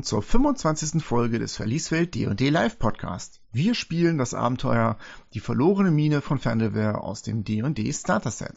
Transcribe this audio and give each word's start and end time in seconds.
Willkommen 0.00 0.22
zur 0.22 0.22
25. 0.22 1.04
Folge 1.04 1.38
des 1.38 1.56
Verlieswelt 1.56 2.14
D&D 2.14 2.48
Live 2.48 2.78
Podcast. 2.78 3.42
Wir 3.52 3.74
spielen 3.74 4.16
das 4.16 4.32
Abenteuer 4.32 4.96
Die 5.34 5.40
verlorene 5.40 5.90
Mine 5.90 6.22
von 6.22 6.38
Fandelware 6.38 7.02
aus 7.02 7.20
dem 7.20 7.44
D&D 7.44 7.92
Starter 7.92 8.30
Set. 8.30 8.54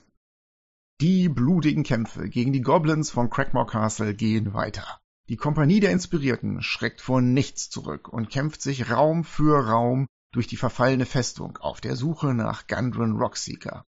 Die 1.01 1.27
blutigen 1.27 1.83
Kämpfe 1.83 2.29
gegen 2.29 2.53
die 2.53 2.61
Goblins 2.61 3.11
von 3.11 3.29
Crackmore 3.29 3.65
Castle 3.65 4.15
gehen 4.15 4.53
weiter. 4.53 5.01
Die 5.27 5.35
Kompanie 5.35 5.81
der 5.81 5.91
Inspirierten 5.91 6.61
schreckt 6.61 7.01
vor 7.01 7.19
nichts 7.19 7.69
zurück 7.69 8.07
und 8.07 8.29
kämpft 8.29 8.61
sich 8.61 8.89
Raum 8.89 9.25
für 9.25 9.67
Raum 9.67 10.07
durch 10.31 10.47
die 10.47 10.55
verfallene 10.55 11.05
Festung 11.05 11.57
auf 11.57 11.81
der 11.81 11.97
Suche 11.97 12.33
nach 12.33 12.67
Gundren 12.67 13.17
Rockseeker. 13.17 13.85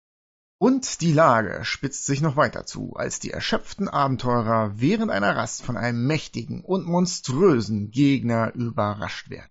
Und 0.62 1.02
die 1.02 1.12
Lage 1.12 1.62
spitzt 1.66 2.06
sich 2.06 2.22
noch 2.22 2.36
weiter 2.36 2.68
zu, 2.68 2.94
als 2.94 3.20
die 3.20 3.32
erschöpften 3.32 3.90
Abenteurer 3.90 4.74
während 4.76 5.10
einer 5.10 5.36
Rast 5.36 5.64
von 5.64 5.76
einem 5.76 6.06
mächtigen 6.06 6.62
und 6.62 6.86
monströsen 6.86 7.90
Gegner 7.90 8.54
überrascht 8.54 9.32
werden. 9.32 9.50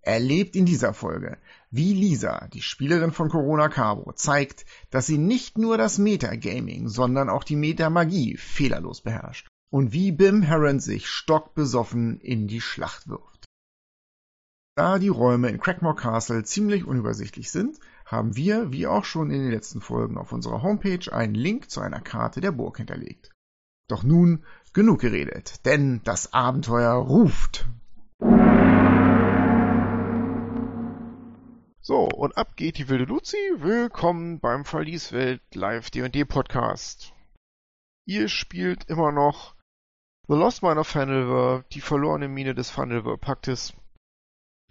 Erlebt 0.00 0.56
in 0.56 0.66
dieser 0.66 0.94
Folge, 0.94 1.38
wie 1.70 1.92
Lisa, 1.92 2.48
die 2.48 2.60
Spielerin 2.60 3.12
von 3.12 3.28
Corona 3.28 3.68
Cabo, 3.68 4.10
zeigt, 4.14 4.66
dass 4.90 5.06
sie 5.06 5.18
nicht 5.18 5.58
nur 5.58 5.78
das 5.78 5.96
Metagaming, 5.96 6.88
sondern 6.88 7.28
auch 7.30 7.44
die 7.44 7.54
Metamagie 7.54 8.36
fehlerlos 8.36 9.02
beherrscht 9.02 9.46
und 9.70 9.92
wie 9.92 10.10
Bim 10.10 10.42
Heron 10.42 10.80
sich 10.80 11.06
stockbesoffen 11.06 12.18
in 12.18 12.48
die 12.48 12.60
Schlacht 12.60 13.06
wirft. 13.06 13.35
Da 14.78 14.98
die 14.98 15.08
Räume 15.08 15.48
in 15.48 15.58
Crackmore 15.58 15.94
Castle 15.94 16.44
ziemlich 16.44 16.84
unübersichtlich 16.84 17.50
sind, 17.50 17.78
haben 18.04 18.36
wir, 18.36 18.72
wie 18.72 18.86
auch 18.86 19.06
schon 19.06 19.30
in 19.30 19.40
den 19.40 19.50
letzten 19.50 19.80
Folgen 19.80 20.18
auf 20.18 20.32
unserer 20.32 20.60
Homepage, 20.60 21.10
einen 21.10 21.34
Link 21.34 21.70
zu 21.70 21.80
einer 21.80 22.02
Karte 22.02 22.42
der 22.42 22.52
Burg 22.52 22.76
hinterlegt. 22.76 23.30
Doch 23.88 24.02
nun 24.02 24.44
genug 24.74 25.00
geredet, 25.00 25.64
denn 25.64 26.02
das 26.04 26.34
Abenteuer 26.34 26.92
ruft. 26.92 27.66
So, 31.80 32.06
und 32.14 32.36
ab 32.36 32.54
geht 32.56 32.76
die 32.76 32.90
wilde 32.90 33.04
Luzi. 33.04 33.38
Willkommen 33.56 34.40
beim 34.40 34.66
Verlieswelt 34.66 35.40
Live 35.54 35.88
D&D 35.88 36.26
Podcast. 36.26 37.14
Ihr 38.04 38.28
spielt 38.28 38.84
immer 38.90 39.10
noch 39.10 39.54
The 40.28 40.34
Lost 40.34 40.62
Mine 40.62 40.80
of 40.80 40.86
Fandelver, 40.86 41.64
die 41.72 41.80
verlorene 41.80 42.28
Mine 42.28 42.54
des 42.54 42.68
Fandelver 42.68 43.16
Paktes. 43.16 43.72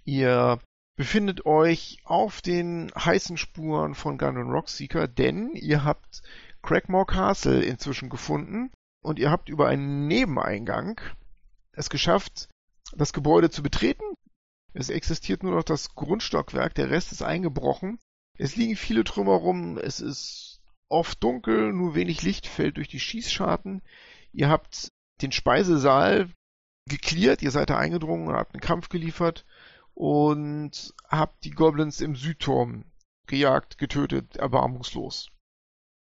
Ihr 0.05 0.59
befindet 0.95 1.45
euch 1.45 1.97
auf 2.03 2.41
den 2.41 2.91
heißen 2.95 3.37
Spuren 3.37 3.95
von 3.95 4.17
Gun 4.17 4.37
Rockseeker, 4.37 5.07
denn 5.07 5.53
ihr 5.55 5.83
habt 5.83 6.21
Crackmore 6.61 7.07
Castle 7.07 7.63
inzwischen 7.63 8.09
gefunden 8.09 8.71
und 9.03 9.19
ihr 9.19 9.31
habt 9.31 9.49
über 9.49 9.67
einen 9.67 10.07
Nebeneingang 10.07 11.01
es 11.73 11.89
geschafft, 11.89 12.49
das 12.93 13.13
Gebäude 13.13 13.49
zu 13.49 13.61
betreten. 13.61 14.05
Es 14.73 14.89
existiert 14.89 15.43
nur 15.43 15.53
noch 15.53 15.63
das 15.63 15.95
Grundstockwerk, 15.95 16.75
der 16.75 16.89
Rest 16.89 17.11
ist 17.11 17.21
eingebrochen. 17.21 17.99
Es 18.37 18.55
liegen 18.55 18.75
viele 18.75 19.03
Trümmer 19.03 19.33
rum, 19.33 19.77
es 19.77 19.99
ist 19.99 20.61
oft 20.87 21.23
dunkel, 21.23 21.73
nur 21.73 21.95
wenig 21.95 22.21
Licht 22.21 22.47
fällt 22.47 22.77
durch 22.77 22.87
die 22.87 22.99
Schießscharten. 22.99 23.81
Ihr 24.31 24.49
habt 24.49 24.89
den 25.21 25.31
Speisesaal 25.31 26.29
geklärt, 26.87 27.41
ihr 27.41 27.51
seid 27.51 27.69
da 27.69 27.77
eingedrungen 27.77 28.27
und 28.27 28.35
habt 28.35 28.53
einen 28.53 28.61
Kampf 28.61 28.89
geliefert 28.89 29.45
und 29.95 30.93
habt 31.07 31.43
die 31.45 31.51
Goblins 31.51 32.01
im 32.01 32.15
Südturm 32.15 32.85
gejagt, 33.25 33.77
getötet, 33.77 34.35
erbarmungslos. 34.35 35.31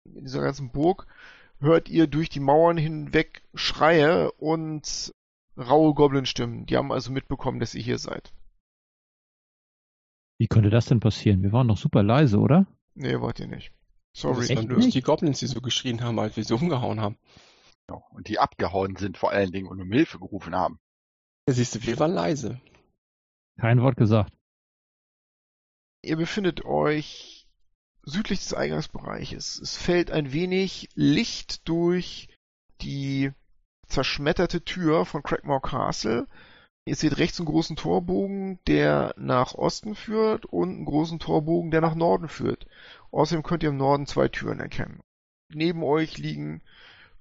In 0.06 0.26
dieser 0.26 0.42
ganzen 0.42 0.72
Burg 0.72 1.08
hört 1.60 1.90
ihr 1.90 2.08
durch 2.08 2.30
die 2.30 2.40
Mauern 2.40 2.78
hinweg 2.78 3.42
Schreie 3.54 4.32
und 4.34 5.14
raue 5.58 5.94
Goblin-Stimmen. 5.94 6.66
Die 6.66 6.78
haben 6.78 6.92
also 6.92 7.12
mitbekommen, 7.12 7.60
dass 7.60 7.76
ihr 7.76 7.82
hier 7.82 7.98
seid. 7.98 8.32
Wie 10.38 10.48
könnte 10.48 10.70
das 10.70 10.86
denn 10.86 11.00
passieren? 11.00 11.44
Wir 11.44 11.52
waren 11.52 11.68
doch 11.68 11.78
super 11.78 12.04
leise, 12.04 12.38
oder? 12.38 12.66
Nee, 12.96 13.20
wart 13.20 13.40
ihr 13.40 13.48
nicht. 13.48 13.74
Sorry. 14.16 14.48
Das 14.48 14.56
waren 14.56 14.68
bloß 14.68 14.90
die 14.90 15.02
Goblins, 15.02 15.40
die 15.40 15.48
so 15.48 15.62
geschrien 15.62 16.02
haben, 16.02 16.20
als 16.20 16.38
wir 16.38 16.44
sie 16.44 16.54
umgehauen 16.54 17.02
haben. 17.02 17.18
Ja, 17.90 17.96
und 18.12 18.28
die 18.28 18.40
abgehauen 18.40 18.96
sind 18.96 19.18
vor 19.18 19.32
allen 19.32 19.52
Dingen 19.52 19.68
und 19.68 19.82
um 19.82 19.92
Hilfe 19.92 20.20
gerufen 20.20 20.56
haben. 20.56 20.80
Ja, 21.48 21.54
siehst 21.54 21.76
du, 21.76 21.84
wir 21.84 22.00
waren 22.00 22.14
leise. 22.14 22.62
Kein 23.60 23.82
Wort 23.82 23.98
gesagt. 23.98 24.34
Ihr 26.02 26.16
befindet 26.16 26.64
euch 26.64 27.46
südlich 28.04 28.40
des 28.40 28.54
Eingangsbereiches. 28.54 29.60
Es 29.60 29.76
fällt 29.76 30.12
ein 30.12 30.32
wenig 30.32 30.90
Licht 30.96 31.68
durch 31.68 32.30
die 32.82 33.32
zerschmetterte 33.88 34.64
Tür 34.64 35.06
von 35.06 35.24
Crackmore 35.24 35.62
Castle. 35.62 36.28
Ihr 36.86 36.96
seht 36.96 37.18
rechts 37.18 37.40
einen 37.40 37.48
großen 37.48 37.76
Torbogen, 37.76 38.60
der 38.66 39.14
nach 39.18 39.54
Osten 39.54 39.94
führt 39.94 40.46
und 40.46 40.70
einen 40.70 40.86
großen 40.86 41.20
Torbogen, 41.20 41.70
der 41.70 41.82
nach 41.82 41.96
Norden 41.96 42.30
führt. 42.30 42.66
Außerdem 43.12 43.44
könnt 43.44 43.64
ihr 43.64 43.70
im 43.70 43.78
Norden 43.78 44.06
zwei 44.06 44.30
Türen 44.30 44.62
erkennen. 44.62 45.02
Neben 45.54 45.84
euch 45.84 46.18
liegen 46.18 46.62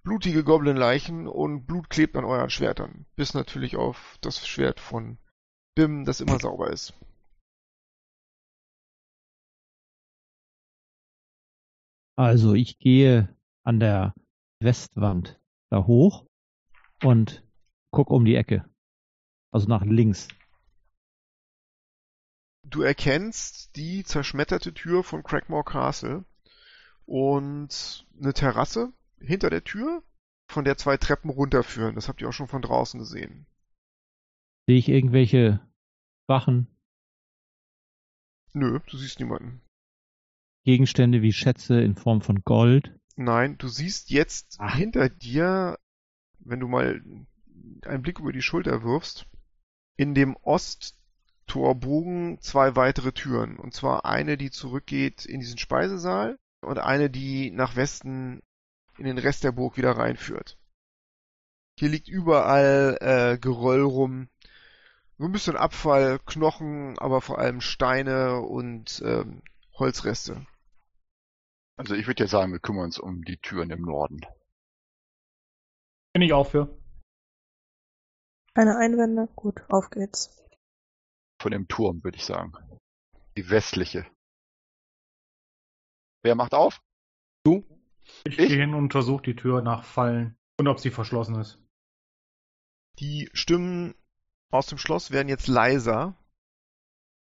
blutige 0.04 0.44
Goblin-Leichen 0.44 1.26
und 1.26 1.66
Blut 1.66 1.90
klebt 1.90 2.16
an 2.16 2.24
euren 2.24 2.50
Schwertern. 2.50 3.06
Bis 3.16 3.34
natürlich 3.34 3.76
auf 3.76 4.18
das 4.20 4.46
Schwert 4.46 4.78
von 4.78 5.18
BIM, 5.78 6.04
das 6.04 6.20
immer 6.20 6.40
sauber 6.40 6.72
ist. 6.72 6.92
Also 12.16 12.54
ich 12.54 12.80
gehe 12.80 13.32
an 13.64 13.78
der 13.78 14.12
Westwand 14.60 15.40
da 15.70 15.86
hoch 15.86 16.26
und 17.04 17.46
guck 17.92 18.10
um 18.10 18.24
die 18.24 18.34
Ecke. 18.34 18.68
Also 19.52 19.68
nach 19.68 19.84
links. 19.84 20.26
Du 22.66 22.82
erkennst 22.82 23.76
die 23.76 24.02
zerschmetterte 24.02 24.74
Tür 24.74 25.04
von 25.04 25.22
Crackmore 25.22 25.62
Castle 25.62 26.24
und 27.06 28.04
eine 28.20 28.34
Terrasse 28.34 28.92
hinter 29.20 29.48
der 29.48 29.62
Tür, 29.62 30.02
von 30.50 30.64
der 30.64 30.76
zwei 30.76 30.96
Treppen 30.96 31.30
runterführen. 31.30 31.94
Das 31.94 32.08
habt 32.08 32.20
ihr 32.20 32.28
auch 32.28 32.32
schon 32.32 32.48
von 32.48 32.62
draußen 32.62 32.98
gesehen. 32.98 33.46
Sehe 34.66 34.78
ich 34.78 34.88
irgendwelche 34.88 35.67
Wachen? 36.28 36.68
Nö, 38.52 38.80
du 38.86 38.96
siehst 38.96 39.18
niemanden. 39.18 39.62
Gegenstände 40.64 41.22
wie 41.22 41.32
Schätze 41.32 41.80
in 41.80 41.96
Form 41.96 42.20
von 42.20 42.42
Gold? 42.44 42.94
Nein, 43.16 43.56
du 43.58 43.68
siehst 43.68 44.10
jetzt 44.10 44.56
Ach. 44.58 44.76
hinter 44.76 45.08
dir, 45.08 45.78
wenn 46.40 46.60
du 46.60 46.68
mal 46.68 47.02
einen 47.82 48.02
Blick 48.02 48.18
über 48.18 48.32
die 48.32 48.42
Schulter 48.42 48.82
wirfst, 48.82 49.26
in 49.96 50.14
dem 50.14 50.36
Osttorbogen 50.36 52.40
zwei 52.40 52.76
weitere 52.76 53.12
Türen. 53.12 53.58
Und 53.58 53.74
zwar 53.74 54.04
eine, 54.04 54.36
die 54.36 54.50
zurückgeht 54.50 55.24
in 55.24 55.40
diesen 55.40 55.58
Speisesaal 55.58 56.38
und 56.60 56.78
eine, 56.78 57.10
die 57.10 57.50
nach 57.50 57.76
Westen 57.76 58.42
in 58.98 59.04
den 59.04 59.18
Rest 59.18 59.44
der 59.44 59.52
Burg 59.52 59.76
wieder 59.76 59.92
reinführt. 59.92 60.58
Hier 61.78 61.88
liegt 61.88 62.08
überall 62.08 62.98
äh, 63.00 63.38
Geröll 63.38 63.82
rum, 63.82 64.28
ein 65.26 65.32
bisschen 65.32 65.56
Abfall, 65.56 66.20
Knochen, 66.26 66.98
aber 66.98 67.20
vor 67.20 67.38
allem 67.38 67.60
Steine 67.60 68.40
und 68.40 69.02
ähm, 69.04 69.42
Holzreste. 69.74 70.46
Also 71.76 71.94
ich 71.94 72.06
würde 72.06 72.24
ja 72.24 72.28
sagen, 72.28 72.52
wir 72.52 72.60
kümmern 72.60 72.84
uns 72.84 72.98
um 72.98 73.24
die 73.24 73.38
Türen 73.38 73.70
im 73.70 73.82
Norden. 73.82 74.20
Bin 76.12 76.22
ich 76.22 76.32
auch 76.32 76.48
für. 76.48 76.76
Keine 78.54 78.76
Einwände? 78.76 79.28
Gut, 79.36 79.64
auf 79.68 79.90
geht's. 79.90 80.36
Von 81.40 81.52
dem 81.52 81.68
Turm, 81.68 82.02
würde 82.02 82.16
ich 82.16 82.24
sagen. 82.24 82.52
Die 83.36 83.50
westliche. 83.50 84.04
Wer 86.22 86.34
macht 86.34 86.54
auf? 86.54 86.82
Du? 87.44 87.64
Ich, 88.24 88.38
ich? 88.38 88.48
gehe 88.48 88.58
hin 88.58 88.74
und 88.74 88.84
untersuche 88.84 89.22
die 89.22 89.36
Tür 89.36 89.62
nach 89.62 89.84
Fallen 89.84 90.36
und 90.58 90.66
ob 90.66 90.80
sie 90.80 90.90
verschlossen 90.90 91.36
ist. 91.36 91.60
Die 92.98 93.30
Stimmen 93.32 93.94
aus 94.50 94.66
dem 94.66 94.78
Schloss 94.78 95.10
werden 95.10 95.28
jetzt 95.28 95.46
leiser. 95.46 96.16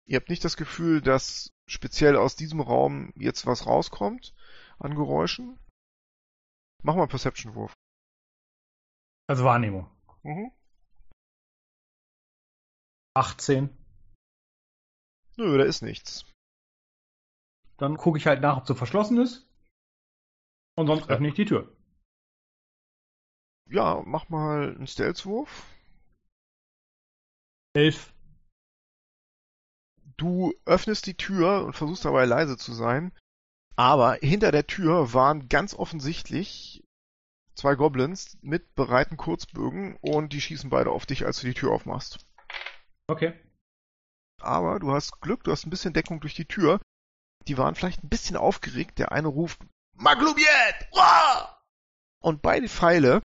Ihr 0.06 0.18
habt 0.18 0.30
nicht 0.30 0.44
das 0.44 0.58
Gefühl, 0.58 1.02
dass 1.02 1.52
speziell 1.68 2.16
aus 2.16 2.36
diesem 2.36 2.62
Raum 2.62 3.12
jetzt 3.16 3.46
was 3.46 3.66
rauskommt 3.66 4.36
an 4.78 4.96
Geräuschen. 4.96 5.60
Mach 6.84 6.96
mal 6.96 7.02
einen 7.02 7.10
Perception-Wurf. 7.10 7.74
Also 9.28 9.44
Wahrnehmung. 9.44 9.90
Mhm. 10.22 10.52
18. 13.16 13.76
Nö, 15.38 15.58
da 15.58 15.64
ist 15.64 15.82
nichts. 15.82 16.26
Dann 17.78 17.98
gucke 17.98 18.18
ich 18.18 18.28
halt 18.28 18.42
nach, 18.42 18.58
ob 18.58 18.68
sie 18.68 18.76
verschlossen 18.76 19.20
ist. 19.20 19.50
Und 20.78 20.88
sonst 20.88 21.10
öffne 21.10 21.30
ich 21.30 21.34
die 21.34 21.46
Tür. 21.46 21.76
Ja, 23.68 24.04
mach 24.06 24.30
mal 24.30 24.76
einen 24.76 24.88
Stealth-Wurf. 24.88 25.75
Elf. 27.76 28.14
Du 30.18 30.54
öffnest 30.66 31.08
die 31.08 31.18
Tür 31.18 31.66
und 31.66 31.74
versuchst 31.74 32.06
dabei 32.06 32.24
leise 32.24 32.56
zu 32.58 32.74
sein, 32.74 33.12
aber 33.76 34.14
hinter 34.22 34.54
der 34.54 34.66
Tür 34.66 35.14
waren 35.14 35.50
ganz 35.50 35.74
offensichtlich 35.74 36.84
zwei 37.54 37.76
Goblins 37.76 38.38
mit 38.42 38.76
bereiten 38.76 39.18
Kurzbögen 39.18 39.98
und 40.00 40.32
die 40.32 40.40
schießen 40.40 40.70
beide 40.70 40.92
auf 40.92 41.06
dich, 41.06 41.26
als 41.26 41.42
du 41.42 41.48
die 41.48 41.54
Tür 41.54 41.72
aufmachst. 41.72 42.26
Okay. 43.08 43.34
Aber 44.42 44.80
du 44.80 44.94
hast 44.94 45.20
Glück, 45.20 45.44
du 45.44 45.52
hast 45.52 45.66
ein 45.66 45.70
bisschen 45.70 45.94
Deckung 45.94 46.22
durch 46.22 46.34
die 46.34 46.46
Tür. 46.46 46.80
Die 47.48 47.58
waren 47.58 47.76
vielleicht 47.76 48.04
ein 48.04 48.10
bisschen 48.10 48.38
aufgeregt. 48.38 49.00
Der 49.00 49.12
eine 49.12 49.28
ruft 49.28 49.60
Maglubiet! 49.98 50.48
Und 52.22 52.42
beide 52.42 52.70
Pfeile 52.70 53.22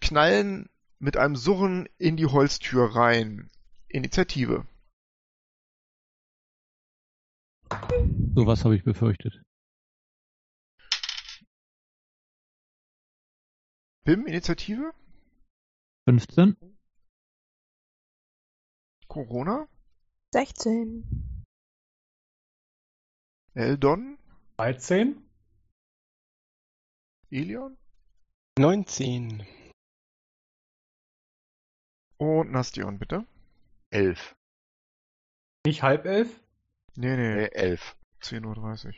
knallen 0.00 0.68
mit 0.98 1.16
einem 1.16 1.36
Surren 1.36 1.88
in 1.98 2.16
die 2.16 2.26
Holztür 2.26 2.96
rein. 2.96 3.50
Initiative. 3.92 4.66
Sowas 8.34 8.64
habe 8.64 8.74
ich 8.74 8.84
befürchtet. 8.84 9.42
Bim, 14.04 14.26
Initiative? 14.26 14.94
15? 16.08 16.56
Corona? 19.08 19.68
16. 20.32 21.44
Eldon? 23.54 24.18
13. 24.56 25.22
Elion? 27.30 27.76
19. 28.58 29.46
Und 32.16 32.50
Nastion, 32.52 32.98
bitte. 32.98 33.26
Elf. 33.92 34.34
Nicht 35.66 35.82
halb 35.82 36.06
elf? 36.06 36.28
Nee, 36.96 37.16
nee, 37.16 37.34
Nee, 37.34 37.48
elf. 37.52 37.96
10.30 38.22 38.86
Uhr. 38.86 38.92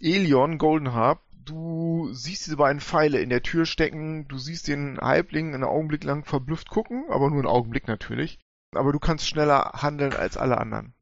Elion, 0.00 0.58
Golden 0.58 0.92
Harp, 0.92 1.22
du 1.32 2.12
siehst 2.12 2.46
diese 2.46 2.56
beiden 2.56 2.80
Pfeile 2.80 3.20
in 3.20 3.30
der 3.30 3.42
Tür 3.42 3.64
stecken, 3.64 4.26
du 4.28 4.38
siehst 4.38 4.68
den 4.68 4.98
Halbling 4.98 5.54
einen 5.54 5.64
Augenblick 5.64 6.04
lang 6.04 6.24
verblüfft 6.24 6.68
gucken, 6.68 7.04
aber 7.08 7.30
nur 7.30 7.38
einen 7.38 7.46
Augenblick 7.46 7.86
natürlich. 7.86 8.38
Aber 8.74 8.92
du 8.92 8.98
kannst 8.98 9.28
schneller 9.28 9.72
handeln 9.74 10.12
als 10.12 10.36
alle 10.36 10.58
anderen. 10.58 10.92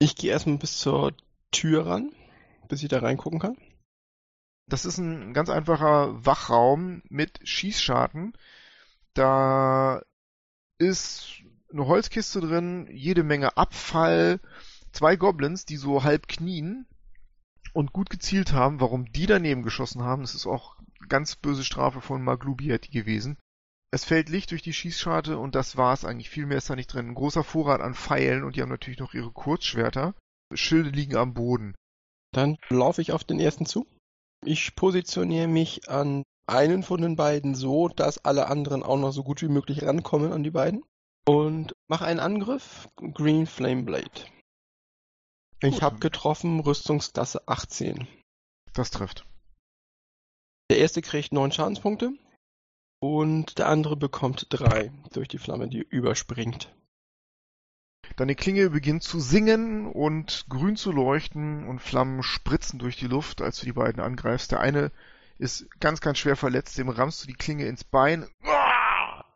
Ich 0.00 0.16
gehe 0.16 0.32
erstmal 0.32 0.58
bis 0.58 0.78
zur 0.78 1.16
Tür 1.52 1.86
ran, 1.86 2.12
bis 2.68 2.82
ich 2.82 2.88
da 2.88 2.98
reingucken 2.98 3.38
kann. 3.38 3.56
Das 4.66 4.84
ist 4.84 4.98
ein 4.98 5.32
ganz 5.32 5.50
einfacher 5.50 6.26
Wachraum 6.26 7.02
mit 7.08 7.40
Schießscharten. 7.46 8.36
Da 9.14 10.02
ist 10.78 11.42
eine 11.72 11.86
Holzkiste 11.86 12.40
drin, 12.40 12.88
jede 12.90 13.22
Menge 13.22 13.56
Abfall, 13.56 14.40
zwei 14.92 15.16
Goblins, 15.16 15.64
die 15.64 15.76
so 15.76 16.04
halb 16.04 16.28
knien 16.28 16.86
und 17.72 17.92
gut 17.92 18.10
gezielt 18.10 18.52
haben. 18.52 18.80
Warum 18.80 19.12
die 19.12 19.26
daneben 19.26 19.62
geschossen 19.62 20.02
haben, 20.02 20.22
das 20.22 20.34
ist 20.34 20.46
auch 20.46 20.76
ganz 21.08 21.36
böse 21.36 21.64
Strafe 21.64 22.00
von 22.00 22.22
Maglubiati 22.22 22.90
gewesen. 22.90 23.36
Es 23.90 24.04
fällt 24.04 24.28
Licht 24.28 24.50
durch 24.50 24.62
die 24.62 24.72
Schießscharte 24.72 25.38
und 25.38 25.54
das 25.54 25.76
war's 25.76 26.04
eigentlich. 26.04 26.30
Viel 26.30 26.46
mehr 26.46 26.58
ist 26.58 26.68
da 26.68 26.74
nicht 26.74 26.92
drin. 26.92 27.08
Ein 27.10 27.14
großer 27.14 27.44
Vorrat 27.44 27.80
an 27.80 27.94
Pfeilen 27.94 28.42
und 28.42 28.56
die 28.56 28.62
haben 28.62 28.68
natürlich 28.68 28.98
noch 28.98 29.14
ihre 29.14 29.30
Kurzschwerter. 29.30 30.14
Schilde 30.52 30.90
liegen 30.90 31.16
am 31.16 31.34
Boden. 31.34 31.76
Dann 32.32 32.56
laufe 32.68 33.00
ich 33.00 33.12
auf 33.12 33.22
den 33.22 33.38
ersten 33.38 33.66
zu. 33.66 33.86
Ich 34.44 34.74
positioniere 34.74 35.46
mich 35.46 35.88
an 35.88 36.24
einen 36.46 36.82
von 36.82 37.00
den 37.00 37.16
beiden 37.16 37.54
so, 37.54 37.88
dass 37.88 38.24
alle 38.24 38.48
anderen 38.48 38.82
auch 38.82 38.98
noch 38.98 39.12
so 39.12 39.22
gut 39.22 39.42
wie 39.42 39.48
möglich 39.48 39.82
rankommen 39.82 40.32
an 40.32 40.42
die 40.42 40.50
beiden. 40.50 40.84
Und 41.26 41.74
mache 41.88 42.04
einen 42.04 42.20
Angriff. 42.20 42.88
Green 42.96 43.46
Flame 43.46 43.84
Blade. 43.84 44.26
Ich 45.62 45.80
habe 45.80 45.98
getroffen, 45.98 46.60
Rüstungsklasse 46.60 47.48
18. 47.48 48.06
Das 48.74 48.90
trifft. 48.90 49.26
Der 50.70 50.78
erste 50.78 51.00
kriegt 51.00 51.32
9 51.32 51.52
Schadenspunkte 51.52 52.12
und 53.00 53.58
der 53.58 53.68
andere 53.68 53.96
bekommt 53.96 54.46
3 54.50 54.92
durch 55.12 55.28
die 55.28 55.38
Flamme, 55.38 55.68
die 55.68 55.80
überspringt. 55.80 56.74
Deine 58.16 58.34
Klinge 58.34 58.70
beginnt 58.70 59.02
zu 59.02 59.20
singen 59.20 59.86
und 59.86 60.46
grün 60.48 60.76
zu 60.76 60.92
leuchten 60.92 61.66
und 61.66 61.80
Flammen 61.80 62.22
spritzen 62.22 62.78
durch 62.78 62.96
die 62.96 63.06
Luft, 63.06 63.40
als 63.40 63.60
du 63.60 63.66
die 63.66 63.72
beiden 63.72 64.02
angreifst. 64.02 64.52
Der 64.52 64.60
eine 64.60 64.92
ist 65.38 65.68
ganz, 65.80 66.00
ganz 66.00 66.18
schwer 66.18 66.36
verletzt, 66.36 66.78
dem 66.78 66.88
rammst 66.88 67.22
du 67.22 67.26
die 67.26 67.34
Klinge 67.34 67.66
ins 67.66 67.84
Bein, 67.84 68.28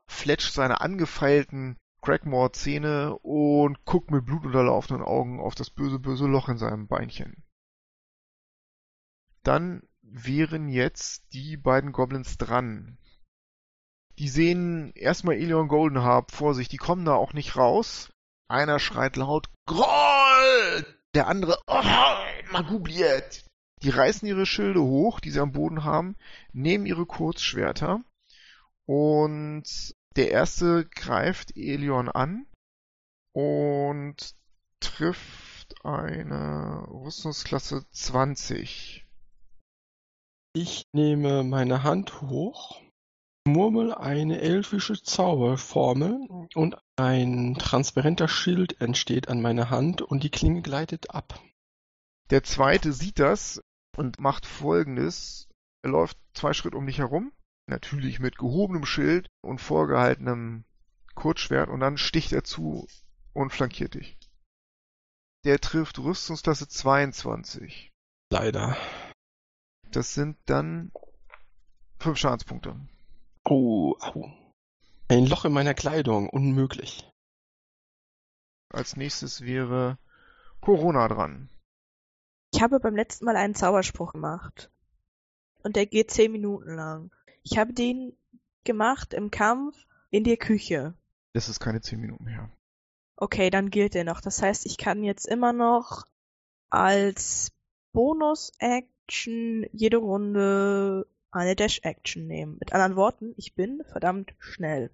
fletscht 0.07 0.53
seine 0.53 0.81
angefeilten 0.81 1.77
Crackmore-Zähne 2.03 3.19
und 3.19 3.85
guckt 3.85 4.11
mit 4.11 4.25
blutunterlaufenden 4.25 5.05
Augen 5.05 5.41
auf 5.41 5.55
das 5.55 5.71
böse, 5.71 5.99
böse 5.99 6.27
Loch 6.27 6.49
in 6.49 6.59
seinem 6.59 6.87
Beinchen. 6.87 7.45
Dann 9.43 9.83
wären 10.03 10.69
jetzt 10.69 11.33
die 11.33 11.57
beiden 11.57 11.93
Goblins 11.93 12.39
dran. 12.39 12.99
Die 14.19 14.29
sehen 14.29 14.93
erstmal 14.95 15.37
Elion 15.37 15.69
Goldenharp 15.69 16.33
vor 16.33 16.55
sich, 16.55 16.69
die 16.69 16.77
kommen 16.77 17.05
da 17.05 17.15
auch 17.15 17.33
nicht 17.33 17.57
raus. 17.57 18.11
Einer 18.49 18.79
schreit 18.79 19.17
laut 19.17 19.49
Groll! 19.67 20.87
Der 21.15 21.27
andere 21.27 21.59
oh, 21.67 21.83
Magubliet! 22.51 23.45
Die 23.83 23.91
reißen 23.91 24.27
ihre 24.27 24.47
Schilde 24.47 24.83
hoch, 24.83 25.21
die 25.21 25.31
sie 25.31 25.41
am 25.41 25.53
Boden 25.53 25.85
haben, 25.85 26.17
nehmen 26.53 26.87
ihre 26.87 27.07
Kurzschwerter 27.07 28.03
und 28.87 29.95
der 30.17 30.31
erste 30.31 30.87
greift 30.87 31.57
Elion 31.57 32.09
an 32.09 32.47
und 33.33 34.35
trifft 34.81 35.85
eine 35.85 36.87
Rüstungsklasse 36.89 37.85
20. 37.91 39.07
Ich 40.55 40.87
nehme 40.93 41.45
meine 41.45 41.85
Hand 41.85 42.21
hoch, 42.23 42.81
murmel 43.47 43.95
eine 43.95 44.41
elfische 44.41 45.01
Zauberformel 45.01 46.49
und 46.55 46.77
ein 46.97 47.55
transparenter 47.59 48.27
Schild 48.27 48.81
entsteht 48.81 49.29
an 49.29 49.41
meiner 49.41 49.71
Hand 49.71 50.03
und 50.03 50.25
die 50.25 50.31
Klinge 50.31 50.63
gleitet 50.63 51.11
ab. 51.11 51.41
Der 52.31 52.43
zweite 52.43 52.93
sieht 52.93 53.19
das 53.19 53.63
und 53.99 54.21
macht 54.21 54.47
folgendes. 54.47 55.49
Er 55.83 55.91
läuft 55.91 56.19
zwei 56.33 56.53
Schritt 56.53 56.75
um 56.75 56.87
dich 56.87 56.99
herum, 56.99 57.33
natürlich 57.67 58.21
mit 58.21 58.39
gehobenem 58.39 58.87
Schild 58.87 59.29
und 59.43 59.61
vorgehaltenem 59.61 60.65
Kurzschwert 61.15 61.69
und 61.69 61.81
dann 61.81 61.99
sticht 61.99 62.33
er 62.33 62.45
zu 62.45 62.87
und 63.33 63.51
flankiert 63.51 63.95
dich. 63.95 64.17
Der 65.45 65.61
trifft 65.61 65.99
Rüstungsklasse 65.99 66.69
22. 66.69 67.91
Leider. 68.31 68.77
Das 69.91 70.15
sind 70.15 70.37
dann 70.47 70.93
fünf 71.99 72.19
Schadenspunkte. 72.19 72.79
Oh, 73.45 73.97
au. 74.01 74.31
Ein 75.09 75.27
Loch 75.27 75.45
in 75.45 75.53
meiner 75.53 75.75
Kleidung, 75.75 76.29
unmöglich. 76.29 77.11
Als 78.71 78.97
nächstes 78.97 79.41
wäre 79.41 79.99
Corona 80.61 81.09
dran. 81.09 81.49
Ich 82.53 82.63
habe 82.63 82.81
beim 82.81 82.97
letzten 82.97 83.25
Mal 83.25 83.37
einen 83.37 83.55
Zauberspruch 83.55 84.13
gemacht. 84.13 84.71
Und 85.63 85.77
der 85.77 85.87
geht 85.87 86.11
zehn 86.11 86.33
Minuten 86.33 86.75
lang. 86.75 87.11
Ich 87.43 87.59
habe 87.59 87.73
den 87.73 88.17
gemacht 88.65 89.15
im 89.15 89.31
Kampf 89.31 89.77
in 90.11 90.25
der 90.25 90.37
Küche. 90.37 90.95
Das 91.33 91.49
ist 91.49 91.61
keine 91.61 91.81
zehn 91.81 92.01
Minuten 92.01 92.27
her. 92.27 92.51
Okay, 93.17 93.51
dann 93.51 93.71
gilt 93.71 93.95
der 93.95 94.05
noch. 94.05 94.21
Das 94.21 94.43
heißt, 94.43 94.67
ich 94.67 94.79
kann 94.79 95.03
jetzt 95.03 95.27
immer 95.27 95.53
noch 95.53 96.07
als 96.71 97.53
Bonus-Action 97.93 99.67
jede 99.73 99.97
Runde 99.97 101.07
eine 101.31 101.57
Dash-Action 101.57 102.27
nehmen. 102.27 102.57
Mit 102.59 102.73
anderen 102.73 102.97
Worten, 102.97 103.35
ich 103.37 103.55
bin 103.55 103.83
verdammt 103.85 104.35
schnell. 104.39 104.91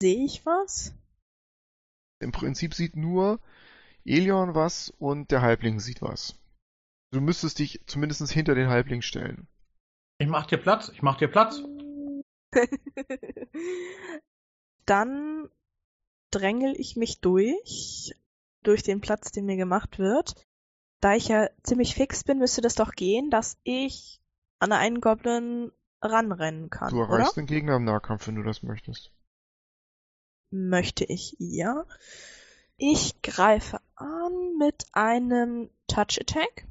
Sehe 0.00 0.24
ich 0.24 0.46
was? 0.46 0.94
Im 2.20 2.32
Prinzip 2.32 2.74
sieht 2.74 2.96
nur 2.96 3.40
Elion 4.04 4.54
was 4.54 4.90
und 4.98 5.30
der 5.30 5.42
Halbling 5.42 5.80
sieht 5.80 6.02
was. 6.02 6.38
Du 7.10 7.20
müsstest 7.20 7.58
dich 7.58 7.80
zumindest 7.86 8.30
hinter 8.30 8.54
den 8.54 8.68
Halbling 8.68 9.02
stellen. 9.02 9.46
Ich 10.18 10.28
mach 10.28 10.46
dir 10.46 10.58
Platz, 10.58 10.88
ich 10.88 11.02
mach 11.02 11.16
dir 11.18 11.28
Platz. 11.28 11.62
Dann 14.86 15.48
drängel 16.30 16.74
ich 16.78 16.96
mich 16.96 17.20
durch, 17.20 18.14
durch 18.62 18.82
den 18.82 19.00
Platz, 19.00 19.30
den 19.32 19.46
mir 19.46 19.56
gemacht 19.56 19.98
wird. 19.98 20.46
Da 21.00 21.14
ich 21.14 21.28
ja 21.28 21.48
ziemlich 21.62 21.94
fix 21.94 22.24
bin, 22.24 22.38
müsste 22.38 22.60
das 22.60 22.74
doch 22.74 22.92
gehen, 22.92 23.30
dass 23.30 23.58
ich 23.64 24.20
an 24.58 24.72
einen 24.72 25.00
Goblin 25.00 25.72
ranrennen 26.00 26.70
kann, 26.70 26.90
Du 26.90 27.02
oder? 27.02 27.14
erreichst 27.14 27.36
den 27.36 27.46
Gegner 27.46 27.76
im 27.76 27.84
Nahkampf, 27.84 28.26
wenn 28.28 28.36
du 28.36 28.42
das 28.42 28.62
möchtest. 28.62 29.12
Möchte 30.50 31.04
ich, 31.04 31.36
ja. 31.38 31.84
Ich 32.84 33.22
greife 33.22 33.80
an 33.94 34.58
mit 34.58 34.86
einem 34.90 35.70
Touch 35.86 36.18
Attack. 36.20 36.66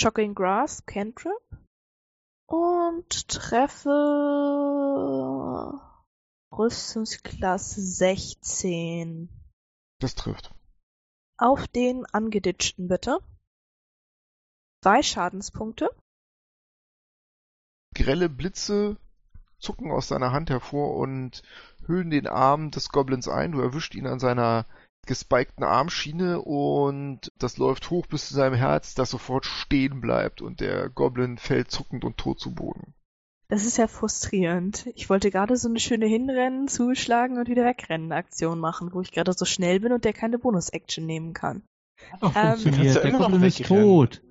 Shocking 0.00 0.36
Grass, 0.36 0.86
Cantrip. 0.86 1.32
Und 2.46 3.26
treffe 3.26 3.90
Rüstungsklasse 6.52 7.80
16. 7.82 9.28
Das 9.98 10.14
trifft. 10.14 10.54
Auf 11.38 11.66
den 11.66 12.06
angeditschten 12.06 12.86
bitte. 12.86 13.18
Zwei 14.84 15.02
Schadenspunkte. 15.02 15.90
Grelle 17.96 18.28
Blitze 18.28 18.96
zucken 19.58 19.90
aus 19.90 20.06
seiner 20.06 20.30
Hand 20.30 20.50
hervor 20.50 20.94
und 20.94 21.42
hüllen 21.84 22.10
den 22.10 22.28
Arm 22.28 22.70
des 22.70 22.90
Goblins 22.90 23.26
ein. 23.26 23.50
Du 23.50 23.60
erwischt 23.60 23.96
ihn 23.96 24.06
an 24.06 24.20
seiner 24.20 24.66
gespikten 25.06 25.64
Armschiene 25.64 26.40
und 26.40 27.32
das 27.38 27.56
läuft 27.56 27.90
hoch 27.90 28.06
bis 28.06 28.28
zu 28.28 28.34
seinem 28.34 28.54
Herz, 28.54 28.94
das 28.94 29.10
sofort 29.10 29.46
stehen 29.46 30.00
bleibt 30.00 30.42
und 30.42 30.60
der 30.60 30.88
Goblin 30.88 31.38
fällt 31.38 31.70
zuckend 31.70 32.04
und 32.04 32.16
tot 32.16 32.40
zu 32.40 32.54
Boden. 32.54 32.94
Das 33.48 33.64
ist 33.64 33.78
ja 33.78 33.86
frustrierend. 33.86 34.86
Ich 34.96 35.08
wollte 35.08 35.30
gerade 35.30 35.56
so 35.56 35.68
eine 35.68 35.78
schöne 35.78 36.06
Hinrennen, 36.06 36.66
zuschlagen 36.66 37.38
und 37.38 37.48
wieder 37.48 37.64
wegrennen 37.64 38.10
Aktion 38.10 38.58
machen, 38.58 38.92
wo 38.92 39.00
ich 39.00 39.12
gerade 39.12 39.32
so 39.32 39.44
schnell 39.44 39.80
bin 39.80 39.92
und 39.92 40.04
der 40.04 40.12
keine 40.12 40.38
Bonus-Action 40.38 41.06
nehmen 41.06 41.32
kann. 41.32 41.62
Hat 42.10 42.22
doch 42.22 42.34
Ähm, 42.34 42.58
funktioniert. 42.58 42.96
Du 42.96 43.00
Der 43.00 43.04
immer 43.04 43.18
noch 43.20 43.30
Goblin 43.30 43.48
ist 43.48 43.64
tot. 43.64 44.22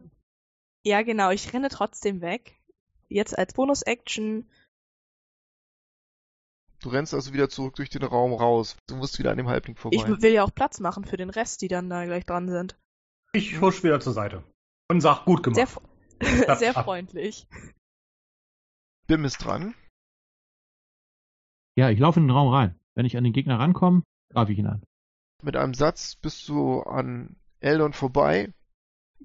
Ja, 0.84 1.02
genau, 1.02 1.32
ich 1.32 1.54
renne 1.54 1.70
trotzdem 1.70 2.20
weg. 2.22 2.60
Jetzt 3.08 3.38
als 3.38 3.54
Bonus-Action. 3.54 4.50
Du 6.82 6.90
rennst 6.90 7.14
also 7.14 7.34
wieder 7.34 7.50
zurück 7.50 7.76
durch 7.76 7.90
den 7.90 8.04
Raum 8.04 8.34
raus. 8.34 8.78
Du 8.88 8.96
musst 8.96 9.18
wieder 9.20 9.32
an 9.32 9.38
dem 9.38 9.48
Halbling 9.48 9.76
vorbei. 9.76 9.98
Ich 9.98 10.22
will 10.22 10.34
ja 10.34 10.44
auch 10.44 10.54
Platz 10.54 10.80
machen 10.80 11.06
für 11.06 11.18
den 11.18 11.30
Rest, 11.30 11.62
die 11.62 11.68
dann 11.68 11.90
da 11.90 12.06
gleich 12.06 12.26
dran 12.26 12.50
sind. 12.50 12.78
Ich 13.34 13.60
husch 13.60 13.84
wieder 13.84 14.00
zur 14.00 14.14
Seite. 14.14 14.44
Und 14.90 15.02
sag, 15.02 15.26
gut 15.26 15.44
gemacht. 15.44 15.80
Sehr, 16.22 16.56
sehr 16.58 16.74
freundlich. 16.74 17.48
Bim 19.08 19.26
ist 19.26 19.40
dran. 19.40 19.74
Ja, 21.76 21.90
ich 21.90 22.00
laufe 22.00 22.20
in 22.20 22.28
den 22.28 22.36
Raum 22.36 22.54
rein. 22.54 22.80
Wenn 22.94 23.06
ich 23.06 23.18
an 23.18 23.24
den 23.24 23.34
Gegner 23.34 23.60
rankomme, 23.60 24.04
greife 24.32 24.54
ich 24.54 24.60
ihn 24.60 24.68
an. 24.68 24.84
Mit 25.44 25.58
einem 25.58 25.74
Satz 25.74 26.16
bist 26.16 26.48
du 26.48 26.82
an 26.82 27.36
Eldon 27.60 27.94
vorbei, 27.94 28.54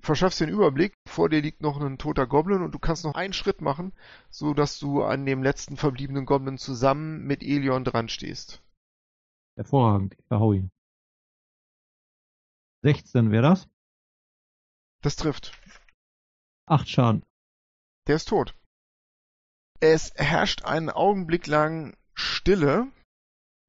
verschaffst 0.00 0.40
den 0.40 0.48
Überblick. 0.48 0.94
Vor 1.06 1.28
dir 1.28 1.40
liegt 1.40 1.62
noch 1.62 1.80
ein 1.80 1.98
toter 1.98 2.26
Goblin 2.26 2.62
und 2.62 2.74
du 2.74 2.78
kannst 2.78 3.04
noch 3.04 3.14
einen 3.14 3.32
Schritt 3.32 3.60
machen, 3.60 3.92
so 4.30 4.54
dass 4.54 4.78
du 4.78 5.02
an 5.02 5.26
dem 5.26 5.42
letzten 5.42 5.76
verbliebenen 5.76 6.26
Goblin 6.26 6.58
zusammen 6.58 7.24
mit 7.26 7.42
Elion 7.42 7.84
dran 7.84 8.08
stehst. 8.08 8.62
Hervorragend. 9.56 10.14
Ich 10.18 10.26
verhau 10.26 10.52
ihn. 10.52 10.70
16 12.82 13.30
wäre 13.30 13.42
das. 13.42 13.68
Das 15.02 15.16
trifft. 15.16 15.52
Acht 16.66 16.88
Schaden. 16.88 17.24
Der 18.06 18.16
ist 18.16 18.28
tot. 18.28 18.54
Es 19.80 20.12
herrscht 20.14 20.64
einen 20.64 20.90
Augenblick 20.90 21.46
lang 21.46 21.96
Stille. 22.14 22.90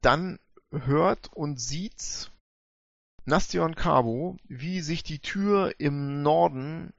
Dann 0.02 0.40
hört 0.72 1.32
und 1.34 1.60
sieht 1.60 2.31
Nastion 3.26 3.76
Cabo, 3.76 4.38
wie 4.48 4.82
sich 4.82 5.04
die 5.04 5.20
Tür 5.20 5.76
im 5.80 6.24
Norden 6.24 6.94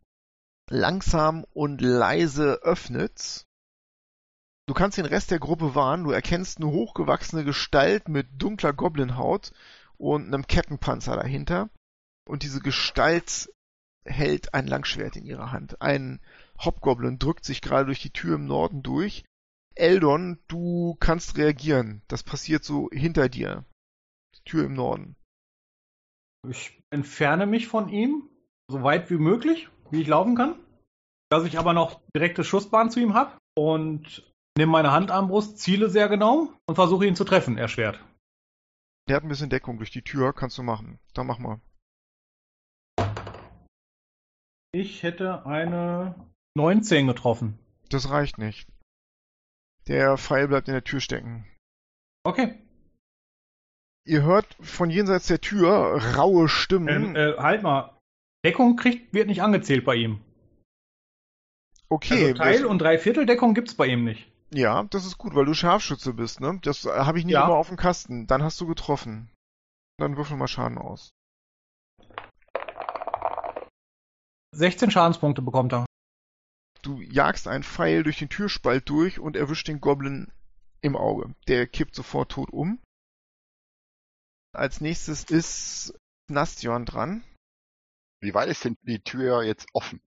langsam 0.70 1.44
und 1.52 1.80
leise 1.80 2.62
öffnet. 2.62 3.46
Du 4.66 4.74
kannst 4.74 4.98
den 4.98 5.06
Rest 5.06 5.32
der 5.32 5.40
Gruppe 5.40 5.74
warnen. 5.74 6.04
Du 6.04 6.12
erkennst 6.12 6.58
eine 6.58 6.70
hochgewachsene 6.70 7.44
Gestalt 7.44 8.08
mit 8.08 8.28
dunkler 8.38 8.72
Goblinhaut 8.72 9.52
und 9.98 10.26
einem 10.26 10.46
Kettenpanzer 10.46 11.16
dahinter. 11.16 11.68
Und 12.28 12.44
diese 12.44 12.60
Gestalt 12.60 13.52
hält 14.04 14.54
ein 14.54 14.66
Langschwert 14.66 15.16
in 15.16 15.26
ihrer 15.26 15.50
Hand. 15.50 15.82
Ein 15.82 16.20
Hobgoblin 16.58 17.18
drückt 17.18 17.44
sich 17.44 17.60
gerade 17.60 17.86
durch 17.86 18.00
die 18.00 18.12
Tür 18.12 18.36
im 18.36 18.46
Norden 18.46 18.82
durch. 18.82 19.24
Eldon, 19.74 20.38
du 20.46 20.96
kannst 21.00 21.36
reagieren. 21.36 22.02
Das 22.06 22.22
passiert 22.22 22.62
so 22.62 22.88
hinter 22.92 23.28
dir. 23.28 23.64
Die 24.36 24.44
Tür 24.44 24.64
im 24.64 24.74
Norden. 24.74 25.16
Ich 26.48 26.82
entferne 26.90 27.46
mich 27.46 27.68
von 27.68 27.88
ihm, 27.88 28.28
so 28.68 28.82
weit 28.82 29.10
wie 29.10 29.16
möglich, 29.16 29.68
wie 29.90 30.02
ich 30.02 30.08
laufen 30.08 30.34
kann. 30.34 30.58
Dass 31.30 31.44
ich 31.44 31.58
aber 31.58 31.72
noch 31.72 32.00
direkte 32.14 32.44
Schussbahn 32.44 32.90
zu 32.90 33.00
ihm 33.00 33.14
habe 33.14 33.38
und 33.56 34.22
nehme 34.56 34.72
meine 34.72 34.92
Handarmbrust, 34.92 35.58
ziele 35.58 35.88
sehr 35.88 36.08
genau 36.08 36.52
und 36.66 36.74
versuche 36.74 37.06
ihn 37.06 37.16
zu 37.16 37.24
treffen, 37.24 37.56
erschwert. 37.56 38.00
Der 39.08 39.16
hat 39.16 39.24
ein 39.24 39.28
bisschen 39.28 39.50
Deckung 39.50 39.78
durch 39.78 39.90
die 39.90 40.02
Tür, 40.02 40.32
kannst 40.32 40.58
du 40.58 40.62
machen. 40.62 40.98
Dann 41.14 41.26
mach 41.26 41.38
mal. 41.38 41.60
Ich 44.72 45.02
hätte 45.02 45.44
eine 45.46 46.14
19 46.54 47.06
getroffen. 47.06 47.58
Das 47.88 48.10
reicht 48.10 48.38
nicht. 48.38 48.68
Der 49.86 50.16
Pfeil 50.16 50.48
bleibt 50.48 50.68
in 50.68 50.74
der 50.74 50.84
Tür 50.84 51.00
stecken. 51.00 51.46
Okay. 52.24 52.58
Ihr 54.04 54.22
hört 54.22 54.56
von 54.60 54.90
jenseits 54.90 55.28
der 55.28 55.40
Tür 55.40 56.02
raue 56.16 56.48
Stimmen. 56.48 57.14
Ähm, 57.14 57.16
äh, 57.16 57.36
halt 57.36 57.62
mal. 57.62 57.96
Deckung 58.44 58.76
kriegt, 58.76 59.14
wird 59.14 59.28
nicht 59.28 59.42
angezählt 59.42 59.84
bei 59.84 59.94
ihm. 59.94 60.20
okay, 61.88 62.30
also 62.30 62.34
Teil 62.42 62.66
und 62.66 62.80
Dreiviertel 62.80 63.26
Deckung 63.26 63.54
gibt's 63.54 63.74
bei 63.74 63.86
ihm 63.86 64.04
nicht. 64.04 64.28
ja, 64.52 64.82
das 64.84 65.06
ist 65.06 65.18
gut, 65.18 65.34
weil 65.36 65.44
du 65.44 65.54
Scharfschütze 65.54 66.12
bist, 66.14 66.40
ne? 66.40 66.58
Das 66.62 66.84
habe 66.84 67.18
ich 67.18 67.24
nicht 67.24 67.34
Ja. 67.34 67.44
immer 67.44 67.54
auf 67.56 67.68
dem 67.68 67.76
Kasten. 67.76 68.26
Dann 68.26 68.42
hast 68.42 68.60
du 68.60 68.66
getroffen. 68.66 69.30
Dann 69.98 70.16
würfel 70.16 70.36
mal 70.36 70.48
Schaden 70.48 70.78
aus. 70.78 71.10
16 74.54 74.90
Schadenspunkte 74.90 75.42
bekommt 75.42 75.72
er. 75.72 75.86
Du 76.82 77.00
jagst 77.00 77.46
einen 77.46 77.62
Pfeil 77.62 78.02
durch 78.02 78.18
den 78.18 78.28
Türspalt 78.28 78.88
durch 78.88 79.20
und 79.20 79.36
erwischt 79.36 79.68
den 79.68 79.80
Goblin 79.80 80.32
im 80.80 80.96
Auge. 80.96 81.32
Der 81.46 81.66
kippt 81.68 81.94
sofort 81.94 82.32
tot 82.32 82.50
um. 82.50 82.80
Als 84.52 84.80
nächstes 84.80 85.24
ist 85.24 85.98
Nastion 86.28 86.84
dran. 86.84 87.24
Wie 88.20 88.34
weit 88.34 88.48
ist 88.48 88.64
denn 88.64 88.76
die 88.82 89.00
Tür 89.00 89.42
jetzt 89.42 89.66
offen? 89.72 90.00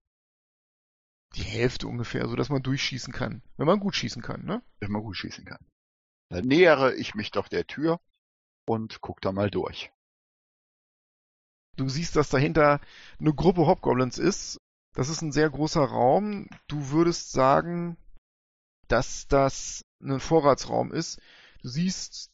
Die 1.35 1.43
Hälfte 1.43 1.87
ungefähr, 1.87 2.27
so 2.27 2.35
dass 2.35 2.49
man 2.49 2.63
durchschießen 2.63 3.11
kann. 3.11 3.41
Wenn 3.57 3.65
man 3.65 3.79
gut 3.79 3.95
schießen 3.95 4.21
kann, 4.21 4.45
ne? 4.45 4.61
Wenn 4.79 4.91
man 4.91 5.01
gut 5.01 5.17
schießen 5.17 5.45
kann. 5.45 5.65
Dann 6.29 6.45
nähere 6.45 6.95
ich 6.95 7.15
mich 7.15 7.31
doch 7.31 7.47
der 7.47 7.67
Tür 7.67 7.99
und 8.67 9.01
guck 9.01 9.19
da 9.21 9.31
mal 9.31 9.49
durch. 9.49 9.91
Du 11.75 11.89
siehst, 11.89 12.15
dass 12.15 12.29
dahinter 12.29 12.79
eine 13.19 13.33
Gruppe 13.33 13.65
Hobgoblins 13.67 14.17
ist. 14.17 14.57
Das 14.93 15.09
ist 15.09 15.21
ein 15.21 15.33
sehr 15.33 15.49
großer 15.49 15.83
Raum. 15.83 16.47
Du 16.67 16.91
würdest 16.91 17.31
sagen, 17.31 17.97
dass 18.87 19.27
das 19.27 19.83
ein 20.01 20.19
Vorratsraum 20.19 20.93
ist. 20.93 21.19
Du 21.61 21.67
siehst 21.67 22.31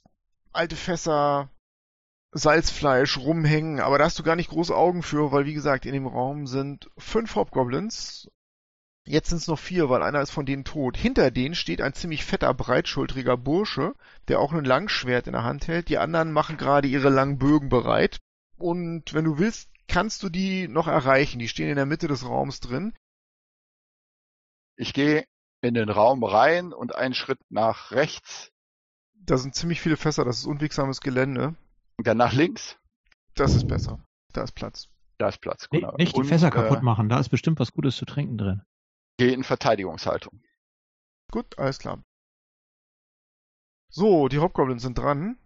alte 0.52 0.76
Fässer, 0.76 1.50
Salzfleisch 2.32 3.18
rumhängen, 3.18 3.80
aber 3.82 3.98
da 3.98 4.06
hast 4.06 4.18
du 4.18 4.24
gar 4.24 4.36
nicht 4.36 4.50
große 4.50 4.76
Augen 4.76 5.04
für, 5.04 5.32
weil 5.32 5.46
wie 5.46 5.54
gesagt, 5.54 5.86
in 5.86 5.94
dem 5.94 6.08
Raum 6.08 6.48
sind 6.48 6.90
fünf 6.98 7.36
Hobgoblins. 7.36 8.30
Jetzt 9.04 9.30
sind 9.30 9.40
es 9.40 9.48
noch 9.48 9.60
vier, 9.60 9.90
weil 9.90 10.04
einer 10.04 10.22
ist 10.22 10.32
von 10.32 10.46
denen 10.46 10.64
tot. 10.64 10.96
Hinter 10.96 11.32
denen 11.32 11.56
steht 11.56 11.82
ein 11.82 11.94
ziemlich 11.94 12.24
fetter, 12.24 12.54
breitschultriger 12.54 13.36
Bursche, 13.36 13.96
der 14.28 14.40
auch 14.40 14.54
ein 14.54 14.64
Langschwert 14.64 15.28
in 15.28 15.34
der 15.34 15.44
Hand 15.44 15.68
hält. 15.68 15.90
Die 15.90 15.98
anderen 15.98 16.32
machen 16.32 16.58
gerade 16.58 16.88
ihre 16.88 17.10
langen 17.10 17.40
Bögen 17.40 17.70
bereit. 17.70 18.20
Und 18.58 19.14
wenn 19.14 19.26
du 19.26 19.40
willst, 19.40 19.72
kannst 19.88 20.22
du 20.24 20.30
die 20.30 20.68
noch 20.68 20.88
erreichen. 20.88 21.40
Die 21.40 21.48
stehen 21.48 21.70
in 21.70 21.76
der 21.76 21.88
Mitte 21.88 22.08
des 22.08 22.26
Raums 22.26 22.60
drin. 22.60 22.94
Ich 24.78 24.94
gehe 24.94 25.26
in 25.62 25.74
den 25.74 25.90
Raum 25.90 26.24
rein 26.24 26.72
und 26.72 26.96
einen 26.96 27.14
Schritt 27.14 27.40
nach 27.50 27.92
rechts, 27.92 28.52
Da 29.14 29.38
sind 29.38 29.54
ziemlich 29.56 29.82
viele 29.82 29.98
Fässer, 29.98 30.26
das 30.26 30.40
ist 30.40 30.46
unwegsames 30.46 31.02
Gelände. 31.02 31.56
Dann 32.04 32.18
nach 32.18 32.34
links. 32.34 32.78
Das 33.36 33.56
ist 33.56 33.68
besser. 33.68 34.04
Da 34.34 34.44
ist 34.44 34.54
Platz. 34.54 34.90
Da 35.18 35.30
ist 35.30 35.40
Platz. 35.40 35.68
Nee, 35.72 35.82
genau. 35.82 35.96
nicht 35.98 36.16
die 36.16 36.22
Und, 36.22 36.28
Fässer 36.28 36.52
kaputt 36.52 36.80
äh, 36.80 36.84
machen. 36.84 37.10
Da 37.10 37.20
ist 37.20 37.30
bestimmt 37.30 37.60
was 37.60 37.74
Gutes 37.74 37.96
zu 37.96 38.06
trinken 38.06 38.38
drin. 38.38 38.62
Gehe 39.18 39.34
in 39.34 39.44
Verteidigungshaltung. 39.44 40.42
Gut, 41.32 41.58
alles 41.60 41.80
klar. 41.80 42.04
So, 43.90 44.30
die 44.30 44.40
Hobgoblins 44.40 44.82
sind 44.82 44.98
dran. 44.98 45.38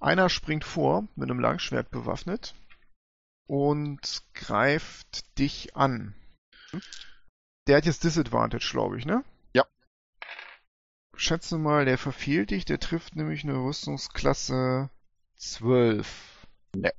Einer 0.00 0.28
springt 0.28 0.64
vor, 0.64 1.08
mit 1.14 1.30
einem 1.30 1.38
Langschwert 1.38 1.90
bewaffnet 1.90 2.54
und 3.46 4.24
greift 4.34 5.38
dich 5.38 5.76
an. 5.76 6.14
Der 7.68 7.76
hat 7.76 7.86
jetzt 7.86 8.02
Disadvantage, 8.02 8.68
glaube 8.72 8.98
ich, 8.98 9.06
ne? 9.06 9.24
Schätze 11.16 11.58
mal, 11.58 11.84
der 11.84 11.98
verfehlt 11.98 12.50
dich, 12.50 12.64
der 12.64 12.80
trifft 12.80 13.16
nämlich 13.16 13.44
eine 13.44 13.56
Rüstungsklasse 13.56 14.90
12. 15.36 16.46
Ne. 16.74 16.92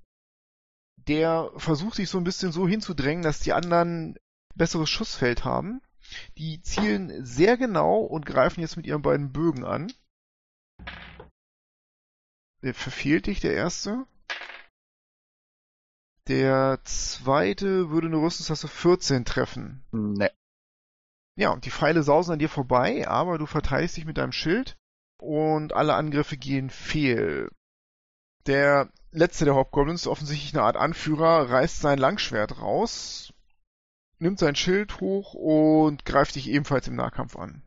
Der 0.98 1.51
versucht 1.58 1.96
sich 1.96 2.10
so 2.10 2.17
ein 2.17 2.24
bisschen 2.24 2.51
so 2.51 2.67
hinzudrängen, 2.67 3.24
dass 3.24 3.39
die 3.39 3.53
anderen 3.53 4.17
besseres 4.55 4.89
Schussfeld 4.89 5.43
haben. 5.43 5.82
Die 6.38 6.62
zielen 6.62 7.25
sehr 7.25 7.58
genau 7.58 8.00
und 8.00 8.25
greifen 8.25 8.62
jetzt 8.62 8.77
mit 8.77 8.86
ihren 8.86 9.01
beiden 9.01 9.32
Bögen 9.32 9.65
an. 9.65 9.91
Der 12.62 12.74
verfehlt 12.74 13.27
dich, 13.27 13.39
der 13.39 13.53
erste. 13.53 14.05
Der 16.27 16.79
zweite 16.86 17.89
würde 17.89 18.08
eine 18.08 18.17
Rüstungsklasse 18.17 18.67
14 18.70 19.25
treffen. 19.25 19.84
Ne. 19.91 20.32
Ja, 21.35 21.49
und 21.49 21.65
die 21.65 21.71
Pfeile 21.71 22.03
sausen 22.03 22.33
an 22.33 22.39
dir 22.39 22.49
vorbei, 22.49 23.07
aber 23.07 23.37
du 23.37 23.45
verteidigst 23.45 23.97
dich 23.97 24.05
mit 24.05 24.17
deinem 24.17 24.31
Schild 24.31 24.77
und 25.19 25.73
alle 25.73 25.95
Angriffe 25.95 26.37
gehen 26.37 26.69
fehl. 26.69 27.49
Der 28.45 28.91
letzter 29.11 29.45
der 29.45 29.55
Hobgoblins, 29.55 30.05
offensichtlich 30.05 30.53
eine 30.53 30.63
Art 30.63 30.75
Anführer, 30.75 31.49
reißt 31.49 31.79
sein 31.79 31.97
Langschwert 31.97 32.61
raus, 32.61 33.33
nimmt 34.19 34.37
sein 34.37 34.55
Schild 34.55 34.99
hoch 34.99 35.33
und 35.33 36.05
greift 36.05 36.35
dich 36.35 36.49
ebenfalls 36.49 36.87
im 36.87 36.95
Nahkampf 36.95 37.35
an. 37.35 37.63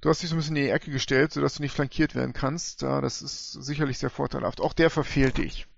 Du 0.00 0.08
hast 0.08 0.22
dich 0.22 0.30
so 0.30 0.34
ein 0.34 0.38
bisschen 0.38 0.56
in 0.56 0.64
die 0.64 0.70
Ecke 0.70 0.90
gestellt, 0.90 1.32
sodass 1.32 1.56
du 1.56 1.62
nicht 1.62 1.74
flankiert 1.74 2.14
werden 2.14 2.32
kannst. 2.32 2.82
Das 2.82 3.20
ist 3.20 3.52
sicherlich 3.52 3.98
sehr 3.98 4.08
vorteilhaft. 4.08 4.62
Auch 4.62 4.72
der 4.72 4.88
verfehlt 4.88 5.36
dich. 5.36 5.68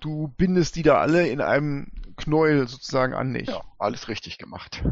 Du 0.00 0.28
bindest 0.36 0.76
die 0.76 0.82
da 0.82 0.98
alle 0.98 1.28
in 1.28 1.40
einem 1.40 1.90
Knäuel 2.16 2.68
sozusagen 2.68 3.14
an 3.14 3.32
dich. 3.32 3.48
Ja, 3.48 3.62
alles 3.78 4.08
richtig 4.08 4.38
gemacht. 4.38 4.82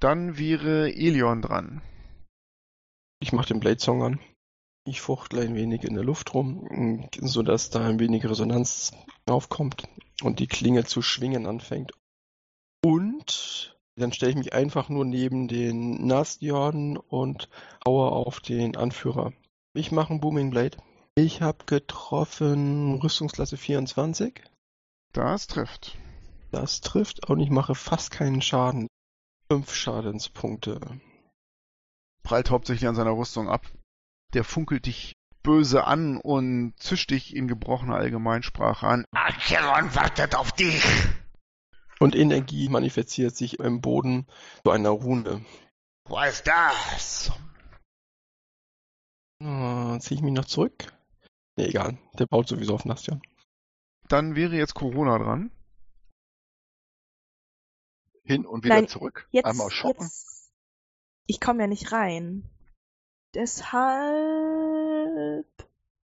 Dann 0.00 0.38
wäre 0.38 0.92
Elion 0.92 1.42
dran. 1.42 1.82
Ich 3.20 3.32
mache 3.32 3.48
den 3.48 3.60
Blade 3.60 3.80
Song 3.80 4.02
an. 4.02 4.20
Ich 4.84 5.00
fuchtle 5.00 5.42
ein 5.42 5.54
wenig 5.54 5.84
in 5.84 5.94
der 5.94 6.04
Luft 6.04 6.32
rum, 6.32 7.08
sodass 7.20 7.70
da 7.70 7.86
ein 7.86 7.98
wenig 7.98 8.24
Resonanz 8.24 8.92
aufkommt 9.26 9.88
und 10.22 10.38
die 10.38 10.46
Klinge 10.46 10.84
zu 10.84 11.02
schwingen 11.02 11.46
anfängt. 11.46 11.92
Und 12.82 13.76
dann 13.96 14.12
stelle 14.12 14.30
ich 14.30 14.38
mich 14.38 14.52
einfach 14.54 14.88
nur 14.88 15.04
neben 15.04 15.48
den 15.48 16.06
Nastion 16.06 16.96
und 16.96 17.48
haue 17.84 18.10
auf 18.10 18.40
den 18.40 18.76
Anführer. 18.76 19.32
Ich 19.74 19.90
mache 19.90 20.10
einen 20.10 20.20
Booming 20.20 20.50
Blade. 20.50 20.78
Ich 21.20 21.42
habe 21.42 21.64
getroffen 21.64 23.00
Rüstungsklasse 23.02 23.56
24. 23.56 24.40
Das 25.12 25.48
trifft. 25.48 25.98
Das 26.52 26.80
trifft 26.80 27.28
und 27.28 27.40
ich 27.40 27.50
mache 27.50 27.74
fast 27.74 28.12
keinen 28.12 28.40
Schaden. 28.40 28.86
Fünf 29.50 29.74
Schadenspunkte. 29.74 30.78
Prallt 32.22 32.50
hauptsächlich 32.50 32.88
an 32.88 32.94
seiner 32.94 33.16
Rüstung 33.16 33.48
ab. 33.48 33.66
Der 34.32 34.44
funkelt 34.44 34.86
dich 34.86 35.16
böse 35.42 35.88
an 35.88 36.18
und 36.18 36.74
zischt 36.78 37.10
dich 37.10 37.34
in 37.34 37.48
gebrochener 37.48 37.96
Allgemeinsprache 37.96 38.86
an. 38.86 39.04
Acheron 39.10 39.92
wartet 39.96 40.36
auf 40.36 40.52
dich. 40.52 40.84
Und 41.98 42.14
Energie 42.14 42.68
manifestiert 42.68 43.34
sich 43.34 43.58
im 43.58 43.80
Boden 43.80 44.28
zu 44.62 44.70
einer 44.70 44.90
Rune. 44.90 45.44
Wo 46.04 46.20
ist 46.20 46.46
das? 46.46 47.32
Äh, 49.42 49.98
Ziehe 49.98 50.18
ich 50.18 50.22
mich 50.22 50.32
noch 50.32 50.44
zurück? 50.44 50.92
Nee, 51.58 51.66
egal. 51.70 51.98
Der 52.16 52.26
baut 52.26 52.46
sowieso 52.46 52.74
auf 52.74 52.84
Nastion. 52.84 53.20
Dann 54.06 54.36
wäre 54.36 54.54
jetzt 54.54 54.74
Corona 54.74 55.18
dran. 55.18 55.50
Hin 58.22 58.46
und 58.46 58.62
wieder 58.64 58.76
Nein, 58.76 58.86
zurück. 58.86 59.26
Jetzt, 59.32 59.46
Einmal 59.46 59.68
schocken. 59.68 60.04
jetzt. 60.04 60.52
Ich 61.26 61.40
komme 61.40 61.62
ja 61.62 61.66
nicht 61.66 61.90
rein. 61.90 62.48
Deshalb 63.34 63.74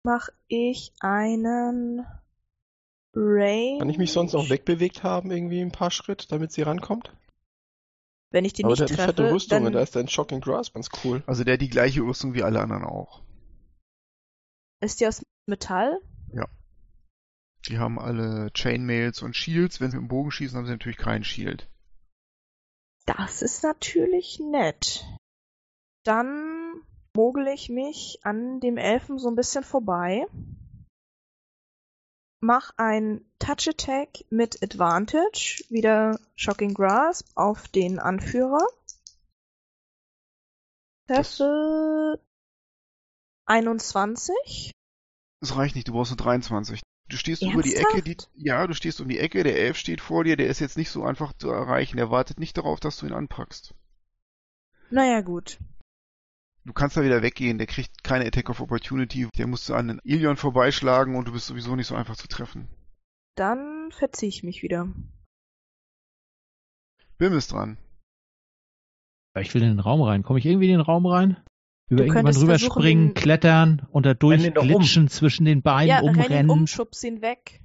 mache 0.02 0.30
ich 0.48 0.92
einen 1.00 2.04
Range. 3.14 3.78
Kann 3.78 3.88
ich 3.88 3.96
mich 3.96 4.12
sonst 4.12 4.34
noch 4.34 4.50
wegbewegt 4.50 5.02
haben, 5.02 5.30
irgendwie 5.30 5.62
ein 5.62 5.72
paar 5.72 5.90
Schritt, 5.90 6.30
damit 6.30 6.52
sie 6.52 6.60
rankommt? 6.60 7.16
Wenn 8.30 8.44
ich 8.44 8.52
die 8.52 8.64
Aber 8.64 8.72
nicht 8.72 8.80
der 8.80 8.88
hat 8.88 8.90
eine 8.90 9.06
treffe, 9.06 9.22
fette 9.22 9.32
Rüstung 9.32 9.58
und 9.60 9.64
dann 9.64 9.72
da 9.72 9.80
ist 9.80 9.96
ein 9.96 10.06
Shocking 10.06 10.42
Grasp 10.42 10.74
ganz 10.74 10.90
cool. 11.02 11.22
Also 11.26 11.44
der 11.44 11.54
hat 11.54 11.62
die 11.62 11.70
gleiche 11.70 12.02
Rüstung 12.02 12.34
wie 12.34 12.42
alle 12.42 12.60
anderen 12.60 12.84
auch. 12.84 13.22
Ist 14.80 15.00
die 15.00 15.06
aus 15.06 15.24
Metall. 15.46 16.00
Die 17.68 17.78
haben 17.78 17.98
alle 17.98 18.50
Chainmails 18.54 19.22
und 19.22 19.36
Shields. 19.36 19.80
Wenn 19.80 19.90
sie 19.90 19.98
mit 19.98 20.06
dem 20.06 20.08
Bogen 20.08 20.30
schießen, 20.30 20.56
haben 20.56 20.66
sie 20.66 20.72
natürlich 20.72 20.96
keinen 20.96 21.24
Shield. 21.24 21.68
Das 23.06 23.42
ist 23.42 23.62
natürlich 23.62 24.40
nett. 24.40 25.04
Dann 26.04 26.82
mogel 27.14 27.48
ich 27.48 27.68
mich 27.68 28.20
an 28.22 28.60
dem 28.60 28.76
Elfen 28.76 29.18
so 29.18 29.28
ein 29.28 29.36
bisschen 29.36 29.64
vorbei. 29.64 30.26
Mach 32.40 32.72
ein 32.78 33.22
Touch 33.38 33.68
Attack 33.68 34.24
mit 34.30 34.62
Advantage, 34.62 35.62
wieder 35.68 36.18
Shocking 36.36 36.72
Grasp 36.72 37.28
auf 37.34 37.68
den 37.68 37.98
Anführer. 37.98 38.66
Treffe 41.06 42.18
21. 43.50 44.70
Das 45.40 45.56
reicht 45.56 45.74
nicht, 45.74 45.88
du 45.88 45.92
brauchst 45.92 46.12
nur 46.12 46.18
23. 46.18 46.80
Du 47.08 47.16
stehst 47.16 47.42
über 47.42 47.62
die 47.62 47.74
Ernsthaft? 47.74 48.06
Ecke, 48.06 48.16
die, 48.36 48.44
ja, 48.44 48.64
du 48.66 48.74
stehst 48.74 49.00
um 49.00 49.08
die 49.08 49.18
Ecke, 49.18 49.42
der 49.42 49.58
Elf 49.58 49.76
steht 49.76 50.00
vor 50.00 50.22
dir, 50.22 50.36
der 50.36 50.46
ist 50.46 50.60
jetzt 50.60 50.78
nicht 50.78 50.90
so 50.90 51.02
einfach 51.02 51.32
zu 51.32 51.50
erreichen, 51.50 51.96
der 51.96 52.10
wartet 52.12 52.38
nicht 52.38 52.56
darauf, 52.56 52.78
dass 52.78 52.98
du 52.98 53.06
ihn 53.06 53.12
anpackst. 53.12 53.74
Naja, 54.90 55.20
gut. 55.20 55.58
Du 56.64 56.72
kannst 56.72 56.96
da 56.96 57.02
wieder 57.02 57.22
weggehen, 57.22 57.58
der 57.58 57.66
kriegt 57.66 58.04
keine 58.04 58.26
Attack 58.26 58.50
of 58.50 58.60
Opportunity, 58.60 59.28
der 59.36 59.48
musst 59.48 59.68
du 59.68 59.74
an 59.74 59.88
den 59.88 60.00
Ilion 60.04 60.36
vorbeischlagen 60.36 61.16
und 61.16 61.26
du 61.26 61.32
bist 61.32 61.46
sowieso 61.46 61.74
nicht 61.74 61.88
so 61.88 61.96
einfach 61.96 62.16
zu 62.16 62.28
treffen. 62.28 62.68
Dann 63.34 63.90
verziehe 63.90 64.28
ich 64.28 64.44
mich 64.44 64.62
wieder. 64.62 64.88
Bim 67.18 67.32
ist 67.32 67.50
dran. 67.50 67.78
Ich 69.36 69.52
will 69.54 69.62
in 69.62 69.70
den 69.70 69.80
Raum 69.80 70.02
rein. 70.02 70.22
Komme 70.22 70.38
ich 70.38 70.46
irgendwie 70.46 70.66
in 70.66 70.78
den 70.78 70.80
Raum 70.80 71.06
rein? 71.06 71.42
Über 71.90 72.04
irgendwann 72.04 72.36
rüberspringen, 72.36 73.14
klettern 73.14 73.86
und 73.90 74.06
da 74.06 74.14
doch 74.14 74.28
um. 74.28 74.38
durchglitschen 74.38 75.08
zwischen 75.08 75.44
den 75.44 75.60
Beinen, 75.60 75.88
ja, 75.88 75.98
renn 75.98 76.14
ihn 76.14 76.20
umrennen. 76.20 76.50
um, 76.50 76.66
schubs 76.66 77.02
ihn 77.02 77.20
weg. 77.20 77.60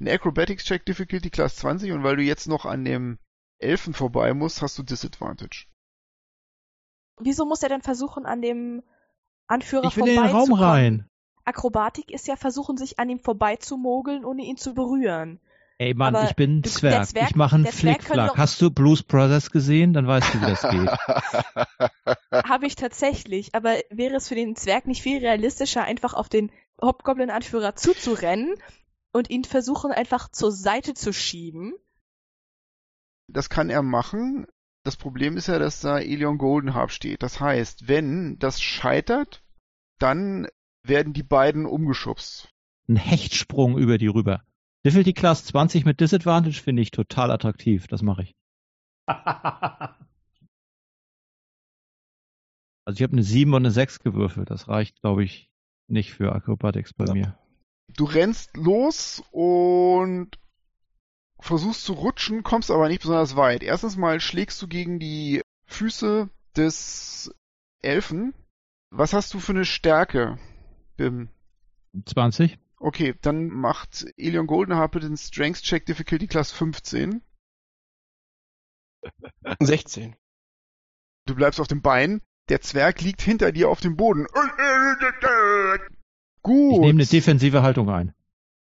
Ein 0.00 0.08
Acrobatics 0.08 0.64
Check 0.64 0.86
Difficulty 0.86 1.30
Class 1.30 1.56
20 1.56 1.92
und 1.92 2.02
weil 2.02 2.16
du 2.16 2.22
jetzt 2.22 2.48
noch 2.48 2.64
an 2.64 2.84
dem 2.84 3.18
Elfen 3.58 3.92
vorbei 3.92 4.32
musst, 4.32 4.62
hast 4.62 4.78
du 4.78 4.82
Disadvantage. 4.82 5.66
Wieso 7.20 7.44
muss 7.44 7.62
er 7.62 7.68
denn 7.68 7.82
versuchen, 7.82 8.24
an 8.24 8.40
dem 8.40 8.82
Anführer 9.46 9.88
ich 9.88 9.96
will 9.96 10.08
in 10.08 10.20
den 10.20 10.30
Raum 10.30 10.52
rein. 10.54 11.08
Akrobatik 11.44 12.10
ist 12.10 12.26
ja 12.26 12.36
versuchen, 12.36 12.78
sich 12.78 12.98
an 12.98 13.10
ihm 13.10 13.20
vorbeizumogeln, 13.20 14.24
ohne 14.24 14.42
ihn 14.42 14.56
zu 14.56 14.74
berühren. 14.74 15.38
Ey 15.82 15.94
Mann, 15.94 16.14
Aber 16.14 16.28
ich 16.28 16.36
bin 16.36 16.58
ein 16.58 16.62
du- 16.62 16.70
Zwerg. 16.70 17.06
Zwerg- 17.08 17.30
Ich 17.30 17.34
mache 17.36 17.56
einen 17.56 17.66
Flickflack. 17.66 18.36
Hast 18.38 18.62
du 18.62 18.70
Blues 18.70 19.02
Brothers 19.02 19.50
gesehen? 19.50 19.92
Dann 19.92 20.06
weißt 20.06 20.32
du, 20.34 20.40
wie 20.40 20.46
das 20.46 20.62
geht. 20.62 22.44
Habe 22.48 22.66
ich 22.66 22.76
tatsächlich, 22.76 23.52
aber 23.56 23.74
wäre 23.90 24.14
es 24.14 24.28
für 24.28 24.36
den 24.36 24.54
Zwerg 24.54 24.86
nicht 24.86 25.02
viel 25.02 25.18
realistischer, 25.18 25.82
einfach 25.82 26.14
auf 26.14 26.28
den 26.28 26.52
Hobgoblin-Anführer 26.80 27.74
zuzurennen 27.74 28.54
und 29.12 29.28
ihn 29.28 29.42
versuchen, 29.42 29.90
einfach 29.90 30.28
zur 30.30 30.52
Seite 30.52 30.94
zu 30.94 31.12
schieben? 31.12 31.74
Das 33.26 33.48
kann 33.50 33.68
er 33.68 33.82
machen. 33.82 34.46
Das 34.84 34.96
Problem 34.96 35.36
ist 35.36 35.48
ja, 35.48 35.58
dass 35.58 35.80
da 35.80 35.98
Elion 35.98 36.38
Goldenharp 36.38 36.92
steht. 36.92 37.24
Das 37.24 37.40
heißt, 37.40 37.88
wenn 37.88 38.38
das 38.38 38.60
scheitert, 38.60 39.42
dann 39.98 40.46
werden 40.84 41.12
die 41.12 41.22
beiden 41.24 41.66
umgeschubst. 41.66 42.48
Ein 42.88 42.96
Hechtsprung 42.96 43.78
über 43.78 43.98
die 43.98 44.08
rüber. 44.08 44.44
Difficulty 44.84 45.12
Class 45.12 45.44
20 45.44 45.84
mit 45.84 46.00
Disadvantage 46.00 46.60
finde 46.60 46.82
ich 46.82 46.90
total 46.90 47.30
attraktiv. 47.30 47.86
Das 47.86 48.02
mache 48.02 48.22
ich. 48.24 48.34
Also 52.84 52.96
ich 52.98 53.02
habe 53.04 53.12
eine 53.12 53.22
7 53.22 53.52
und 53.54 53.62
eine 53.62 53.70
6 53.70 54.00
gewürfelt. 54.00 54.50
Das 54.50 54.66
reicht, 54.68 55.00
glaube 55.02 55.22
ich, 55.22 55.48
nicht 55.88 56.12
für 56.12 56.32
Acrobatics 56.32 56.92
bei 56.92 57.04
Ja. 57.06 57.14
mir. 57.14 57.38
Du 57.94 58.04
rennst 58.04 58.56
los 58.56 59.22
und 59.30 60.30
versuchst 61.38 61.84
zu 61.84 61.92
rutschen, 61.92 62.42
kommst 62.42 62.70
aber 62.70 62.88
nicht 62.88 63.02
besonders 63.02 63.36
weit. 63.36 63.62
Erstens 63.62 63.96
mal 63.96 64.18
schlägst 64.20 64.60
du 64.62 64.66
gegen 64.68 64.98
die 64.98 65.42
Füße 65.66 66.28
des 66.56 67.32
Elfen. 67.82 68.34
Was 68.90 69.12
hast 69.12 69.32
du 69.34 69.40
für 69.40 69.52
eine 69.52 69.64
Stärke, 69.64 70.38
Bim? 70.96 71.28
20? 72.06 72.58
Okay, 72.82 73.14
dann 73.22 73.46
macht 73.46 74.06
Elion 74.16 74.48
Goldenharp 74.48 74.98
den 75.00 75.16
Strength 75.16 75.62
Check 75.62 75.86
Difficulty 75.86 76.26
Class 76.26 76.50
15. 76.50 77.22
16. 79.60 80.16
Du 81.26 81.36
bleibst 81.36 81.60
auf 81.60 81.68
dem 81.68 81.80
Bein. 81.80 82.22
Der 82.48 82.60
Zwerg 82.60 83.00
liegt 83.00 83.22
hinter 83.22 83.52
dir 83.52 83.68
auf 83.68 83.78
dem 83.80 83.96
Boden. 83.96 84.26
Gut. 86.42 86.72
Ich 86.72 86.80
nehme 86.80 86.88
eine 87.02 87.06
defensive 87.06 87.62
Haltung 87.62 87.88
ein. 87.88 88.14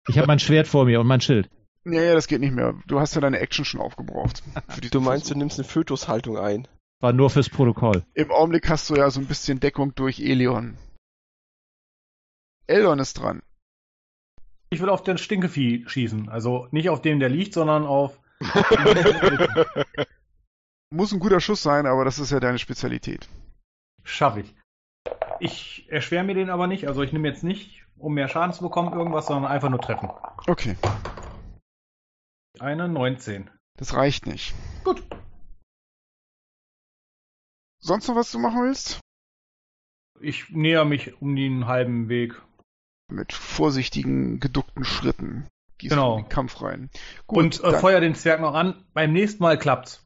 Ich 0.09 0.17
habe 0.17 0.27
mein 0.27 0.39
Schwert 0.39 0.67
vor 0.67 0.83
mir 0.83 0.99
und 0.99 1.07
mein 1.07 1.21
Schild. 1.21 1.49
Ja, 1.85 2.01
ja, 2.01 2.13
das 2.13 2.27
geht 2.27 2.41
nicht 2.41 2.53
mehr. 2.53 2.77
Du 2.87 2.99
hast 2.99 3.15
ja 3.15 3.21
deine 3.21 3.39
Action 3.39 3.63
schon 3.63 3.79
aufgebraucht. 3.79 4.43
Du 4.91 4.99
meinst, 4.99 5.27
du 5.27 5.29
Versuch. 5.29 5.35
nimmst 5.37 5.59
eine 5.59 5.67
Fötushaltung 5.67 6.37
ein. 6.37 6.67
War 6.99 7.13
nur 7.13 7.29
fürs 7.29 7.49
Protokoll. 7.49 8.05
Im 8.15 8.31
Augenblick 8.31 8.67
hast 8.69 8.89
du 8.89 8.95
ja 8.95 9.09
so 9.09 9.21
ein 9.21 9.27
bisschen 9.27 9.61
Deckung 9.61 9.95
durch 9.95 10.19
Elion. 10.19 10.77
Eldon 12.67 12.99
ist 12.99 13.13
dran. 13.13 13.41
Ich 14.71 14.81
will 14.81 14.89
auf 14.89 15.03
den 15.03 15.17
Stinkevieh 15.17 15.87
schießen. 15.87 16.29
Also 16.29 16.67
nicht 16.71 16.89
auf 16.89 17.01
den, 17.01 17.19
der 17.19 17.29
liegt, 17.29 17.53
sondern 17.53 17.85
auf. 17.85 18.19
Muss 20.91 21.11
ein 21.11 21.19
guter 21.19 21.39
Schuss 21.39 21.61
sein, 21.61 21.85
aber 21.85 22.05
das 22.05 22.19
ist 22.19 22.31
ja 22.31 22.39
deine 22.39 22.59
Spezialität. 22.59 23.27
Schaffe 24.03 24.41
ich. 24.41 24.55
Ich 25.39 25.85
erschwere 25.89 26.23
mir 26.23 26.35
den 26.35 26.49
aber 26.49 26.67
nicht. 26.67 26.87
Also 26.87 27.01
ich 27.03 27.13
nehme 27.13 27.27
jetzt 27.27 27.43
nicht, 27.43 27.85
um 27.97 28.13
mehr 28.13 28.27
Schaden 28.27 28.53
zu 28.53 28.63
bekommen, 28.63 28.93
irgendwas, 28.93 29.27
sondern 29.27 29.51
einfach 29.51 29.69
nur 29.69 29.81
treffen. 29.81 30.09
Okay, 30.47 30.75
Eine 32.59 32.87
19. 32.89 33.49
das 33.77 33.93
reicht 33.93 34.25
nicht. 34.25 34.53
Gut. 34.83 35.03
Sonst 37.79 38.07
noch 38.07 38.15
was 38.15 38.31
du 38.31 38.39
machen 38.39 38.63
willst? 38.63 38.99
Ich 40.19 40.49
näher 40.49 40.83
mich 40.85 41.21
um 41.21 41.35
den 41.35 41.65
halben 41.67 42.09
Weg. 42.09 42.41
Mit 43.09 43.33
vorsichtigen, 43.33 44.39
geduckten 44.39 44.83
Schritten 44.85 45.47
gehst 45.77 45.91
Genau. 45.91 46.13
du 46.13 46.17
in 46.19 46.25
den 46.25 46.29
Kampf 46.29 46.61
rein. 46.61 46.89
Gut, 47.27 47.37
Und 47.59 47.63
äh, 47.63 47.79
feuer 47.79 47.99
den 48.01 48.13
Zwerg 48.15 48.39
noch 48.41 48.53
an. 48.53 48.85
Beim 48.93 49.11
nächsten 49.13 49.41
Mal 49.41 49.57
klappt's. 49.57 50.05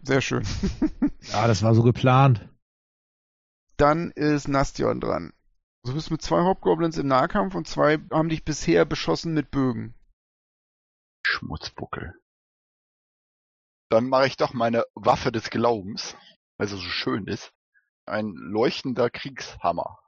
sehr 0.00 0.20
schön. 0.20 0.44
Ja, 1.32 1.46
das 1.46 1.62
war 1.62 1.74
so 1.74 1.82
geplant. 1.82 2.46
dann 3.78 4.10
ist 4.10 4.46
Nastion 4.46 5.00
dran. 5.00 5.32
Du 5.84 5.94
bist 5.94 6.10
mit 6.10 6.20
zwei 6.22 6.42
Hobgoblins 6.42 6.98
im 6.98 7.06
Nahkampf 7.08 7.54
und 7.54 7.66
zwei 7.66 7.98
haben 8.10 8.28
dich 8.28 8.44
bisher 8.44 8.84
beschossen 8.84 9.32
mit 9.34 9.50
Bögen. 9.50 9.94
Schmutzbuckel. 11.26 12.14
Dann 13.90 14.08
mache 14.08 14.26
ich 14.26 14.36
doch 14.36 14.52
meine 14.52 14.84
Waffe 14.94 15.32
des 15.32 15.48
Glaubens, 15.50 16.16
weil 16.58 16.68
sie 16.68 16.76
so 16.76 16.82
schön 16.82 17.26
ist. 17.26 17.52
Ein 18.06 18.34
leuchtender 18.34 19.08
Kriegshammer. 19.10 19.98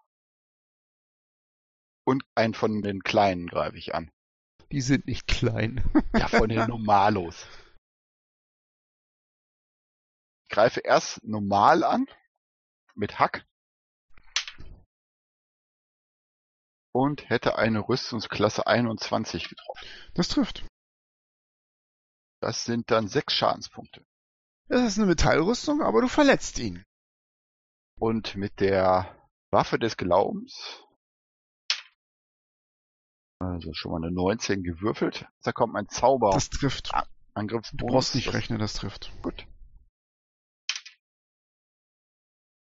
Und 2.07 2.25
einen 2.37 2.55
von 2.55 2.83
den 2.83 3.03
kleinen 3.03 3.49
greife 3.49 3.77
ich 3.77 3.95
an. 3.95 4.11
Die 4.71 4.81
sind 4.81 5.07
nicht 5.07 5.27
klein. 5.27 5.83
Ja, 6.15 6.29
von 6.29 6.49
den 6.49 6.67
Normalos. 6.69 7.47
Ich 10.45 10.55
greife 10.55 10.81
erst 10.81 11.23
normal 11.25 11.83
an, 11.83 12.07
mit 12.95 13.19
Hack. 13.19 13.45
Und 16.93 17.29
hätte 17.29 17.59
eine 17.59 17.81
Rüstungsklasse 17.81 18.67
21 18.67 19.49
getroffen. 19.49 19.89
Das 20.15 20.29
trifft. 20.29 20.65
Das 22.41 22.65
sind 22.65 22.91
dann 22.91 23.09
sechs 23.09 23.35
Schadenspunkte. 23.35 24.07
Das 24.69 24.83
ist 24.83 24.99
eine 24.99 25.07
Metallrüstung, 25.07 25.83
aber 25.83 26.01
du 26.01 26.09
verletzt 26.09 26.59
ihn. 26.61 26.85
Und 27.99 28.37
mit 28.37 28.61
der 28.61 29.29
Waffe 29.51 29.79
des 29.79 29.97
Glaubens, 29.97 30.86
also 33.39 33.73
schon 33.75 33.93
mal 33.93 34.03
eine 34.03 34.11
19 34.11 34.63
gewürfelt, 34.63 35.27
da 35.43 35.53
kommt 35.53 35.73
mein 35.73 35.89
Zauber. 35.89 36.31
Das 36.31 36.51
trifft. 36.51 36.91
Angriffsbonus. 37.35 37.87
Du 37.87 37.95
brauchst 37.95 38.15
nicht 38.15 38.29
das, 38.29 38.35
rechnen, 38.35 38.59
das 38.59 38.75
trifft. 38.75 39.13
Gut. 39.23 39.47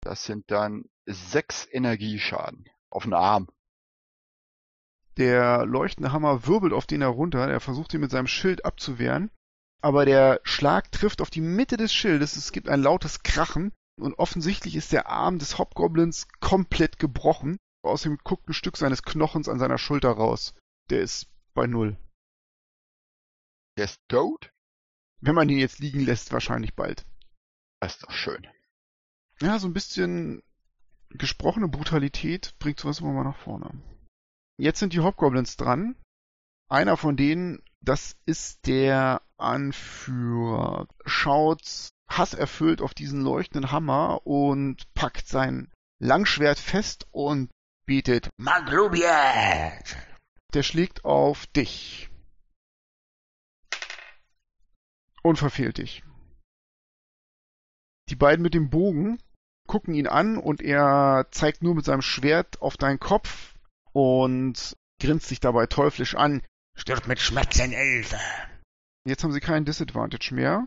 Das 0.02 0.24
sind 0.24 0.50
dann 0.50 0.84
sechs 1.06 1.66
Energieschaden 1.70 2.68
auf 2.90 3.04
den 3.04 3.14
Arm. 3.14 3.48
Der 5.16 5.64
leuchtende 5.64 6.12
Hammer 6.12 6.46
wirbelt 6.46 6.74
auf 6.74 6.86
den 6.86 7.00
herunter. 7.00 7.48
Er 7.48 7.60
versucht 7.60 7.94
ihn 7.94 8.00
mit 8.00 8.10
seinem 8.10 8.26
Schild 8.26 8.64
abzuwehren. 8.64 9.30
Aber 9.82 10.04
der 10.04 10.40
Schlag 10.42 10.92
trifft 10.92 11.22
auf 11.22 11.30
die 11.30 11.40
Mitte 11.40 11.76
des 11.76 11.92
Schildes. 11.92 12.36
Es 12.36 12.52
gibt 12.52 12.68
ein 12.68 12.82
lautes 12.82 13.22
Krachen. 13.22 13.72
Und 13.98 14.18
offensichtlich 14.18 14.76
ist 14.76 14.92
der 14.92 15.08
Arm 15.08 15.38
des 15.38 15.58
Hobgoblins 15.58 16.28
komplett 16.40 16.98
gebrochen. 16.98 17.56
Außerdem 17.82 18.18
guckt 18.24 18.48
ein 18.48 18.52
Stück 18.52 18.76
seines 18.76 19.02
Knochens 19.02 19.48
an 19.48 19.58
seiner 19.58 19.78
Schulter 19.78 20.10
raus. 20.10 20.54
Der 20.90 21.00
ist 21.00 21.26
bei 21.54 21.66
Null. 21.66 21.96
Der 23.76 23.86
ist 23.86 24.00
tot? 24.08 24.52
Wenn 25.20 25.34
man 25.34 25.48
ihn 25.48 25.58
jetzt 25.58 25.78
liegen 25.78 26.00
lässt, 26.00 26.32
wahrscheinlich 26.32 26.74
bald. 26.74 27.04
Das 27.80 27.94
ist 27.94 28.04
doch 28.04 28.12
schön. 28.12 28.46
Ja, 29.40 29.58
so 29.58 29.66
ein 29.66 29.74
bisschen 29.74 30.42
gesprochene 31.10 31.68
Brutalität 31.68 32.54
bringt 32.58 32.80
sowas 32.80 33.00
immer 33.00 33.12
mal 33.12 33.24
nach 33.24 33.38
vorne. 33.38 33.70
Jetzt 34.58 34.78
sind 34.78 34.92
die 34.92 35.00
Hobgoblins 35.00 35.56
dran. 35.56 35.96
Einer 36.68 36.96
von 36.96 37.16
denen, 37.16 37.62
das 37.80 38.16
ist 38.24 38.66
der 38.66 39.22
Anführer, 39.36 40.88
schaut 41.04 41.90
hasserfüllt 42.08 42.80
auf 42.80 42.94
diesen 42.94 43.20
leuchtenden 43.20 43.72
Hammer 43.72 44.26
und 44.26 44.92
packt 44.94 45.28
sein 45.28 45.72
Langschwert 45.98 46.58
fest 46.58 47.06
und 47.10 47.50
betet. 47.86 48.30
Magrubiet! 48.36 49.96
Der 50.56 50.62
schlägt 50.62 51.04
auf 51.04 51.46
dich. 51.48 52.08
Und 55.22 55.36
verfehlt 55.36 55.76
dich. 55.76 56.02
Die 58.08 58.16
beiden 58.16 58.42
mit 58.42 58.54
dem 58.54 58.70
Bogen 58.70 59.22
gucken 59.68 59.92
ihn 59.92 60.06
an 60.06 60.38
und 60.38 60.62
er 60.62 61.28
zeigt 61.30 61.62
nur 61.62 61.74
mit 61.74 61.84
seinem 61.84 62.00
Schwert 62.00 62.62
auf 62.62 62.78
deinen 62.78 62.98
Kopf 62.98 63.54
und 63.92 64.74
grinst 64.98 65.26
sich 65.26 65.40
dabei 65.40 65.66
teuflisch 65.66 66.14
an. 66.14 66.40
Stirb 66.74 67.06
mit 67.06 67.20
Schmerzen, 67.20 67.74
Elfe! 67.74 68.18
Jetzt 69.04 69.24
haben 69.24 69.32
sie 69.32 69.40
keinen 69.40 69.66
Disadvantage 69.66 70.34
mehr. 70.34 70.66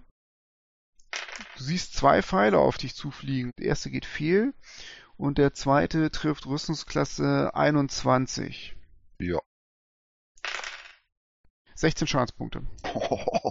Du 1.58 1.64
siehst 1.64 1.96
zwei 1.96 2.22
Pfeile 2.22 2.60
auf 2.60 2.78
dich 2.78 2.94
zufliegen. 2.94 3.54
Der 3.58 3.66
erste 3.66 3.90
geht 3.90 4.06
fehl 4.06 4.54
und 5.18 5.40
der 5.40 5.56
zweite 5.56 6.12
trifft 6.12 6.46
Rüstungsklasse 6.46 7.56
21. 7.56 8.76
Ja. 9.18 9.40
16 11.80 12.08
Schadenspunkte. 12.08 12.66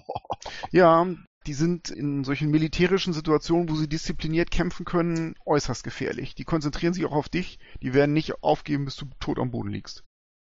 Ja, 0.70 1.06
die 1.46 1.54
sind 1.54 1.90
in 1.90 2.24
solchen 2.24 2.50
militärischen 2.50 3.12
Situationen, 3.12 3.68
wo 3.70 3.74
sie 3.74 3.88
diszipliniert 3.88 4.50
kämpfen 4.50 4.84
können, 4.84 5.34
äußerst 5.46 5.82
gefährlich. 5.82 6.34
Die 6.34 6.44
konzentrieren 6.44 6.92
sich 6.92 7.06
auch 7.06 7.12
auf 7.12 7.28
dich. 7.28 7.58
Die 7.82 7.94
werden 7.94 8.12
nicht 8.12 8.42
aufgeben, 8.42 8.84
bis 8.84 8.96
du 8.96 9.06
tot 9.18 9.38
am 9.38 9.50
Boden 9.50 9.70
liegst. 9.70 10.04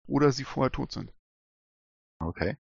Oder 0.08 0.32
sie 0.32 0.44
vorher 0.44 0.72
tot 0.72 0.92
sind. 0.92 1.12
okay. 2.20 2.58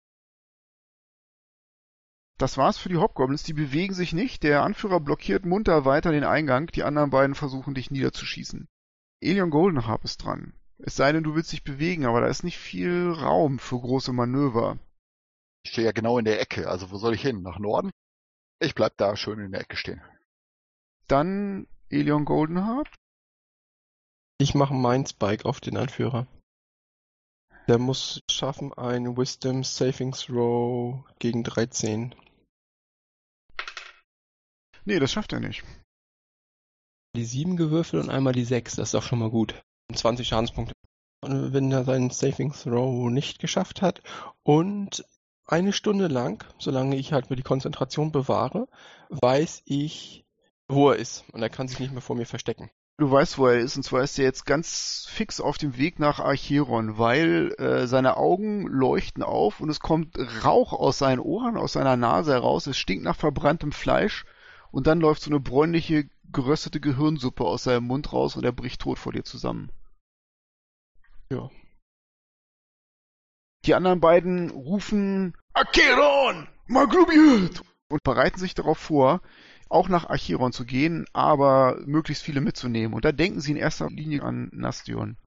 Das 2.37 2.57
war's 2.57 2.77
für 2.77 2.89
die 2.89 2.97
Hobgoblins. 2.97 3.43
Die 3.43 3.53
bewegen 3.53 3.93
sich 3.93 4.13
nicht. 4.13 4.43
Der 4.43 4.63
Anführer 4.63 4.99
blockiert 4.99 5.45
munter 5.45 5.85
weiter 5.85 6.11
den 6.11 6.23
Eingang. 6.23 6.67
Die 6.67 6.83
anderen 6.83 7.09
beiden 7.09 7.35
versuchen 7.35 7.75
dich 7.75 7.91
niederzuschießen. 7.91 8.67
Elion 9.19 9.49
Goldenharp 9.51 10.03
ist 10.05 10.23
dran. 10.23 10.53
Es 10.77 10.95
sei 10.95 11.11
denn, 11.11 11.23
du 11.23 11.35
willst 11.35 11.51
dich 11.51 11.63
bewegen, 11.63 12.05
aber 12.05 12.21
da 12.21 12.27
ist 12.27 12.43
nicht 12.43 12.57
viel 12.57 13.11
Raum 13.11 13.59
für 13.59 13.79
große 13.79 14.13
Manöver. 14.13 14.79
Ich 15.63 15.71
stehe 15.71 15.85
ja 15.85 15.91
genau 15.91 16.17
in 16.17 16.25
der 16.25 16.41
Ecke. 16.41 16.69
Also 16.69 16.91
wo 16.91 16.97
soll 16.97 17.13
ich 17.13 17.21
hin? 17.21 17.41
Nach 17.41 17.59
Norden? 17.59 17.91
Ich 18.59 18.75
bleib 18.75 18.97
da 18.97 19.15
schön 19.15 19.39
in 19.39 19.51
der 19.51 19.61
Ecke 19.61 19.75
stehen. 19.75 20.01
Dann 21.07 21.67
Elion 21.89 22.25
Goldenharp. 22.25 22.87
Ich 24.39 24.55
mache 24.55 24.73
meinen 24.73 25.05
Spike 25.05 25.45
auf 25.45 25.59
den 25.59 25.77
Anführer. 25.77 26.27
Der 27.67 27.77
muss 27.77 28.21
schaffen 28.29 28.73
ein 28.73 29.17
Wisdom 29.17 29.63
Saving 29.63 30.13
Throw 30.13 31.05
gegen 31.19 31.43
13. 31.43 32.15
Nee, 34.85 34.99
das 34.99 35.11
schafft 35.11 35.31
er 35.33 35.39
nicht. 35.39 35.63
Die 37.15 37.25
7 37.25 37.57
gewürfelt 37.57 38.03
und 38.03 38.09
einmal 38.09 38.33
die 38.33 38.45
6, 38.45 38.77
das 38.77 38.89
ist 38.89 38.93
doch 38.93 39.03
schon 39.03 39.19
mal 39.19 39.29
gut. 39.29 39.61
20 39.93 40.27
Schadenspunkte. 40.27 40.73
Und 41.23 41.53
wenn 41.53 41.71
er 41.71 41.83
seinen 41.83 42.09
Saving 42.09 42.51
Throw 42.51 43.11
nicht 43.11 43.39
geschafft 43.39 43.81
hat 43.81 44.01
und 44.43 45.05
eine 45.45 45.73
Stunde 45.73 46.07
lang, 46.07 46.43
solange 46.57 46.95
ich 46.95 47.13
halt 47.13 47.29
mir 47.29 47.35
die 47.35 47.43
Konzentration 47.43 48.11
bewahre, 48.11 48.67
weiß 49.09 49.63
ich, 49.65 50.25
wo 50.67 50.91
er 50.91 50.97
ist. 50.97 51.25
Und 51.31 51.41
er 51.41 51.49
kann 51.49 51.67
sich 51.67 51.79
nicht 51.79 51.91
mehr 51.91 52.01
vor 52.01 52.15
mir 52.15 52.25
verstecken. 52.25 52.69
Du 52.97 53.09
weißt, 53.09 53.39
wo 53.39 53.47
er 53.47 53.57
ist, 53.57 53.77
und 53.77 53.83
zwar 53.83 54.03
ist 54.03 54.19
er 54.19 54.25
jetzt 54.25 54.45
ganz 54.45 55.07
fix 55.09 55.41
auf 55.41 55.57
dem 55.57 55.75
Weg 55.77 55.97
nach 55.97 56.19
Archeron, 56.19 56.99
weil 56.99 57.51
äh, 57.57 57.87
seine 57.87 58.15
Augen 58.17 58.67
leuchten 58.67 59.23
auf 59.23 59.59
und 59.59 59.69
es 59.69 59.79
kommt 59.79 60.15
Rauch 60.45 60.71
aus 60.71 60.99
seinen 60.99 61.19
Ohren, 61.19 61.57
aus 61.57 61.73
seiner 61.73 61.97
Nase 61.97 62.33
heraus, 62.33 62.67
es 62.67 62.77
stinkt 62.77 63.03
nach 63.03 63.15
verbranntem 63.15 63.71
Fleisch 63.71 64.25
und 64.69 64.85
dann 64.85 64.99
läuft 64.99 65.23
so 65.23 65.31
eine 65.31 65.39
bräunliche, 65.39 66.09
geröstete 66.31 66.79
Gehirnsuppe 66.79 67.43
aus 67.43 67.63
seinem 67.63 67.87
Mund 67.87 68.13
raus 68.13 68.35
und 68.35 68.45
er 68.45 68.51
bricht 68.51 68.81
tot 68.81 68.99
vor 68.99 69.13
dir 69.13 69.23
zusammen. 69.23 69.71
Ja. 71.31 71.49
Die 73.65 73.75
anderen 73.75 73.99
beiden 73.99 74.49
rufen 74.49 75.35
Acheron! 75.53 76.47
Magrubiet! 76.67 77.61
und 77.91 78.03
bereiten 78.03 78.39
sich 78.39 78.55
darauf 78.55 78.77
vor, 78.77 79.21
auch 79.69 79.89
nach 79.89 80.09
Acheron 80.09 80.51
zu 80.51 80.65
gehen, 80.65 81.05
aber 81.13 81.79
möglichst 81.85 82.23
viele 82.23 82.41
mitzunehmen. 82.41 82.93
Und 82.93 83.05
da 83.05 83.11
denken 83.11 83.41
sie 83.41 83.51
in 83.51 83.57
erster 83.57 83.89
Linie 83.89 84.23
an 84.23 84.49
Nastion. 84.53 85.17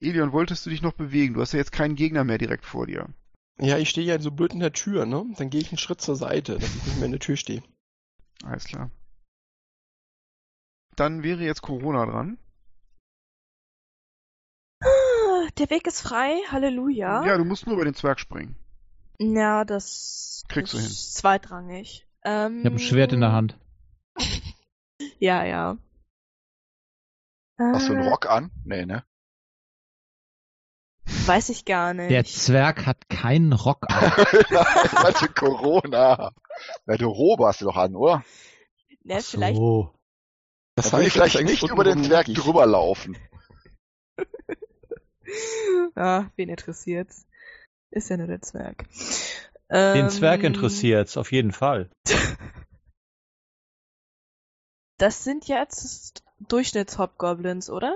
Elion, 0.00 0.32
wolltest 0.32 0.64
du 0.64 0.70
dich 0.70 0.82
noch 0.82 0.92
bewegen? 0.92 1.34
Du 1.34 1.40
hast 1.40 1.52
ja 1.52 1.58
jetzt 1.58 1.72
keinen 1.72 1.94
Gegner 1.94 2.24
mehr 2.24 2.38
direkt 2.38 2.64
vor 2.64 2.86
dir. 2.86 3.08
Ja, 3.60 3.78
ich 3.78 3.90
stehe 3.90 4.06
ja 4.06 4.20
so 4.20 4.30
blöd 4.30 4.52
in 4.52 4.60
der 4.60 4.72
Tür, 4.72 5.04
ne? 5.04 5.24
Dann 5.36 5.50
gehe 5.50 5.60
ich 5.60 5.70
einen 5.70 5.78
Schritt 5.78 6.00
zur 6.00 6.16
Seite, 6.16 6.58
dass 6.58 6.74
ich 6.74 6.84
nicht 6.84 6.96
mehr 6.96 7.06
in 7.06 7.12
der 7.12 7.20
Tür 7.20 7.36
stehe. 7.36 7.62
Alles 8.44 8.64
klar. 8.64 8.90
Dann 10.94 11.22
wäre 11.22 11.42
jetzt 11.42 11.62
Corona 11.62 12.06
dran. 12.06 12.38
Der 15.56 15.70
Weg 15.70 15.86
ist 15.86 16.00
frei, 16.02 16.36
Halleluja. 16.50 17.24
Ja, 17.24 17.36
du 17.38 17.44
musst 17.44 17.66
nur 17.66 17.74
über 17.76 17.84
den 17.84 17.94
Zwerg 17.94 18.20
springen. 18.20 18.56
Ja, 19.18 19.64
das 19.64 20.44
Kriegst 20.48 20.72
du 20.74 20.78
ist 20.78 20.84
hin. 20.84 20.92
zweitrangig. 20.92 22.06
Ähm, 22.24 22.60
Ich 22.60 22.66
habe 22.66 22.76
ein 22.76 22.80
Schwert 22.80 23.12
in 23.12 23.20
der 23.20 23.32
Hand. 23.32 23.58
Ja, 25.20 25.44
ja. 25.44 25.78
Hast 27.60 27.88
du 27.88 27.92
einen 27.94 28.02
Äh, 28.04 28.08
Rock 28.08 28.26
an? 28.28 28.50
Nee, 28.64 28.84
ne? 28.84 29.04
Weiß 31.26 31.48
ich 31.50 31.64
gar 31.64 31.94
nicht. 31.94 32.10
Der 32.10 32.24
Zwerg 32.24 32.84
hat 32.84 33.08
keinen 33.08 33.52
Rock 33.52 33.84
an. 33.88 34.02
Warte, 34.12 35.28
Corona. 35.28 36.32
Ja, 36.86 36.96
du 36.96 37.06
Robe 37.08 37.46
hast 37.46 37.60
du 37.60 37.66
doch 37.66 37.76
an, 37.76 37.94
oder? 37.94 38.24
ne, 39.04 39.20
vielleicht, 39.22 39.56
So. 39.56 39.94
Das 40.74 40.90
Da 40.90 40.98
will 40.98 41.06
ich 41.06 41.12
vielleicht 41.12 41.40
nicht 41.42 41.62
über 41.62 41.84
den 41.84 42.02
Zwerg 42.04 42.26
drüber 42.26 42.66
laufen. 42.66 43.16
ah, 45.94 46.26
wen 46.36 46.48
interessiert's? 46.48 47.26
Ist 47.90 48.10
ja 48.10 48.16
nur 48.16 48.26
der 48.26 48.42
Zwerg. 48.42 48.84
Den 49.70 50.04
Ähm, 50.04 50.08
Zwerg 50.08 50.42
interessiert's, 50.42 51.16
auf 51.16 51.32
jeden 51.32 51.52
Fall. 51.52 51.90
Das 54.98 55.22
sind 55.22 55.46
jetzt 55.46 56.24
Durchschnittshobgoblins, 56.48 57.70
oder? 57.70 57.94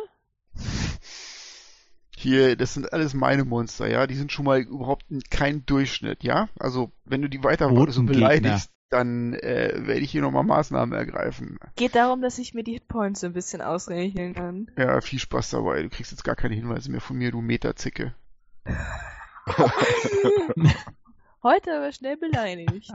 Hier, 2.16 2.54
das 2.54 2.74
sind 2.74 2.92
alles 2.92 3.12
meine 3.12 3.44
Monster, 3.44 3.88
ja. 3.88 4.06
Die 4.06 4.14
sind 4.14 4.30
schon 4.30 4.44
mal 4.44 4.60
überhaupt 4.60 5.04
kein 5.28 5.66
Durchschnitt, 5.66 6.22
ja. 6.22 6.48
Also, 6.56 6.92
wenn 7.04 7.20
du 7.20 7.28
die 7.28 7.42
weiter 7.42 7.68
so 7.68 7.74
Bodengegner. 7.74 8.12
beleidigst, 8.12 8.70
dann 8.92 9.34
äh, 9.34 9.72
werde 9.74 10.00
ich 10.00 10.10
hier 10.10 10.20
nochmal 10.20 10.44
Maßnahmen 10.44 10.94
ergreifen. 10.94 11.58
Geht 11.76 11.94
darum, 11.94 12.20
dass 12.20 12.38
ich 12.38 12.52
mir 12.52 12.62
die 12.62 12.74
Hitpoints 12.74 13.20
so 13.20 13.26
ein 13.26 13.32
bisschen 13.32 13.62
ausrechnen 13.62 14.34
kann. 14.34 14.70
Ja, 14.76 15.00
viel 15.00 15.18
Spaß 15.18 15.50
dabei. 15.50 15.82
Du 15.82 15.88
kriegst 15.88 16.12
jetzt 16.12 16.24
gar 16.24 16.36
keine 16.36 16.54
Hinweise 16.54 16.90
mehr 16.90 17.00
von 17.00 17.16
mir, 17.16 17.30
du 17.30 17.40
Meterzicke. 17.40 18.14
Heute 21.42 21.76
aber 21.76 21.90
schnell 21.92 22.16
beleidigt. 22.16 22.92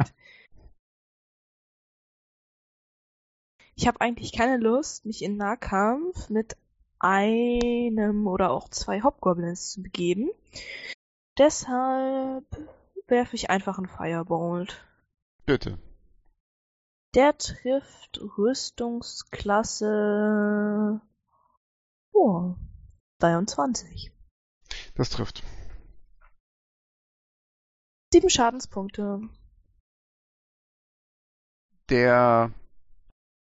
Ich 3.75 3.87
habe 3.87 3.99
eigentlich 4.01 4.31
keine 4.33 4.57
Lust, 4.57 5.05
mich 5.05 5.23
in 5.23 5.37
Nahkampf 5.37 6.29
mit 6.29 6.57
einem 6.99 8.27
oder 8.27 8.51
auch 8.51 8.69
zwei 8.69 9.01
Hobgoblins 9.01 9.71
zu 9.71 9.81
begeben. 9.83 10.29
Deshalb 11.37 12.45
werfe 13.07 13.35
ich 13.35 13.49
einfach 13.49 13.77
einen 13.77 13.87
Firebolt. 13.87 14.83
Bitte. 15.45 15.77
Der 17.15 17.37
trifft 17.37 18.19
Rüstungsklasse 18.37 21.01
oh, 22.13 22.55
23. 23.19 24.11
Das 24.95 25.09
trifft. 25.09 25.43
Sieben 28.13 28.29
Schadenspunkte. 28.29 29.21
Der 31.89 32.51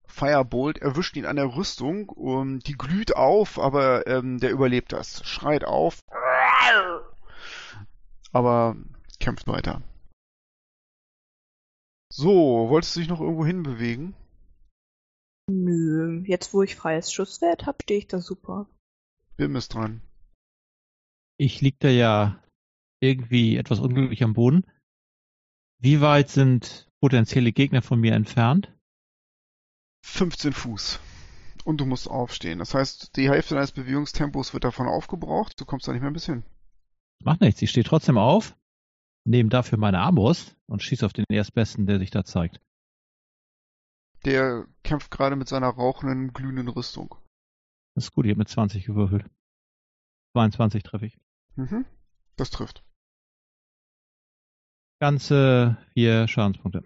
Firebolt 0.06 0.78
erwischt 0.78 1.16
ihn 1.16 1.26
an 1.26 1.36
der 1.36 1.56
Rüstung 1.56 2.08
und 2.08 2.66
die 2.66 2.76
glüht 2.76 3.16
auf, 3.16 3.58
aber 3.58 4.06
ähm, 4.06 4.38
der 4.38 4.50
überlebt 4.50 4.92
das. 4.92 5.24
Schreit 5.24 5.64
auf. 5.64 6.00
Aber 8.32 8.76
kämpft 9.20 9.46
weiter. 9.46 9.82
So, 12.14 12.68
wolltest 12.68 12.94
du 12.94 13.00
dich 13.00 13.08
noch 13.08 13.22
irgendwo 13.22 13.46
hinbewegen? 13.46 14.14
Nö, 15.50 16.22
jetzt 16.26 16.52
wo 16.52 16.62
ich 16.62 16.76
freies 16.76 17.10
Schusswert 17.10 17.64
habe, 17.64 17.78
stehe 17.82 18.00
ich 18.00 18.06
da 18.06 18.20
super. 18.20 18.68
Bim 19.38 19.56
ist 19.56 19.72
dran. 19.72 20.02
Ich 21.38 21.62
lieg 21.62 21.80
da 21.80 21.88
ja 21.88 22.44
irgendwie 23.00 23.56
etwas 23.56 23.80
unglücklich 23.80 24.22
am 24.22 24.34
Boden. 24.34 24.66
Wie 25.80 26.02
weit 26.02 26.28
sind 26.28 26.86
potenzielle 27.00 27.50
Gegner 27.50 27.80
von 27.80 27.98
mir 27.98 28.12
entfernt? 28.12 28.70
15 30.04 30.52
Fuß. 30.52 31.00
Und 31.64 31.80
du 31.80 31.86
musst 31.86 32.08
aufstehen. 32.08 32.58
Das 32.58 32.74
heißt, 32.74 33.16
die 33.16 33.30
Hälfte 33.30 33.54
deines 33.54 33.72
Bewegungstempos 33.72 34.52
wird 34.52 34.64
davon 34.64 34.86
aufgebraucht. 34.86 35.58
Du 35.58 35.64
kommst 35.64 35.88
da 35.88 35.92
nicht 35.92 36.02
mehr 36.02 36.10
bis 36.10 36.26
hin. 36.26 36.44
Macht 37.24 37.40
nichts, 37.40 37.62
ich 37.62 37.70
stehe 37.70 37.84
trotzdem 37.84 38.18
auf, 38.18 38.54
nehme 39.24 39.48
dafür 39.48 39.78
meine 39.78 40.00
Armbrust 40.00 40.56
und 40.66 40.82
schieße 40.82 41.04
auf 41.06 41.12
den 41.12 41.24
Erstbesten, 41.28 41.86
der 41.86 41.98
sich 41.98 42.10
da 42.10 42.24
zeigt. 42.24 42.60
Der 44.24 44.66
kämpft 44.84 45.10
gerade 45.10 45.36
mit 45.36 45.48
seiner 45.48 45.68
rauchenden, 45.68 46.32
glühenden 46.32 46.68
Rüstung. 46.68 47.16
Das 47.94 48.04
ist 48.04 48.12
gut, 48.12 48.24
ich 48.24 48.30
habe 48.30 48.38
mit 48.38 48.48
20 48.48 48.84
gewürfelt. 48.84 49.28
22 50.34 50.82
treffe 50.82 51.06
ich. 51.06 51.18
Mhm. 51.56 51.84
Das 52.36 52.50
trifft. 52.50 52.84
Ganze 55.00 55.76
vier 55.92 56.28
Schadenspunkte. 56.28 56.84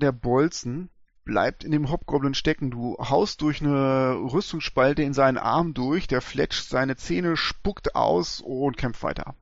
Der 0.00 0.12
Bolzen 0.12 0.90
bleibt 1.24 1.64
in 1.64 1.70
dem 1.70 1.90
Hobgoblin 1.90 2.34
stecken. 2.34 2.70
Du 2.70 2.96
haust 2.98 3.40
durch 3.40 3.62
eine 3.62 4.14
Rüstungsspalte 4.14 5.02
in 5.02 5.14
seinen 5.14 5.38
Arm 5.38 5.74
durch, 5.74 6.06
der 6.06 6.20
fletscht 6.20 6.68
seine 6.68 6.96
Zähne, 6.96 7.36
spuckt 7.36 7.94
aus 7.94 8.40
und 8.40 8.76
kämpft 8.76 9.02
weiter. 9.02 9.36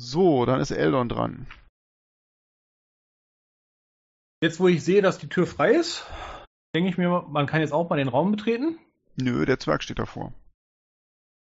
So, 0.00 0.46
dann 0.46 0.60
ist 0.62 0.70
Eldon 0.70 1.10
dran. 1.10 1.46
Jetzt, 4.42 4.58
wo 4.58 4.66
ich 4.68 4.82
sehe, 4.82 5.02
dass 5.02 5.18
die 5.18 5.28
Tür 5.28 5.46
frei 5.46 5.72
ist, 5.74 6.06
denke 6.74 6.88
ich 6.88 6.96
mir, 6.96 7.26
man 7.28 7.46
kann 7.46 7.60
jetzt 7.60 7.72
auch 7.74 7.90
mal 7.90 7.96
den 7.96 8.08
Raum 8.08 8.30
betreten. 8.30 8.78
Nö, 9.16 9.44
der 9.44 9.58
Zwerg 9.58 9.82
steht 9.82 9.98
davor. 9.98 10.32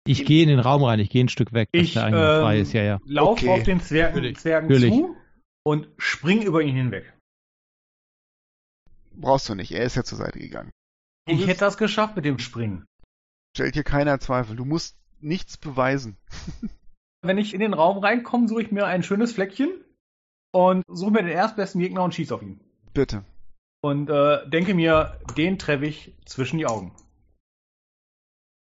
Ich 0.08 0.26
gehe 0.26 0.42
in 0.42 0.50
den 0.50 0.60
Raum 0.60 0.84
rein, 0.84 1.00
ich 1.00 1.12
gehe 1.12 1.24
ein 1.24 1.30
Stück 1.30 1.54
weg, 1.54 1.70
dass 1.72 1.84
Ich 1.84 1.94
der 1.94 2.06
Eingang 2.06 2.38
ähm, 2.38 2.42
frei 2.42 2.60
ist, 2.60 2.74
ja, 2.74 2.82
ja. 2.82 3.00
lauf 3.06 3.38
Okay. 3.44 3.50
auf 3.50 3.62
den 3.62 3.80
Zwergen, 3.80 4.16
Natürlich. 4.16 4.40
Zwergen 4.40 4.68
Natürlich. 4.70 4.94
zu 4.94 5.16
und 5.64 5.88
spring 6.00 6.42
über 6.42 6.64
ihn 6.64 6.76
hinweg. 6.76 7.14
Brauchst 9.14 9.48
du 9.50 9.54
nicht, 9.54 9.72
er 9.72 9.84
ist 9.84 9.96
ja 9.96 10.04
zur 10.04 10.18
Seite 10.18 10.40
gegangen. 10.40 10.72
Du 11.28 11.36
Ich 11.36 11.46
hätte 11.46 11.60
das 11.60 11.78
geschafft 11.78 12.16
mit 12.16 12.26
dem 12.26 12.40
Springen. 12.40 12.88
Stellt 13.56 13.76
hier 13.76 13.84
keiner 13.84 14.20
Zweifel. 14.20 14.56
Du 14.56 14.66
musst 14.66 14.98
nichts 15.20 15.58
beweisen. 15.58 16.18
Wenn 17.22 17.38
ich 17.38 17.54
in 17.54 17.60
den 17.60 17.74
Raum 17.74 18.00
reinkomme, 18.00 18.48
suche 18.48 18.64
ich 18.64 18.72
mir 18.72 18.86
ein 18.86 19.04
schönes 19.04 19.34
Fleckchen 19.34 19.70
und 20.52 20.84
suche 20.88 21.12
mir 21.12 21.24
den 21.24 21.30
erstbesten 21.30 21.80
Gegner 21.80 22.04
und 22.04 22.14
schieße 22.14 22.34
auf 22.34 22.42
ihn. 22.42 22.60
Bitte. 22.94 23.24
Und 23.82 24.10
äh, 24.10 24.48
denke 24.50 24.74
mir, 24.74 25.20
den 25.38 25.58
treffe 25.58 25.86
ich 25.86 26.16
zwischen 26.26 26.58
die 26.58 26.66
Augen. 26.66 26.96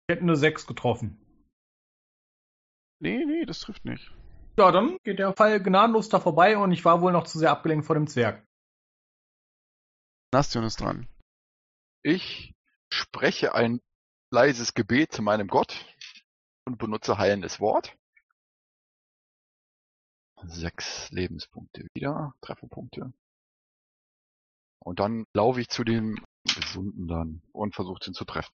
Ich 0.06 0.14
hätte 0.14 0.22
eine 0.22 0.36
6 0.36 0.66
getroffen. 0.66 1.18
Nee, 3.00 3.24
nee, 3.24 3.44
das 3.44 3.60
trifft 3.60 3.84
nicht. 3.84 4.12
Ja, 4.56 4.70
dann 4.70 4.98
geht 5.02 5.18
der 5.18 5.34
Fall 5.34 5.60
gnadenlos 5.60 6.08
da 6.08 6.20
vorbei 6.20 6.56
und 6.56 6.72
ich 6.72 6.84
war 6.84 7.00
wohl 7.00 7.12
noch 7.12 7.24
zu 7.24 7.38
sehr 7.38 7.50
abgelenkt 7.50 7.86
vor 7.86 7.96
dem 7.96 8.06
Zwerg. 8.06 8.46
Nastion 10.32 10.64
ist 10.64 10.80
dran. 10.80 11.08
Ich 12.02 12.54
spreche 12.92 13.54
ein 13.54 13.80
leises 14.30 14.74
Gebet 14.74 15.12
zu 15.12 15.22
meinem 15.22 15.48
Gott 15.48 15.84
und 16.66 16.78
benutze 16.78 17.18
heilendes 17.18 17.60
Wort. 17.60 17.96
Sechs 20.46 21.11
Lebenspunkte 21.11 21.87
wieder, 21.94 22.35
Trefferpunkte. 22.40 23.12
Und 24.78 25.00
dann 25.00 25.24
laufe 25.33 25.61
ich 25.61 25.68
zu 25.68 25.85
dem 25.85 26.22
Gesunden 26.44 27.09
dann 27.09 27.42
und 27.52 27.74
versuche 27.74 28.00
ihn 28.07 28.14
zu 28.14 28.24
treffen. 28.24 28.52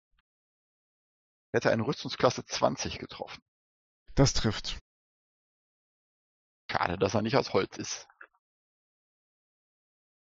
Er 1.52 1.58
hätte 1.58 1.70
eine 1.72 1.84
Rüstungsklasse 1.84 2.44
20 2.44 2.98
getroffen. 2.98 3.42
Das 4.14 4.32
trifft. 4.32 4.78
Schade, 6.70 6.96
dass 6.98 7.14
er 7.14 7.22
nicht 7.22 7.36
aus 7.36 7.52
Holz 7.52 7.76
ist. 7.78 8.06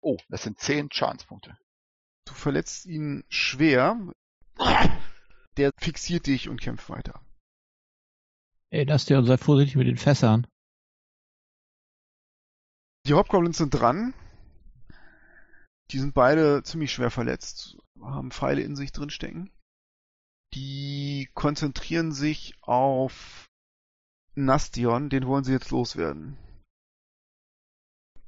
Oh, 0.01 0.17
das 0.29 0.43
sind 0.43 0.59
10 0.59 0.91
Schadenspunkte. 0.91 1.57
Du 2.25 2.33
verletzt 2.33 2.85
ihn 2.85 3.23
schwer. 3.29 3.97
Der 5.57 5.71
fixiert 5.79 6.27
dich 6.27 6.49
und 6.49 6.61
kämpft 6.61 6.89
weiter. 6.89 7.19
Ey, 8.69 8.85
das 8.85 9.05
der 9.05 9.17
und 9.17 9.25
sei 9.25 9.37
vorsichtig 9.37 9.75
mit 9.75 9.87
den 9.87 9.97
Fässern. 9.97 10.45
Die 13.07 13.13
Hobgoblins 13.13 13.57
sind 13.57 13.69
dran. 13.69 14.13
Die 15.91 15.99
sind 15.99 16.13
beide 16.13 16.61
ziemlich 16.63 16.91
schwer 16.91 17.09
verletzt, 17.09 17.77
haben 18.01 18.31
Pfeile 18.31 18.61
in 18.61 18.75
sich 18.75 18.91
drin 18.91 19.09
stecken. 19.09 19.49
Die 20.53 21.29
konzentrieren 21.33 22.11
sich 22.11 22.55
auf 22.61 23.45
Nastion, 24.35 25.09
den 25.09 25.25
wollen 25.25 25.45
sie 25.45 25.53
jetzt 25.53 25.71
loswerden. 25.71 26.37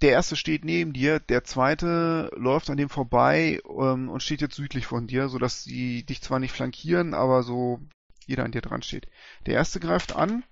Der 0.01 0.11
erste 0.11 0.37
steht 0.37 0.63
neben 0.63 0.93
dir, 0.93 1.19
der 1.19 1.43
zweite 1.43 2.31
läuft 2.37 2.69
an 2.69 2.77
dem 2.77 2.87
vorbei 2.87 3.61
ähm, 3.67 4.07
und 4.07 4.23
steht 4.23 4.39
jetzt 4.39 4.55
südlich 4.55 4.85
von 4.85 5.07
dir, 5.07 5.27
sodass 5.27 5.61
sie 5.65 6.05
dich 6.05 6.21
zwar 6.21 6.39
nicht 6.39 6.53
flankieren, 6.53 7.13
aber 7.13 7.43
so 7.43 7.81
jeder 8.25 8.45
an 8.45 8.53
dir 8.53 8.61
dran 8.61 8.81
steht. 8.81 9.09
Der 9.45 9.55
erste 9.55 9.81
greift 9.81 10.15
an 10.15 10.45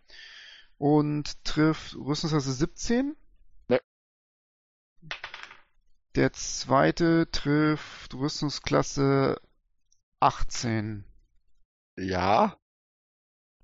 und 0.78 1.42
trifft 1.46 1.96
Rüstungsklasse 1.96 2.52
17. 2.52 3.16
Der 6.16 6.34
zweite 6.34 7.30
trifft 7.32 8.14
Rüstungsklasse 8.16 9.40
18. 10.20 11.04
Ja, 12.00 12.58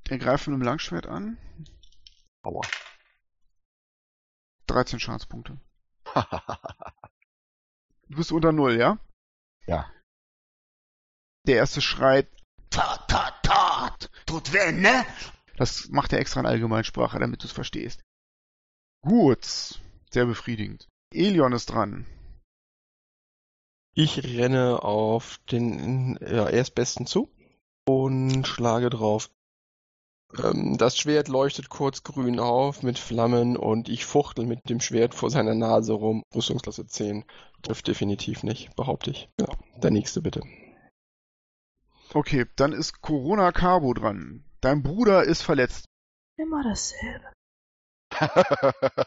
Er 0.09 0.17
greift 0.17 0.47
mit 0.47 0.53
einem 0.55 0.63
Langschwert 0.63 1.07
an. 1.07 1.37
aua. 2.43 2.61
13 4.67 4.99
Schadenspunkte. 4.99 5.59
Du 8.09 8.17
bist 8.17 8.31
unter 8.31 8.51
Null, 8.51 8.77
ja? 8.77 8.99
Ja. 9.65 9.91
Der 11.47 11.55
erste 11.55 11.81
schreit, 11.81 12.29
Tat, 12.69 13.07
tat, 13.07 13.41
tat. 13.43 14.11
Tut 14.27 14.51
weh, 14.53 14.71
ne? 14.71 15.05
das 15.57 15.87
macht 15.89 16.11
er 16.13 16.19
extra 16.19 16.41
in 16.41 16.45
Allgemeinsprache, 16.45 17.17
damit 17.17 17.41
du 17.41 17.47
es 17.47 17.53
verstehst. 17.53 18.03
Gut. 19.01 19.45
Sehr 20.11 20.25
befriedigend. 20.25 20.87
Elion 21.11 21.53
ist 21.53 21.67
dran. 21.67 22.05
Ich 23.95 24.23
renne 24.23 24.81
auf 24.81 25.39
den 25.51 26.17
ja, 26.19 26.49
Erstbesten 26.49 27.05
zu 27.05 27.29
und 27.85 28.47
schlage 28.47 28.89
drauf. 28.89 29.29
Ähm, 30.41 30.77
das 30.77 30.97
Schwert 30.97 31.27
leuchtet 31.27 31.69
kurz 31.69 32.03
grün 32.03 32.39
auf 32.39 32.81
mit 32.81 32.97
Flammen 32.97 33.55
und 33.55 33.89
ich 33.89 34.05
fuchtel 34.05 34.47
mit 34.47 34.67
dem 34.67 34.79
Schwert 34.79 35.13
vor 35.13 35.29
seiner 35.29 35.53
Nase 35.53 35.93
rum. 35.93 36.23
Rüstungsklasse 36.33 36.87
10. 36.87 37.23
Trifft 37.61 37.87
definitiv 37.87 38.41
nicht, 38.41 38.75
behaupte 38.75 39.11
ich. 39.11 39.29
Ja, 39.39 39.47
der 39.77 39.91
nächste 39.91 40.21
bitte. 40.21 40.41
Okay, 42.13 42.45
dann 42.55 42.73
ist 42.73 43.01
Corona 43.01 43.51
Carbo 43.51 43.93
dran. 43.93 44.43
Dein 44.61 44.81
Bruder 44.81 45.23
ist 45.23 45.43
verletzt. 45.43 45.85
Immer 46.37 46.63
dasselbe. 46.63 47.31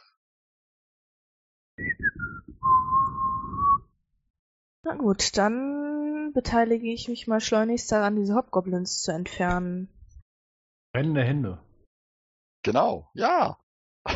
Na 4.87 4.95
gut, 4.95 5.37
dann 5.37 6.31
beteilige 6.33 6.93
ich 6.93 7.09
mich 7.09 7.27
mal 7.27 7.41
schleunigst 7.41 7.91
daran, 7.91 8.15
diese 8.15 8.37
Hobgoblins 8.37 9.03
zu 9.03 9.11
entfernen. 9.13 9.89
Brennende 10.93 11.25
Hände. 11.25 11.59
genau, 12.63 13.11
ja. 13.15 13.59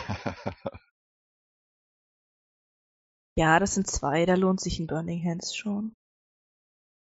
Ja, 3.36 3.58
das 3.58 3.74
sind 3.74 3.86
zwei, 3.86 4.26
da 4.26 4.34
lohnt 4.34 4.60
sich 4.60 4.78
ein 4.80 4.86
Burning 4.86 5.24
Hands 5.24 5.56
schon. 5.56 5.94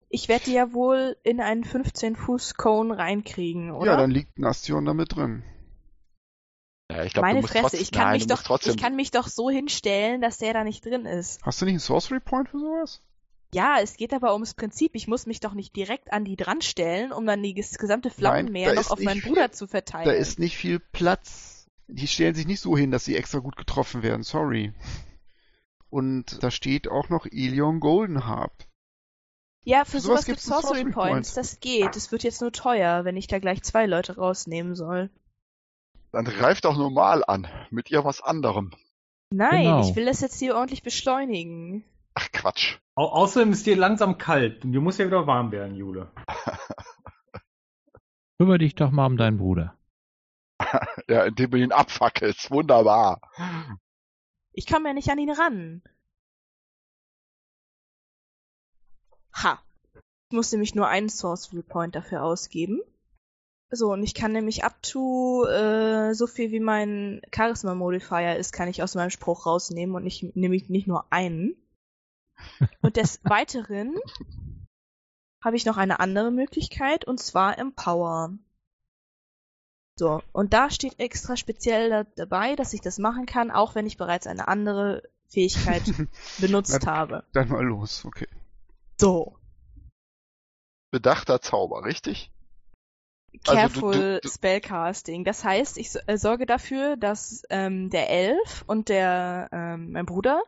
Ich 0.09 0.27
werde 0.27 0.45
die 0.45 0.53
ja 0.53 0.73
wohl 0.73 1.15
in 1.23 1.39
einen 1.39 1.63
15-Fuß-Cone 1.63 2.97
reinkriegen, 2.97 3.71
oder? 3.71 3.91
Ja, 3.91 3.97
dann 3.97 4.11
liegt 4.11 4.37
Nastion 4.37 4.85
da 4.85 4.93
mit 4.93 5.15
drin. 5.15 5.43
ja 6.91 7.03
ich 7.03 7.13
glaub, 7.13 7.23
Meine 7.23 7.43
Fresse, 7.43 7.61
trotzdem, 7.61 7.81
ich 7.81 7.91
kann 7.91 8.03
nein, 8.03 8.13
mich 8.13 8.27
doch, 8.27 8.43
trotzdem, 8.43 8.71
ich 8.71 8.81
kann 8.81 8.95
mich 8.95 9.11
doch 9.11 9.27
so 9.27 9.49
hinstellen, 9.49 10.19
dass 10.19 10.37
der 10.37 10.53
da 10.53 10.63
nicht 10.65 10.83
drin 10.83 11.05
ist. 11.05 11.41
Hast 11.43 11.61
du 11.61 11.65
nicht 11.65 11.73
einen 11.73 11.79
Sorcery 11.79 12.19
Point 12.19 12.49
für 12.49 12.59
sowas? 12.59 13.01
Ja, 13.53 13.77
es 13.81 13.95
geht 13.95 14.13
aber 14.13 14.33
ums 14.33 14.53
Prinzip. 14.53 14.91
Ich 14.95 15.07
muss 15.07 15.25
mich 15.25 15.39
doch 15.39 15.53
nicht 15.53 15.75
direkt 15.75 16.11
an 16.11 16.25
die 16.25 16.35
dran 16.35 16.61
stellen, 16.61 17.11
um 17.13 17.25
dann 17.25 17.41
die 17.41 17.55
ges- 17.55 17.77
gesamte 17.77 18.09
Flammenmeer 18.09 18.73
da 18.75 18.81
noch 18.81 18.91
auf 18.91 18.99
meinen 18.99 19.21
viel- 19.21 19.31
Bruder 19.31 19.51
zu 19.51 19.67
verteilen. 19.67 20.05
Da 20.05 20.11
ist 20.11 20.37
nicht 20.39 20.57
viel 20.57 20.79
Platz. 20.79 21.67
Die 21.87 22.07
stellen 22.07 22.35
sich 22.35 22.45
nicht 22.45 22.59
so 22.59 22.75
hin, 22.77 22.91
dass 22.91 23.05
sie 23.05 23.15
extra 23.15 23.39
gut 23.39 23.55
getroffen 23.55 24.03
werden. 24.03 24.23
Sorry. 24.23 24.73
Und 25.89 26.43
da 26.43 26.51
steht 26.51 26.89
auch 26.89 27.07
noch 27.09 27.25
Ilion 27.25 27.79
Goldenharp. 27.79 28.51
ja, 29.63 29.85
für 29.85 29.91
für 29.91 29.99
sowas 30.01 30.21
sowas 30.21 30.25
gibt's 30.25 30.43
gibt's 30.43 30.51
einen 30.53 30.61
Sorcery 30.63 30.91
Points. 30.91 31.33
Point. 31.33 31.37
Das 31.37 31.59
geht. 31.61 31.95
Es 31.95 32.11
wird 32.11 32.23
jetzt 32.23 32.41
nur 32.41 32.51
teuer, 32.51 33.05
wenn 33.05 33.15
ich 33.17 33.27
da 33.27 33.39
gleich 33.39 33.63
zwei 33.63 33.85
Leute 33.85 34.17
rausnehmen 34.17 34.75
soll. 34.75 35.09
dann 36.11 36.25
greif 36.25 36.61
doch 36.61 36.75
normal 36.77 37.23
an, 37.27 37.47
mit 37.69 37.91
irgendwas 37.91 38.21
anderem. 38.21 38.71
Nein, 39.29 39.63
Genau. 39.63 39.81
ich 39.89 39.95
will 39.95 40.05
das 40.05 40.21
jetzt 40.21 40.39
hier 40.39 40.55
ordentlich 40.55 40.83
beschleunigen. 40.83 41.83
Ach 42.19 42.31
Quatsch. 42.31 42.79
Au 42.95 43.09
außerdem 43.09 43.51
ist 43.51 43.67
dir 43.67 43.75
langsam 43.75 44.17
kalt 44.17 44.65
und 44.65 44.71
dir 44.71 44.81
muss 44.81 44.97
ja 44.97 45.05
wieder 45.05 45.27
warm 45.27 45.51
werden, 45.51 45.75
Jule. 45.75 46.11
Kümmere 48.39 48.57
dich 48.57 48.73
doch 48.73 48.89
mal 48.89 49.05
um 49.05 49.17
deinen 49.17 49.37
Bruder. 49.37 49.77
Ja, 51.07 51.23
indem 51.23 51.51
du 51.51 51.57
ihn 51.59 51.71
abfackelst. 51.71 52.49
Wunderbar. 52.49 53.21
Ich 54.51 54.65
komme 54.65 54.89
ja 54.89 54.93
nicht 54.93 55.09
an 55.09 55.19
ihn 55.19 55.29
ran. 55.29 55.83
Ha. 59.33 59.61
Ich 60.29 60.35
muss 60.35 60.51
nämlich 60.51 60.73
nur 60.73 60.87
einen 60.87 61.07
Sorcery 61.07 61.61
Point 61.61 61.95
dafür 61.95 62.23
ausgeben. 62.23 62.81
So, 63.69 63.93
und 63.93 64.03
ich 64.03 64.15
kann 64.15 64.33
nämlich 64.33 64.65
up 64.65 64.81
to 64.81 65.45
äh, 65.45 66.13
so 66.13 66.25
viel 66.25 66.51
wie 66.51 66.59
mein 66.59 67.21
Charisma 67.33 67.75
Modifier 67.75 68.35
ist, 68.35 68.51
kann 68.51 68.67
ich 68.67 68.81
aus 68.81 68.95
meinem 68.95 69.11
Spruch 69.11 69.45
rausnehmen 69.45 69.95
und 69.95 70.05
ich 70.07 70.23
nehme 70.33 70.55
ich 70.55 70.67
nicht 70.67 70.87
nur 70.87 71.05
einen. 71.13 71.55
Und 72.81 72.95
des 72.97 73.19
Weiteren 73.23 73.95
habe 75.43 75.55
ich 75.55 75.65
noch 75.65 75.77
eine 75.77 75.99
andere 75.99 76.31
Möglichkeit 76.31 77.05
und 77.05 77.19
zwar 77.19 77.57
Empower. 77.57 78.33
So, 79.99 80.21
und 80.31 80.53
da 80.53 80.69
steht 80.69 80.99
extra 80.99 81.37
speziell 81.37 81.89
da, 81.89 82.03
dabei, 82.03 82.55
dass 82.55 82.73
ich 82.73 82.81
das 82.81 82.99
machen 82.99 83.25
kann, 83.25 83.49
auch 83.51 83.73
wenn 83.75 83.87
ich 83.87 83.97
bereits 83.97 84.27
eine 84.27 84.47
andere 84.47 85.01
Fähigkeit 85.27 85.81
benutzt 86.39 86.79
Na- 86.83 86.91
habe. 86.91 87.23
Dann 87.33 87.49
mal 87.49 87.63
los, 87.65 88.05
okay. 88.05 88.27
So, 88.99 89.37
Bedachter 90.91 91.41
Zauber, 91.41 91.83
richtig? 91.83 92.31
Also 93.45 93.81
du- 93.81 93.81
careful 93.81 94.19
du- 94.23 94.29
Spellcasting. 94.29 95.23
Das 95.25 95.43
heißt, 95.43 95.77
ich 95.77 95.91
äh, 96.07 96.17
sorge 96.17 96.45
dafür, 96.45 96.95
dass 96.95 97.43
ähm, 97.49 97.89
der 97.89 98.09
Elf 98.09 98.63
und 98.67 98.89
der 98.89 99.49
ähm, 99.51 99.91
mein 99.91 100.05
Bruder 100.05 100.41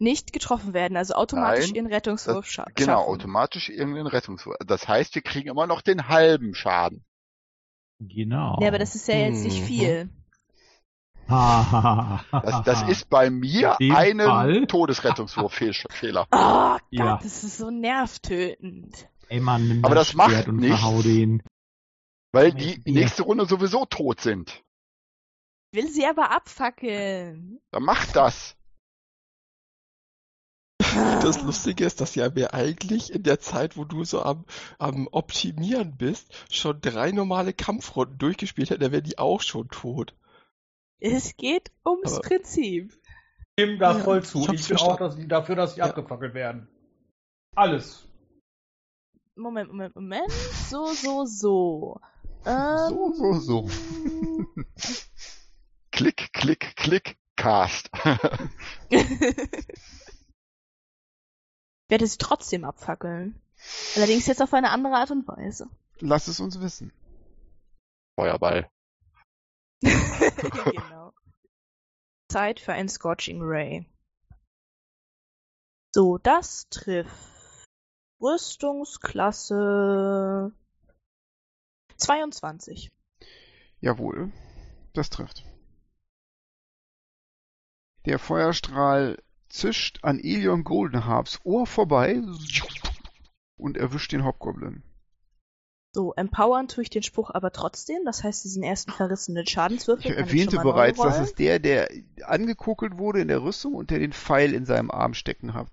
nicht 0.00 0.32
getroffen 0.32 0.72
werden, 0.74 0.96
also 0.96 1.14
automatisch 1.14 1.66
Nein, 1.68 1.74
ihren 1.76 1.86
Rettungswurf 1.86 2.46
Genau, 2.74 2.98
schaffen. 2.98 3.08
automatisch 3.10 3.68
irgendeinen 3.68 4.06
Rettungswurf. 4.06 4.56
Das 4.66 4.88
heißt, 4.88 5.14
wir 5.14 5.22
kriegen 5.22 5.48
immer 5.48 5.66
noch 5.66 5.82
den 5.82 6.08
halben 6.08 6.54
Schaden. 6.54 7.04
Genau. 8.00 8.58
Ja, 8.60 8.68
aber 8.68 8.78
das 8.78 8.94
ist 8.94 9.06
ja 9.08 9.16
jetzt 9.16 9.44
nicht 9.44 9.62
Mhm. 9.62 9.66
viel. 9.66 10.08
das, 11.28 12.20
Das, 12.30 12.62
das 12.64 12.82
ist 12.88 13.08
bei 13.08 13.30
mir 13.30 13.76
In 13.78 13.88
dem 13.88 13.96
einen 13.96 14.26
Fall- 14.26 14.66
Todesrettungswurf-Fehler. 14.66 16.26
Oh 16.32 16.36
Gott, 16.74 16.82
Ja. 16.90 17.18
das 17.22 17.44
ist 17.44 17.56
so 17.58 17.70
nervtötend. 17.70 19.08
Ey 19.28 19.40
Mann, 19.40 19.66
nimm 19.66 19.84
Aber 19.84 19.94
das 19.94 20.08
Schwert 20.10 20.28
macht 20.30 20.48
und 20.48 20.56
nichts. 20.56 21.02
den. 21.02 21.42
Weil 22.32 22.48
Ja. 22.48 22.76
die 22.76 22.92
nächste 22.92 23.22
Runde 23.22 23.46
sowieso 23.46 23.86
tot 23.86 24.20
sind. 24.20 24.62
Ich 25.72 25.82
will 25.82 25.88
sie 25.90 26.04
aber 26.06 26.30
abfackeln. 26.30 27.58
Dann 27.70 27.82
macht 27.84 28.14
das. 28.16 28.56
Das 31.22 31.42
Lustige 31.42 31.84
ist, 31.86 32.00
dass 32.00 32.14
ja 32.14 32.34
wir 32.34 32.54
eigentlich 32.54 33.12
in 33.12 33.22
der 33.22 33.40
Zeit, 33.40 33.76
wo 33.76 33.84
du 33.84 34.04
so 34.04 34.22
am, 34.22 34.44
am 34.78 35.08
Optimieren 35.10 35.96
bist, 35.96 36.32
schon 36.50 36.80
drei 36.80 37.12
normale 37.12 37.52
Kampfrunden 37.52 38.18
durchgespielt 38.18 38.70
hätten, 38.70 38.80
dann 38.82 38.92
wären 38.92 39.04
die 39.04 39.18
auch 39.18 39.40
schon 39.40 39.68
tot. 39.68 40.14
Es 41.00 41.36
geht 41.36 41.70
ums 41.84 42.12
Aber- 42.14 42.20
Prinzip. 42.28 42.92
Ich 43.56 43.62
stimme 43.64 43.78
da 43.78 43.96
Ja, 43.96 44.04
voll 44.04 44.22
zu. 44.22 44.46
ich 44.52 44.60
Ich, 44.60 44.68
bin 44.68 44.76
auch 44.78 44.98
dass 44.98 45.16
die, 45.16 45.28
dafür, 45.28 45.54
dass 45.56 45.74
sie 45.74 45.80
Ja. 45.80 45.86
abgefackelt 45.86 46.34
werden. 46.34 46.68
Alles. 47.54 48.06
Moment, 49.36 49.68
Moment, 49.70 49.94
Moment. 49.96 50.30
So, 50.68 50.86
so, 50.92 51.24
so. 51.24 52.00
Ähm, 52.44 52.88
So, 52.88 53.12
so, 53.14 53.32
so. 53.40 53.68
Klick, 55.92 56.32
klick, 56.32 56.74
klick, 56.76 57.16
cast. 57.36 57.88
werde 61.88 62.06
sie 62.06 62.18
trotzdem 62.18 62.64
abfackeln. 62.64 63.40
Allerdings 63.96 64.26
jetzt 64.26 64.42
auf 64.42 64.52
eine 64.54 64.70
andere 64.70 64.94
Art 64.94 65.10
und 65.10 65.26
Weise. 65.28 65.68
Lass 66.00 66.28
es 66.28 66.40
uns 66.40 66.60
wissen. 66.60 66.92
Feuerball. 68.16 68.70
genau. 69.82 71.12
Zeit 72.28 72.60
für 72.60 72.72
ein 72.72 72.88
Scorching 72.88 73.42
Ray. 73.42 73.86
So, 75.94 76.16
das 76.18 76.68
trifft 76.70 77.68
Rüstungsklasse 78.20 80.52
22. 81.96 82.90
Jawohl, 83.80 84.32
das 84.94 85.10
trifft. 85.10 85.44
Der 88.06 88.18
Feuerstrahl 88.18 89.22
zischt 89.54 90.00
an 90.02 90.18
Elion 90.18 90.64
Goldenharps 90.64 91.40
Ohr 91.44 91.66
vorbei 91.66 92.20
und 93.56 93.76
erwischt 93.76 94.12
den 94.12 94.24
Hobgoblin. 94.24 94.82
So, 95.92 96.12
empowern 96.14 96.66
tue 96.66 96.82
ich 96.82 96.90
den 96.90 97.04
Spruch 97.04 97.30
aber 97.30 97.52
trotzdem. 97.52 97.98
Das 98.04 98.24
heißt, 98.24 98.42
diesen 98.44 98.64
ersten 98.64 98.90
verrissenen 98.90 99.46
Schadenswürfel. 99.46 100.10
Ich 100.10 100.16
kann 100.16 100.26
erwähnte 100.26 100.56
schon 100.56 100.64
mal 100.64 100.70
neu 100.70 100.72
bereits, 100.72 100.98
das 100.98 101.14
rollen. 101.14 101.24
ist 101.24 101.38
der, 101.38 101.58
der 101.60 101.88
angekokelt 102.24 102.98
wurde 102.98 103.20
in 103.20 103.28
der 103.28 103.42
Rüstung 103.42 103.74
und 103.74 103.90
der 103.90 104.00
den 104.00 104.12
Pfeil 104.12 104.54
in 104.54 104.64
seinem 104.64 104.90
Arm 104.90 105.14
stecken 105.14 105.54
hat. 105.54 105.68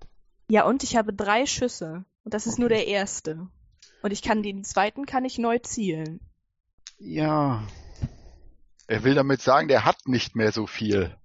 Ja, 0.48 0.64
und 0.64 0.84
ich 0.84 0.96
habe 0.96 1.12
drei 1.12 1.46
Schüsse. 1.46 2.04
Und 2.24 2.34
das 2.34 2.46
ist 2.46 2.60
nur 2.60 2.68
der 2.68 2.86
erste. 2.86 3.48
Und 4.02 4.12
ich 4.12 4.22
kann 4.22 4.44
den 4.44 4.62
zweiten 4.62 5.06
kann 5.06 5.24
ich 5.24 5.38
neu 5.38 5.58
zielen. 5.58 6.20
Ja, 6.98 7.66
Er 8.86 9.02
will 9.02 9.14
damit 9.14 9.40
sagen, 9.40 9.66
der 9.66 9.84
hat 9.84 10.06
nicht 10.06 10.36
mehr 10.36 10.52
so 10.52 10.68
viel. 10.68 11.16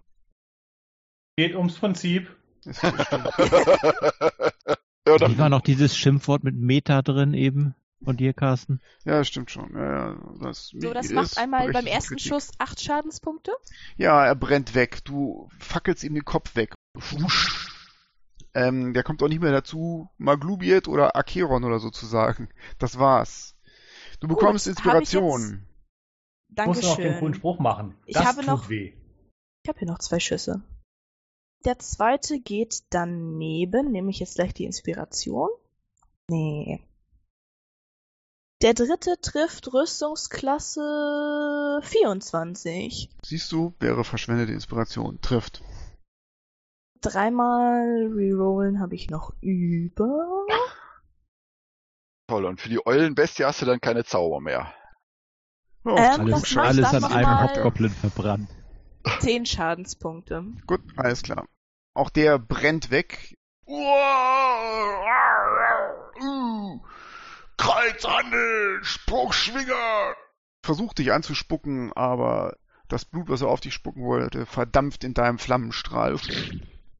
Geht 1.35 1.53
ums 1.55 1.77
Prinzip. 1.77 2.35
ja, 5.07 5.17
dann, 5.17 5.37
war 5.37 5.49
noch 5.49 5.61
dieses 5.61 5.95
Schimpfwort 5.97 6.43
mit 6.43 6.55
Meta 6.55 7.01
drin 7.01 7.33
eben 7.33 7.75
von 8.03 8.17
dir, 8.17 8.33
Carsten? 8.33 8.79
ja, 9.05 9.23
stimmt 9.23 9.49
schon. 9.51 9.73
Ja, 9.73 10.11
ja, 10.11 10.17
das, 10.41 10.67
So, 10.77 10.93
das 10.93 11.09
macht 11.11 11.37
einmal 11.37 11.71
beim 11.71 11.87
ersten 11.87 12.15
Kritik. 12.15 12.27
Schuss 12.29 12.51
acht 12.59 12.81
Schadenspunkte. 12.81 13.51
Ja, 13.95 14.23
er 14.25 14.35
brennt 14.35 14.75
weg. 14.75 15.03
Du 15.05 15.49
fackelst 15.59 16.03
ihm 16.03 16.13
den 16.13 16.25
Kopf 16.25 16.55
weg. 16.55 16.73
Wusch. 16.93 17.73
Ähm, 18.53 18.93
der 18.93 19.03
kommt 19.03 19.21
auch 19.23 19.27
nicht 19.27 19.41
mehr 19.41 19.51
dazu, 19.51 20.09
Maglubiet 20.17 20.87
oder 20.87 21.15
Acheron 21.15 21.63
oder 21.63 21.79
so 21.79 21.89
zu 21.89 22.05
sagen. 22.05 22.49
Das 22.79 22.97
war's. 22.99 23.55
Du 24.19 24.27
bekommst 24.27 24.65
Gut, 24.65 24.73
ich 24.73 24.77
Inspiration. 24.85 25.67
Muss 26.65 26.81
noch 26.81 26.95
den 26.95 27.03
coolen 27.03 27.13
Dankeschön. 27.13 27.33
Spruch 27.35 27.59
machen. 27.59 27.95
Ich 28.05 28.15
das 28.15 28.25
habe 28.25 28.37
tut 28.39 28.47
noch- 28.47 28.69
weh. 28.69 28.93
Ich 29.63 29.69
habe 29.69 29.79
hier 29.79 29.87
noch 29.87 29.99
zwei 29.99 30.19
Schüsse. 30.19 30.63
Der 31.67 31.77
zweite 31.79 32.39
geht 32.39 32.83
daneben. 32.91 33.91
Nehme 33.91 34.09
ich 34.09 34.19
jetzt 34.19 34.35
gleich 34.35 34.53
die 34.53 34.63
Inspiration? 34.63 35.49
Nee. 36.29 36.79
Der 38.61 38.73
dritte 38.73 39.19
trifft 39.19 39.73
Rüstungsklasse 39.73 41.81
24. 41.83 43.09
Siehst 43.21 43.51
du, 43.51 43.73
wäre 43.81 44.05
verschwendete 44.05 44.53
Inspiration. 44.53 45.19
Trifft. 45.19 45.61
Dreimal 47.01 48.13
rerollen 48.15 48.79
habe 48.79 48.95
ich 48.95 49.09
noch 49.09 49.33
über. 49.41 50.45
Toll, 52.29 52.45
und 52.45 52.61
für 52.61 52.69
die 52.69 52.87
Eulenbestie 52.87 53.43
hast 53.43 53.61
du 53.61 53.65
dann 53.65 53.81
keine 53.81 54.05
Zauber 54.05 54.39
mehr. 54.39 54.73
Ja, 55.83 56.15
Ähm, 56.15 56.33
Alles, 56.33 56.55
alles 56.55 56.93
an 56.93 57.03
einem 57.03 57.41
Hauptgoblin 57.41 57.91
verbrannt. 57.91 58.49
10 59.19 59.45
Schadenspunkte. 59.45 60.45
Gut, 60.65 60.79
alles 60.95 61.23
klar. 61.23 61.45
Auch 61.97 62.11
der 62.11 62.37
brennt 62.37 62.91
weg. 62.91 63.35
Kreuzhandel, 67.57 68.83
Spruchschwinger. 68.83 70.15
Versucht 70.61 70.99
dich 70.99 71.11
anzuspucken, 71.11 71.91
aber 71.93 72.55
das 72.87 73.05
Blut, 73.05 73.29
was 73.29 73.41
er 73.41 73.47
auf 73.47 73.61
dich 73.61 73.73
spucken 73.73 74.03
wollte, 74.03 74.45
verdampft 74.45 75.03
in 75.03 75.15
deinem 75.15 75.39
Flammenstrahl. 75.39 76.19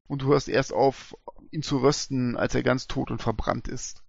Und 0.08 0.22
du 0.22 0.26
hörst 0.32 0.48
erst 0.48 0.72
auf, 0.72 1.14
ihn 1.52 1.62
zu 1.62 1.78
rösten, 1.78 2.36
als 2.36 2.56
er 2.56 2.64
ganz 2.64 2.88
tot 2.88 3.12
und 3.12 3.22
verbrannt 3.22 3.68
ist. 3.68 4.02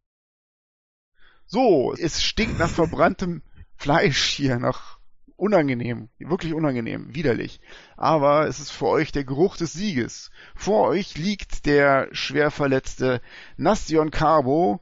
So, 1.45 1.93
es 1.93 2.23
stinkt 2.23 2.57
nach 2.57 2.67
verbranntem 2.67 3.43
Fleisch 3.75 4.23
hier, 4.23 4.57
nach 4.57 4.98
unangenehm, 5.39 6.09
wirklich 6.19 6.53
unangenehm, 6.53 7.13
widerlich. 7.13 7.61
Aber 7.97 8.47
es 8.47 8.59
ist 8.59 8.71
für 8.71 8.87
euch 8.87 9.11
der 9.11 9.23
Geruch 9.23 9.57
des 9.57 9.73
Sieges. 9.73 10.31
Vor 10.55 10.87
euch 10.87 11.17
liegt 11.17 11.65
der 11.65 12.09
schwer 12.11 12.51
verletzte 12.51 13.21
Nastion 13.57 14.11
Carbo 14.11 14.81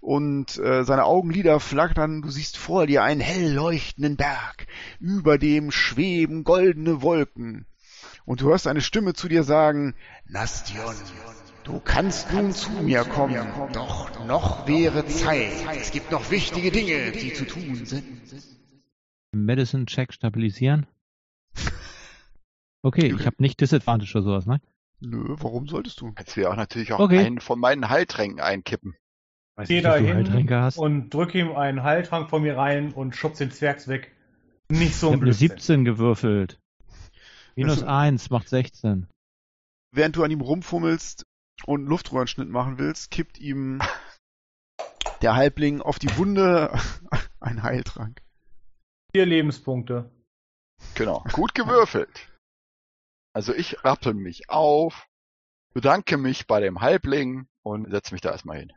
und 0.00 0.58
äh, 0.58 0.84
seine 0.84 1.04
Augenlider 1.04 1.58
flackern. 1.58 2.22
Du 2.22 2.30
siehst 2.30 2.56
vor 2.56 2.86
dir 2.86 3.02
einen 3.02 3.20
hell 3.20 3.52
leuchtenden 3.52 4.16
Berg. 4.16 4.66
Über 5.00 5.38
dem 5.38 5.70
schweben 5.70 6.44
goldene 6.44 7.02
Wolken. 7.02 7.66
Und 8.24 8.40
du 8.40 8.48
hörst 8.48 8.66
eine 8.66 8.80
Stimme 8.80 9.14
zu 9.14 9.28
dir 9.28 9.44
sagen, 9.44 9.94
Nastion, 10.26 10.94
du 11.64 11.80
kannst 11.80 12.32
nun 12.32 12.52
zu 12.52 12.70
mir 12.70 13.04
kommen. 13.04 13.46
Doch 13.72 14.26
noch 14.26 14.66
wäre 14.66 15.06
Zeit. 15.06 15.52
Es 15.76 15.90
gibt 15.90 16.10
noch 16.10 16.30
wichtige 16.30 16.70
Dinge, 16.70 17.12
die 17.12 17.32
zu 17.32 17.46
tun 17.46 17.84
sind. 17.84 18.04
Medicine 19.32 19.86
Check 19.86 20.12
stabilisieren. 20.12 20.86
Okay, 22.82 23.12
ich 23.18 23.26
habe 23.26 23.36
nicht 23.38 23.60
Disadvantage 23.60 24.12
oder 24.18 24.22
sowas, 24.24 24.46
ne? 24.46 24.60
Nö, 25.00 25.34
warum 25.40 25.68
solltest 25.68 26.00
du? 26.00 26.14
Jetzt 26.18 26.36
wir 26.36 26.50
auch 26.50 26.56
natürlich 26.56 26.92
auch 26.92 27.00
Okay. 27.00 27.18
einen 27.24 27.40
von 27.40 27.58
meinen 27.58 27.88
Heiltränken 27.88 28.40
einkippen. 28.40 28.96
Weiß 29.56 29.68
Geh 29.68 29.74
nicht, 29.76 29.84
da 29.86 29.92
ob 29.94 29.98
du 29.98 30.04
hin 30.06 30.16
Heiltränke 30.16 30.60
hast. 30.60 30.78
und 30.78 31.10
drück 31.10 31.34
ihm 31.34 31.52
einen 31.52 31.82
Heiltrank 31.82 32.30
von 32.30 32.42
mir 32.42 32.56
rein 32.56 32.92
und 32.92 33.16
schubst 33.16 33.40
den 33.40 33.50
Zwergs 33.50 33.88
weg. 33.88 34.14
Nicht 34.68 34.94
so 34.96 35.08
ich 35.08 35.12
ein 35.12 35.20
habe 35.20 35.24
eine 35.26 35.30
Blödsinn. 35.32 35.48
17 35.48 35.84
gewürfelt. 35.84 36.58
Minus 37.56 37.78
Also- 37.82 37.86
1 37.86 38.30
macht 38.30 38.48
16. 38.48 39.06
Während 39.92 40.16
du 40.16 40.22
an 40.24 40.30
ihm 40.30 40.40
rumfummelst 40.40 41.24
und 41.64 41.86
Luftröhrenschnitt 41.86 42.48
machen 42.50 42.78
willst, 42.78 43.10
kippt 43.10 43.38
ihm 43.38 43.80
der 45.22 45.34
Halbling 45.34 45.80
auf 45.80 45.98
die 45.98 46.14
Wunde 46.18 46.70
ein 47.40 47.62
Heiltrank. 47.62 48.20
Vier 49.16 49.24
Lebenspunkte. 49.24 50.10
Genau. 50.94 51.24
Gut 51.32 51.54
gewürfelt. 51.54 52.30
Also 53.32 53.54
ich 53.54 53.82
rappel 53.82 54.12
mich 54.12 54.50
auf, 54.50 55.08
bedanke 55.72 56.18
mich 56.18 56.46
bei 56.46 56.60
dem 56.60 56.82
Halbling 56.82 57.48
und 57.62 57.90
setze 57.90 58.12
mich 58.12 58.20
da 58.20 58.32
erstmal 58.32 58.58
hin. 58.58 58.74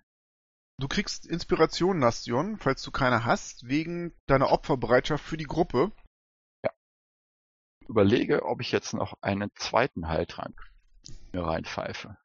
Du 0.79 0.87
kriegst 0.87 1.25
Inspiration, 1.25 1.99
Nastion, 1.99 2.57
falls 2.57 2.81
du 2.83 2.91
keine 2.91 3.25
hast, 3.25 3.67
wegen 3.67 4.15
deiner 4.27 4.49
Opferbereitschaft 4.49 5.25
für 5.25 5.35
die 5.35 5.43
Gruppe. 5.43 5.91
Überlege, 7.89 8.45
ob 8.45 8.61
ich 8.61 8.71
jetzt 8.71 8.93
noch 8.93 9.21
einen 9.21 9.51
zweiten 9.55 10.07
Heiltrank 10.07 10.57
mir 11.33 11.43
reinpfeife. 11.43 12.17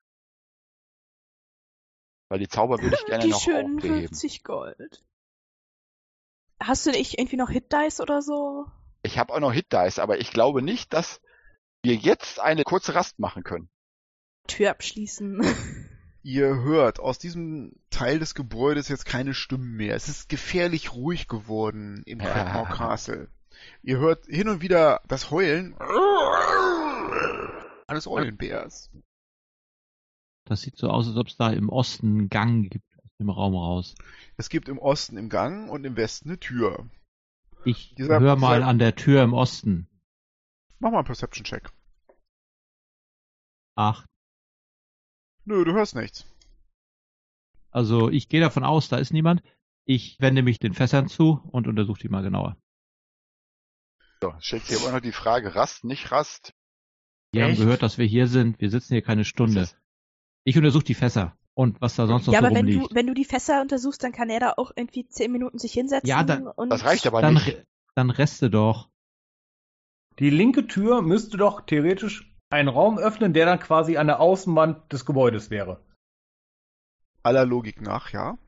Weil 2.28 2.38
die 2.38 2.48
Zauber 2.48 2.80
würde 2.80 2.94
ich 2.94 3.04
gerne 3.06 3.24
Die 3.24 3.30
noch 3.30 3.42
schönen 3.42 3.78
aufheben. 3.78 4.06
50 4.06 4.44
Gold. 4.44 5.04
Hast 6.60 6.86
du 6.86 6.90
nicht 6.90 7.18
irgendwie 7.18 7.36
noch 7.36 7.50
Hit 7.50 7.72
Dice 7.72 8.00
oder 8.00 8.22
so? 8.22 8.66
Ich 9.02 9.18
habe 9.18 9.32
auch 9.32 9.40
noch 9.40 9.52
Hit 9.52 9.72
Dice, 9.72 9.98
aber 9.98 10.18
ich 10.18 10.30
glaube 10.30 10.62
nicht, 10.62 10.92
dass 10.92 11.20
wir 11.82 11.94
jetzt 11.94 12.40
eine 12.40 12.64
kurze 12.64 12.94
Rast 12.94 13.18
machen 13.18 13.42
können. 13.42 13.68
Tür 14.46 14.70
abschließen. 14.70 15.42
Ihr 16.22 16.62
hört 16.62 17.00
aus 17.00 17.18
diesem 17.18 17.76
Teil 17.90 18.18
des 18.18 18.34
Gebäudes 18.34 18.88
jetzt 18.88 19.04
keine 19.04 19.34
Stimmen 19.34 19.76
mehr. 19.76 19.94
Es 19.94 20.08
ist 20.08 20.30
gefährlich 20.30 20.94
ruhig 20.94 21.28
geworden 21.28 22.02
im 22.06 22.20
Ja. 22.20 22.26
Crackmore 22.32 22.74
Castle. 22.74 23.28
Ihr 23.82 23.98
hört 23.98 24.24
hin 24.26 24.48
und 24.48 24.62
wieder 24.62 25.02
das 25.06 25.30
Heulen 25.30 25.76
eines 27.86 28.06
Eulenbärs. 28.06 28.90
Das 30.46 30.62
sieht 30.62 30.76
so 30.76 30.88
aus, 30.88 31.06
als 31.06 31.16
ob 31.16 31.28
es 31.28 31.36
da 31.36 31.50
im 31.50 31.68
Osten 31.68 32.06
einen 32.06 32.28
Gang 32.30 32.70
gibt 32.70 32.93
dem 33.20 33.30
Raum 33.30 33.54
raus. 33.54 33.94
Es 34.36 34.48
gibt 34.48 34.68
im 34.68 34.78
Osten 34.78 35.16
im 35.16 35.28
Gang 35.28 35.70
und 35.70 35.84
im 35.84 35.96
Westen 35.96 36.30
eine 36.30 36.40
Tür. 36.40 36.88
Ich 37.64 37.94
Dieser- 37.94 38.20
höre 38.20 38.36
mal 38.36 38.58
dieser- 38.58 38.68
an 38.68 38.78
der 38.78 38.94
Tür 38.96 39.22
im 39.22 39.32
Osten. 39.32 39.88
Mach 40.80 40.90
mal 40.90 40.98
einen 40.98 41.06
Perception-Check. 41.06 41.70
Acht. 43.76 44.06
Nö, 45.44 45.64
du 45.64 45.72
hörst 45.72 45.94
nichts. 45.94 46.26
Also 47.70 48.08
ich 48.10 48.28
gehe 48.28 48.40
davon 48.40 48.64
aus, 48.64 48.88
da 48.88 48.98
ist 48.98 49.12
niemand. 49.12 49.42
Ich 49.86 50.18
wende 50.20 50.42
mich 50.42 50.58
den 50.58 50.74
Fässern 50.74 51.08
zu 51.08 51.40
und 51.52 51.66
untersuche 51.66 52.00
die 52.00 52.08
mal 52.08 52.22
genauer. 52.22 52.56
So, 54.22 54.34
stellt 54.40 54.64
sich 54.64 54.80
aber 54.80 54.92
noch 54.92 55.00
die 55.00 55.12
Frage, 55.12 55.54
Rast, 55.54 55.84
nicht 55.84 56.10
Rast. 56.10 56.54
Wir 57.32 57.42
haben 57.44 57.50
Echt? 57.50 57.60
gehört, 57.60 57.82
dass 57.82 57.98
wir 57.98 58.06
hier 58.06 58.28
sind. 58.28 58.60
Wir 58.60 58.70
sitzen 58.70 58.94
hier 58.94 59.02
keine 59.02 59.24
Stunde. 59.24 59.68
Ich 60.44 60.56
untersuche 60.56 60.84
die 60.84 60.94
Fässer 60.94 61.36
und 61.54 61.80
was 61.80 61.96
da 61.96 62.06
sonst 62.06 62.26
noch 62.26 62.32
ja, 62.34 62.40
so 62.40 62.46
aber 62.46 62.54
wenn 62.54 62.66
du, 62.66 62.72
rumliegt. 62.72 62.94
wenn 62.94 63.06
du 63.06 63.14
die 63.14 63.24
Fässer 63.24 63.60
untersuchst, 63.60 64.02
dann 64.02 64.12
kann 64.12 64.28
er 64.28 64.40
da 64.40 64.54
auch 64.56 64.72
irgendwie 64.74 65.06
10 65.06 65.30
Minuten 65.32 65.58
sich 65.58 65.72
hinsetzen. 65.72 66.08
Ja, 66.08 66.22
dann- 66.24 66.46
und 66.48 66.70
Das 66.70 66.84
reicht 66.84 67.06
aber 67.06 67.22
Dann, 67.22 67.34
nicht. 67.34 67.64
dann 67.94 68.10
reste 68.10 68.50
doch. 68.50 68.88
Die 70.18 70.30
linke 70.30 70.66
Tür 70.66 71.02
müsste 71.02 71.36
doch 71.36 71.60
theoretisch 71.62 72.32
einen 72.50 72.68
Raum 72.68 72.98
öffnen, 72.98 73.32
der 73.32 73.46
dann 73.46 73.58
quasi 73.58 73.96
an 73.96 74.06
der 74.06 74.20
Außenwand 74.20 74.92
des 74.92 75.04
Gebäudes 75.06 75.50
wäre. 75.50 75.80
Aller 77.22 77.46
Logik 77.46 77.80
nach, 77.80 78.10
ja. 78.10 78.38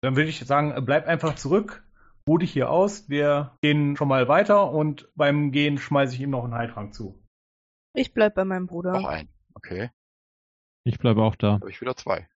Dann 0.00 0.16
würde 0.16 0.30
ich 0.30 0.40
sagen, 0.40 0.84
bleib 0.84 1.06
einfach 1.06 1.34
zurück, 1.34 1.84
ruh 2.26 2.38
dich 2.38 2.52
hier 2.52 2.70
aus, 2.70 3.08
wir 3.08 3.56
gehen 3.60 3.96
schon 3.96 4.08
mal 4.08 4.28
weiter 4.28 4.72
und 4.72 5.08
beim 5.14 5.52
Gehen 5.52 5.78
schmeiße 5.78 6.14
ich 6.14 6.20
ihm 6.20 6.30
noch 6.30 6.44
einen 6.44 6.54
Heiltrank 6.54 6.94
zu. 6.94 7.22
Ich 7.94 8.14
bleib 8.14 8.34
bei 8.34 8.44
meinem 8.44 8.66
Bruder. 8.66 8.92
Noch 8.92 9.08
ein. 9.08 9.28
Okay, 9.54 9.90
Ich 10.84 10.98
bleibe 10.98 11.22
auch 11.22 11.36
da. 11.36 11.54
habe 11.54 11.70
ich 11.70 11.80
wieder 11.80 11.96
zwei. 11.96 12.28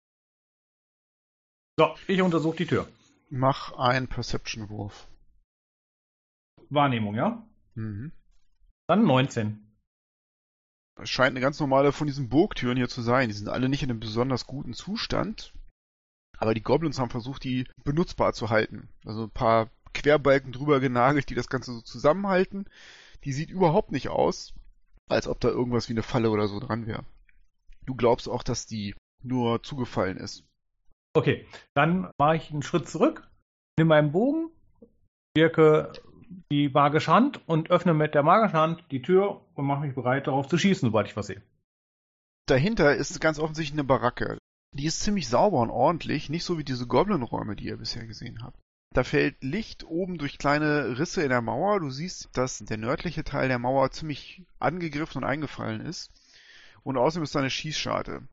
So, 1.78 1.94
ich 2.06 2.22
untersuche 2.22 2.56
die 2.56 2.66
Tür. 2.66 2.88
Mach 3.30 3.72
einen 3.72 4.06
Perception-Wurf. 4.06 5.08
Wahrnehmung, 6.70 7.14
ja? 7.14 7.46
Mhm. 7.74 8.12
Dann 8.86 9.04
19. 9.04 9.60
Es 11.00 11.10
scheint 11.10 11.30
eine 11.30 11.40
ganz 11.40 11.58
normale 11.58 11.90
von 11.90 12.06
diesen 12.06 12.28
Burgtüren 12.28 12.76
hier 12.76 12.88
zu 12.88 13.02
sein. 13.02 13.28
Die 13.28 13.34
sind 13.34 13.48
alle 13.48 13.68
nicht 13.68 13.82
in 13.82 13.90
einem 13.90 14.00
besonders 14.00 14.46
guten 14.46 14.74
Zustand. 14.74 15.52
Aber 16.38 16.54
die 16.54 16.62
Goblins 16.62 16.98
haben 16.98 17.10
versucht, 17.10 17.42
die 17.44 17.66
benutzbar 17.82 18.32
zu 18.32 18.50
halten. 18.50 18.88
Also 19.04 19.24
ein 19.24 19.30
paar 19.30 19.70
Querbalken 19.94 20.52
drüber 20.52 20.80
genagelt, 20.80 21.30
die 21.30 21.34
das 21.34 21.48
Ganze 21.48 21.72
so 21.72 21.80
zusammenhalten. 21.80 22.66
Die 23.24 23.32
sieht 23.32 23.50
überhaupt 23.50 23.90
nicht 23.90 24.08
aus, 24.08 24.52
als 25.08 25.26
ob 25.26 25.40
da 25.40 25.48
irgendwas 25.48 25.88
wie 25.88 25.94
eine 25.94 26.02
Falle 26.02 26.30
oder 26.30 26.46
so 26.46 26.60
dran 26.60 26.86
wäre. 26.86 27.04
Du 27.86 27.94
glaubst 27.94 28.28
auch, 28.28 28.42
dass 28.42 28.66
die 28.66 28.94
nur 29.22 29.62
zugefallen 29.62 30.16
ist. 30.16 30.44
Okay, 31.14 31.46
dann 31.74 32.10
mache 32.18 32.36
ich 32.36 32.50
einen 32.50 32.62
Schritt 32.62 32.88
zurück, 32.88 33.28
nehme 33.78 33.88
meinen 33.88 34.12
Bogen, 34.12 34.50
wirke 35.36 35.92
die 36.50 36.68
magische 36.68 37.12
Hand 37.12 37.46
und 37.48 37.70
öffne 37.70 37.94
mit 37.94 38.14
der 38.14 38.22
magischen 38.22 38.58
Hand 38.58 38.84
die 38.90 39.02
Tür 39.02 39.42
und 39.54 39.66
mache 39.66 39.86
mich 39.86 39.94
bereit, 39.94 40.26
darauf 40.26 40.48
zu 40.48 40.58
schießen, 40.58 40.88
sobald 40.88 41.06
ich 41.06 41.16
was 41.16 41.28
sehe. 41.28 41.42
Dahinter 42.46 42.94
ist 42.94 43.20
ganz 43.20 43.38
offensichtlich 43.38 43.78
eine 43.78 43.84
Baracke. 43.84 44.38
Die 44.72 44.86
ist 44.86 45.00
ziemlich 45.00 45.28
sauber 45.28 45.60
und 45.60 45.70
ordentlich, 45.70 46.28
nicht 46.28 46.44
so 46.44 46.58
wie 46.58 46.64
diese 46.64 46.86
Goblin-Räume, 46.86 47.56
die 47.56 47.66
ihr 47.66 47.76
bisher 47.76 48.06
gesehen 48.06 48.42
habt. 48.42 48.58
Da 48.92 49.02
fällt 49.02 49.42
Licht 49.42 49.84
oben 49.84 50.18
durch 50.18 50.38
kleine 50.38 50.98
Risse 50.98 51.22
in 51.22 51.30
der 51.30 51.42
Mauer. 51.42 51.80
Du 51.80 51.90
siehst, 51.90 52.36
dass 52.36 52.58
der 52.58 52.76
nördliche 52.76 53.24
Teil 53.24 53.48
der 53.48 53.58
Mauer 53.58 53.90
ziemlich 53.90 54.42
angegriffen 54.58 55.18
und 55.22 55.28
eingefallen 55.28 55.80
ist. 55.80 56.12
Und 56.84 56.96
außerdem 56.96 57.24
ist 57.24 57.34
da 57.34 57.40
eine 57.40 57.50
Schießscharte. 57.50 58.28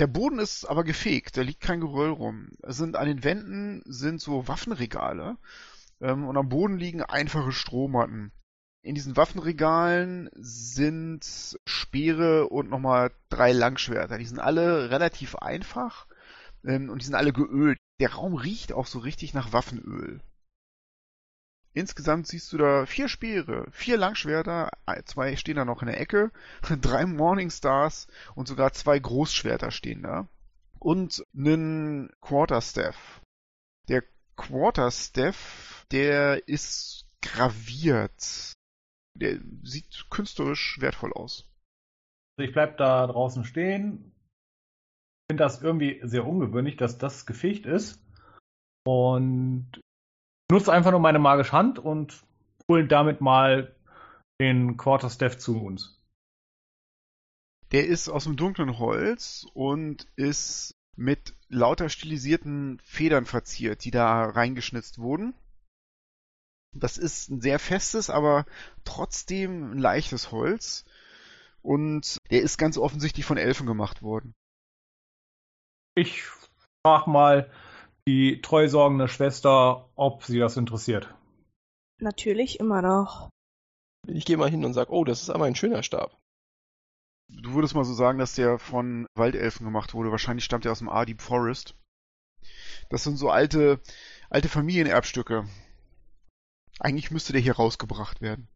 Der 0.00 0.06
Boden 0.06 0.38
ist 0.38 0.64
aber 0.64 0.82
gefegt, 0.82 1.36
da 1.36 1.42
liegt 1.42 1.60
kein 1.60 1.80
Geröll 1.80 2.10
rum. 2.10 2.48
Es 2.62 2.78
sind 2.78 2.96
an 2.96 3.06
den 3.06 3.22
Wänden 3.22 3.82
sind 3.84 4.20
so 4.20 4.48
Waffenregale 4.48 5.36
ähm, 6.00 6.26
und 6.26 6.36
am 6.38 6.48
Boden 6.48 6.78
liegen 6.78 7.02
einfache 7.02 7.52
Strohmatten. 7.52 8.32
In 8.82 8.94
diesen 8.94 9.18
Waffenregalen 9.18 10.30
sind 10.32 11.58
Speere 11.66 12.48
und 12.48 12.70
nochmal 12.70 13.12
drei 13.28 13.52
Langschwerter. 13.52 14.16
Die 14.16 14.24
sind 14.24 14.38
alle 14.38 14.90
relativ 14.90 15.36
einfach 15.36 16.06
ähm, 16.64 16.88
und 16.88 17.02
die 17.02 17.04
sind 17.04 17.14
alle 17.14 17.34
geölt. 17.34 17.76
Der 18.00 18.14
Raum 18.14 18.34
riecht 18.34 18.72
auch 18.72 18.86
so 18.86 19.00
richtig 19.00 19.34
nach 19.34 19.52
Waffenöl. 19.52 20.22
Insgesamt 21.72 22.26
siehst 22.26 22.52
du 22.52 22.58
da 22.58 22.84
vier 22.84 23.08
Speere, 23.08 23.66
vier 23.70 23.96
Langschwerter, 23.96 24.70
zwei 25.04 25.36
stehen 25.36 25.56
da 25.56 25.64
noch 25.64 25.82
in 25.82 25.86
der 25.86 26.00
Ecke, 26.00 26.32
drei 26.80 27.06
Morningstars 27.06 28.08
und 28.34 28.48
sogar 28.48 28.72
zwei 28.72 28.98
Großschwerter 28.98 29.70
stehen 29.70 30.02
da. 30.02 30.28
Und 30.80 31.24
einen 31.36 32.10
Quarterstaff. 32.20 33.20
Der 33.88 34.02
Quarterstaff, 34.36 35.86
der 35.92 36.48
ist 36.48 37.06
graviert. 37.22 38.54
Der 39.14 39.38
sieht 39.62 40.06
künstlerisch 40.10 40.80
wertvoll 40.80 41.12
aus. 41.12 41.46
Also 42.36 42.48
ich 42.48 42.52
bleib 42.52 42.78
da 42.78 43.06
draußen 43.06 43.44
stehen. 43.44 44.12
Finde 45.30 45.44
das 45.44 45.62
irgendwie 45.62 46.00
sehr 46.02 46.26
ungewöhnlich, 46.26 46.76
dass 46.76 46.98
das 46.98 47.26
gefegt 47.26 47.66
ist. 47.66 48.02
Und 48.84 49.80
nutze 50.50 50.72
einfach 50.72 50.90
nur 50.90 51.00
meine 51.00 51.18
magische 51.18 51.52
Hand 51.52 51.78
und 51.78 52.22
hole 52.68 52.86
damit 52.86 53.20
mal 53.20 53.74
den 54.40 54.76
Quarterstaff 54.76 55.38
zu 55.38 55.62
uns. 55.62 56.00
Der 57.72 57.86
ist 57.86 58.08
aus 58.08 58.24
dem 58.24 58.36
dunklen 58.36 58.78
Holz 58.78 59.46
und 59.54 60.06
ist 60.16 60.74
mit 60.96 61.34
lauter 61.48 61.88
stilisierten 61.88 62.80
Federn 62.80 63.26
verziert, 63.26 63.84
die 63.84 63.90
da 63.90 64.24
reingeschnitzt 64.24 64.98
wurden. 64.98 65.34
Das 66.72 66.98
ist 66.98 67.30
ein 67.30 67.40
sehr 67.40 67.58
festes, 67.58 68.10
aber 68.10 68.44
trotzdem 68.84 69.72
ein 69.72 69.78
leichtes 69.78 70.30
Holz. 70.30 70.84
Und 71.62 72.18
der 72.30 72.42
ist 72.42 72.58
ganz 72.58 72.78
offensichtlich 72.78 73.24
von 73.24 73.36
Elfen 73.36 73.66
gemacht 73.66 74.02
worden. 74.02 74.34
Ich 75.94 76.22
frag 76.84 77.06
mal 77.06 77.50
die 78.10 78.40
treusorgende 78.40 79.06
Schwester, 79.08 79.88
ob 79.94 80.24
sie 80.24 80.38
das 80.38 80.56
interessiert. 80.56 81.14
Natürlich 82.00 82.58
immer 82.58 82.82
noch. 82.82 83.28
Ich 84.08 84.24
gehe 84.24 84.36
mal 84.36 84.50
hin 84.50 84.64
und 84.64 84.72
sage, 84.72 84.92
oh, 84.92 85.04
das 85.04 85.22
ist 85.22 85.30
aber 85.30 85.44
ein 85.44 85.54
schöner 85.54 85.82
Stab. 85.82 86.16
Du 87.28 87.54
würdest 87.54 87.74
mal 87.74 87.84
so 87.84 87.92
sagen, 87.94 88.18
dass 88.18 88.34
der 88.34 88.58
von 88.58 89.06
Waldelfen 89.14 89.64
gemacht 89.64 89.94
wurde. 89.94 90.10
Wahrscheinlich 90.10 90.44
stammt 90.44 90.64
er 90.64 90.72
aus 90.72 90.80
dem 90.80 90.88
Ardeep 90.88 91.20
Forest. 91.20 91.76
Das 92.88 93.04
sind 93.04 93.16
so 93.16 93.30
alte, 93.30 93.80
alte 94.30 94.48
Familienerbstücke. 94.48 95.46
Eigentlich 96.80 97.10
müsste 97.12 97.32
der 97.32 97.42
hier 97.42 97.54
rausgebracht 97.56 98.20
werden. 98.20 98.48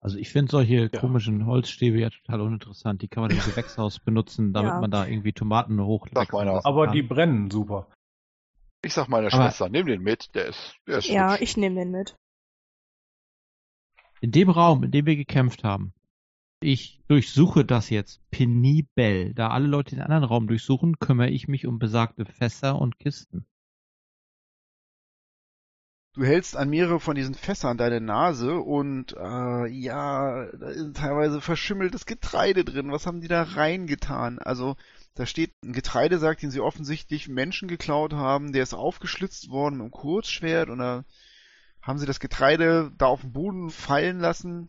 Also 0.00 0.18
ich 0.18 0.28
finde 0.28 0.50
solche 0.50 0.90
Ja. 0.92 1.00
komischen 1.00 1.46
Holzstäbe 1.46 1.98
ja 1.98 2.10
total 2.10 2.42
uninteressant. 2.42 3.00
Die 3.00 3.08
kann 3.08 3.22
man 3.22 3.30
im 3.30 3.38
Gewächshaus 3.44 3.98
benutzen, 4.00 4.52
damit 4.52 4.72
Ja. 4.72 4.80
man 4.80 4.90
da 4.90 5.06
irgendwie 5.06 5.32
Tomaten 5.32 5.80
hoch. 5.82 6.06
Sag 6.12 6.32
mal 6.32 6.40
einer. 6.46 6.66
Aber 6.66 6.88
die 6.88 7.02
brennen 7.02 7.50
super. 7.50 7.88
Ich 8.82 8.94
sag 8.94 9.08
meiner 9.08 9.32
Aber- 9.32 9.44
Schwester, 9.48 9.68
nimm 9.68 9.86
den 9.86 10.02
mit, 10.02 10.34
der 10.34 10.46
ist, 10.46 10.76
der 10.86 10.98
ist 10.98 11.08
Ja, 11.08 11.32
hübsch. 11.32 11.42
ich 11.42 11.56
nehme 11.56 11.76
den 11.80 11.90
mit. 11.90 12.16
In 14.20 14.32
dem 14.32 14.50
Raum, 14.50 14.84
in 14.84 14.90
dem 14.90 15.06
wir 15.06 15.16
gekämpft 15.16 15.64
haben, 15.64 15.92
ich 16.60 17.00
durchsuche 17.08 17.64
das 17.64 17.88
jetzt 17.90 18.20
penibel. 18.30 19.32
Da 19.34 19.48
alle 19.50 19.68
Leute 19.68 19.94
den 19.94 20.02
anderen 20.02 20.24
Raum 20.24 20.48
durchsuchen, 20.48 20.98
kümmere 20.98 21.30
ich 21.30 21.46
mich 21.46 21.66
um 21.66 21.78
besagte 21.78 22.24
Fässer 22.24 22.80
und 22.80 22.98
Kisten. 22.98 23.46
Du 26.14 26.24
hältst 26.24 26.56
an 26.56 26.68
mehrere 26.70 26.98
von 26.98 27.14
diesen 27.14 27.34
Fässern 27.34 27.78
deine 27.78 28.00
Nase 28.00 28.56
und 28.58 29.12
äh, 29.12 29.66
ja, 29.68 30.46
da 30.50 30.68
ist 30.70 30.96
teilweise 30.96 31.40
verschimmeltes 31.40 32.06
Getreide 32.06 32.64
drin. 32.64 32.90
Was 32.90 33.06
haben 33.06 33.20
die 33.20 33.28
da 33.28 33.42
reingetan? 33.44 34.40
Also 34.40 34.74
da 35.14 35.26
steht 35.26 35.52
ein 35.64 35.72
Getreidesack, 35.72 36.38
den 36.38 36.50
sie 36.50 36.60
offensichtlich 36.60 37.28
Menschen 37.28 37.68
geklaut 37.68 38.12
haben. 38.12 38.52
Der 38.52 38.62
ist 38.62 38.74
aufgeschlitzt 38.74 39.50
worden 39.50 39.76
mit 39.76 39.82
einem 39.82 39.90
Kurzschwert 39.90 40.68
und 40.68 40.78
da 40.78 41.04
haben 41.82 41.98
sie 41.98 42.06
das 42.06 42.20
Getreide 42.20 42.92
da 42.96 43.06
auf 43.06 43.22
den 43.22 43.32
Boden 43.32 43.70
fallen 43.70 44.20
lassen 44.20 44.68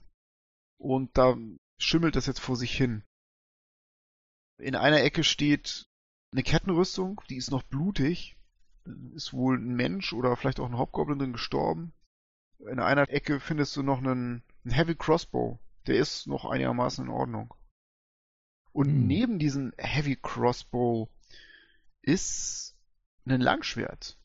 und 0.77 1.17
da 1.17 1.37
schimmelt 1.77 2.15
das 2.15 2.25
jetzt 2.25 2.39
vor 2.39 2.55
sich 2.55 2.75
hin. 2.75 3.03
In 4.57 4.75
einer 4.75 5.01
Ecke 5.01 5.23
steht 5.23 5.87
eine 6.31 6.43
Kettenrüstung, 6.43 7.21
die 7.29 7.37
ist 7.37 7.51
noch 7.51 7.63
blutig 7.63 8.35
ist 9.15 9.33
wohl 9.33 9.57
ein 9.57 9.75
Mensch 9.75 10.13
oder 10.13 10.35
vielleicht 10.35 10.59
auch 10.59 10.67
ein 10.67 10.77
Hobgoblin 10.77 11.19
drin 11.19 11.33
gestorben. 11.33 11.93
In 12.59 12.79
einer 12.79 13.09
Ecke 13.09 13.39
findest 13.39 13.75
du 13.75 13.83
noch 13.83 13.99
einen, 13.99 14.43
einen 14.63 14.73
Heavy 14.73 14.95
Crossbow. 14.95 15.59
Der 15.87 15.95
ist 15.95 16.27
noch 16.27 16.45
einigermaßen 16.45 17.05
in 17.05 17.11
Ordnung. 17.11 17.53
Und 18.71 18.87
Hm. 18.87 19.07
neben 19.07 19.39
diesem 19.39 19.73
Heavy 19.77 20.15
Crossbow 20.15 21.09
ist 22.01 22.77
ein 23.25 23.41
Langschwert. 23.41 24.17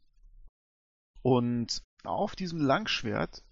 Und 1.22 1.82
auf 2.04 2.36
diesem 2.36 2.60
Langschwert 2.60 3.44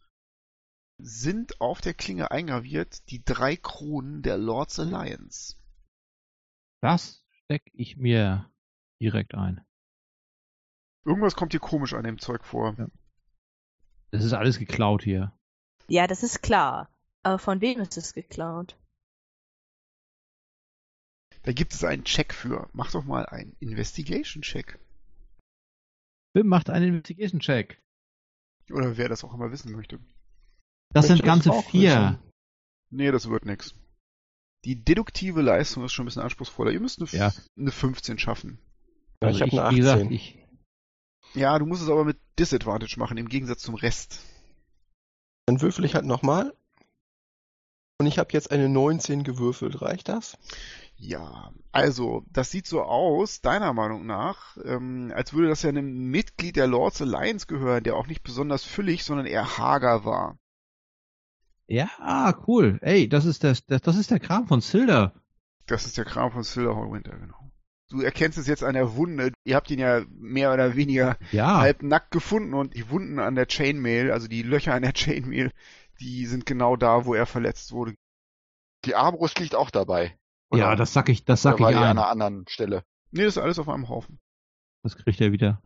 sind 0.99 1.61
auf 1.61 1.81
der 1.81 1.95
Klinge 1.95 2.31
eingraviert 2.31 3.11
die 3.11 3.25
drei 3.25 3.57
Kronen 3.57 4.23
der 4.23 4.39
Lords 4.39 4.79
Alliance. 4.79 5.57
Das 6.81 7.25
stecke 7.31 7.71
ich 7.75 7.97
mir 7.97 8.51
direkt 9.01 9.35
ein. 9.35 9.65
Irgendwas 11.05 11.35
kommt 11.35 11.53
dir 11.53 11.61
komisch 11.61 11.95
an 11.95 12.05
dem 12.05 12.19
Zeug 12.19 12.45
vor. 12.45 12.77
Das 14.11 14.23
ist 14.25 14.33
alles 14.33 14.59
geklaut 14.59 15.03
hier. 15.03 15.33
Ja, 15.89 16.07
das 16.07 16.23
ist 16.23 16.43
klar. 16.43 16.89
Aber 17.25 17.39
von 17.39 17.61
wem 17.61 17.81
ist 17.81 17.97
es 17.97 18.15
geklaut? 18.15 18.77
Da 21.45 21.53
gibt 21.53 21.73
es 21.75 21.83
einen 21.85 22.05
Check 22.05 22.33
für. 22.35 22.69
Mach 22.73 22.93
doch 22.93 23.05
mal 23.05 23.27
einen 23.27 23.57
Investigation-Check. 23.61 24.79
Bim 26.35 26.47
macht 26.47 26.71
einen 26.71 26.89
Investigation-Check. 26.89 27.81
Oder 28.71 28.97
wer 28.97 29.09
das 29.09 29.25
auch 29.25 29.35
immer 29.35 29.51
wissen 29.51 29.73
möchte. 29.73 29.99
Das 30.93 31.09
Möchte 31.09 31.17
sind 31.17 31.27
ganze 31.27 31.49
das 31.51 31.65
vier. 31.67 31.91
wissen. 31.91 32.19
Nee, 32.91 33.11
das 33.11 33.29
wird 33.29 33.45
nix. 33.45 33.75
Die 34.65 34.77
deduktive 34.77 35.41
Leistung 35.43 35.85
ist 35.85 35.93
schon 35.93 36.05
ein 36.05 36.07
bisschen 36.07 36.23
anspruchsvoller. 36.23 36.71
Ihr 36.71 36.81
müsst 36.81 37.01
eine, 37.01 37.09
Ja. 37.11 37.33
eine 37.59 37.73
15 37.73 38.19
schaffen. 38.19 38.59
Ja, 39.21 39.29
Also 39.29 39.45
ich 39.45 39.53
habe 39.53 39.67
eine 39.67 39.77
wie 39.77 39.83
18. 39.83 40.09
gesagt, 40.09 40.11
ich, 40.13 40.39
Ja, 41.35 41.59
du 41.59 41.67
musst 41.67 41.83
es 41.83 41.89
aber 41.89 42.05
mit 42.05 42.19
Disadvantage 42.39 42.99
machen, 42.99 43.17
im 43.17 43.29
Gegensatz 43.29 43.63
zum 43.63 43.75
Rest. 43.75 44.21
Dann 45.47 45.61
würfel 45.61 45.85
ich 45.85 45.95
halt 45.95 46.05
nochmal. 46.05 46.55
Und 47.99 48.07
ich 48.07 48.19
habe 48.19 48.33
jetzt 48.33 48.51
eine 48.51 48.69
19 48.69 49.25
gewürfelt. 49.25 49.81
Reicht 49.83 50.09
das? 50.09 50.37
Ja, 51.05 51.53
also, 51.73 52.25
das 52.31 52.53
sieht 52.53 52.69
so 52.69 52.83
aus, 52.83 53.41
deiner 53.41 53.73
Meinung 53.73 54.07
nach, 54.07 54.57
ähm, 54.65 55.13
als 55.13 55.33
würde 55.33 55.49
das 55.49 55.63
ja 55.63 55.71
einem 55.71 56.11
Mitglied 56.13 56.55
der 56.55 56.69
Lords 56.69 57.03
Alliance 57.03 57.49
gehören, 57.49 57.83
der 57.83 57.97
auch 57.97 58.07
nicht 58.07 58.23
besonders 58.23 58.63
füllig, 58.63 59.03
sondern 59.03 59.27
eher 59.27 59.59
hager 59.59 60.05
war. 60.05 60.39
ja, 61.67 61.91
ah, 61.99 62.33
cool. 62.47 62.79
Ey, 62.83 63.09
das 63.09 63.25
ist 63.25 63.43
das, 63.43 63.67
das, 63.67 63.81
das 63.81 63.97
ist 63.97 64.13
der 64.13 64.21
Kram 64.21 64.47
von 64.47 64.61
Silder. 64.61 65.13
Das 65.67 65.87
ist 65.87 65.99
der 65.99 66.05
Kram 66.05 66.31
von 66.31 66.45
Silver 66.45 66.93
Winter, 66.93 67.19
genau. 67.19 67.51
Du 67.89 68.01
erkennst 68.01 68.39
es 68.39 68.47
jetzt 68.47 68.63
an 68.63 68.75
der 68.75 68.95
Wunde. 68.95 69.33
Ihr 69.45 69.57
habt 69.57 69.73
ihn 69.73 69.81
ja 69.81 70.03
mehr 70.09 70.53
oder 70.53 70.77
weniger 70.77 71.17
Ja, 71.33 71.59
halb 71.59 71.83
nackt 71.83 72.13
gefunden 72.13 72.55
und 72.55 72.75
die 72.77 72.91
Wunden 72.91 73.19
an 73.19 73.35
der 73.35 73.49
Chainmail, 73.49 74.13
also 74.13 74.29
die 74.29 74.43
Löcher 74.43 74.75
an 74.75 74.83
der 74.83 74.95
Chainmail, 74.95 75.51
die 75.99 76.27
sind 76.27 76.47
genau 76.47 76.77
da, 76.77 77.07
wo 77.07 77.15
er 77.15 77.27
verletzt 77.27 77.73
wurde. 77.73 77.95
Die 78.85 78.95
Armbrust 78.95 79.41
liegt 79.41 79.57
auch 79.57 79.71
dabei. 79.71 80.17
Ja, 80.57 80.77
das 80.77 80.93
sag 80.93 81.09
ich, 81.09 81.25
das 81.25 81.45
Oder 81.45 81.53
sag 81.53 81.61
war 81.61 81.71
ich 81.71 81.77
die 81.77 81.83
an 81.83 81.85
ein. 81.85 81.99
einer 81.99 82.09
anderen 82.09 82.45
Stelle? 82.49 82.85
Nee, 83.11 83.25
das 83.25 83.37
ist 83.37 83.43
alles 83.43 83.59
auf 83.59 83.69
einem 83.69 83.89
Haufen. 83.89 84.19
Das 84.83 84.97
kriegt 84.97 85.21
er 85.21 85.33
wieder. 85.33 85.63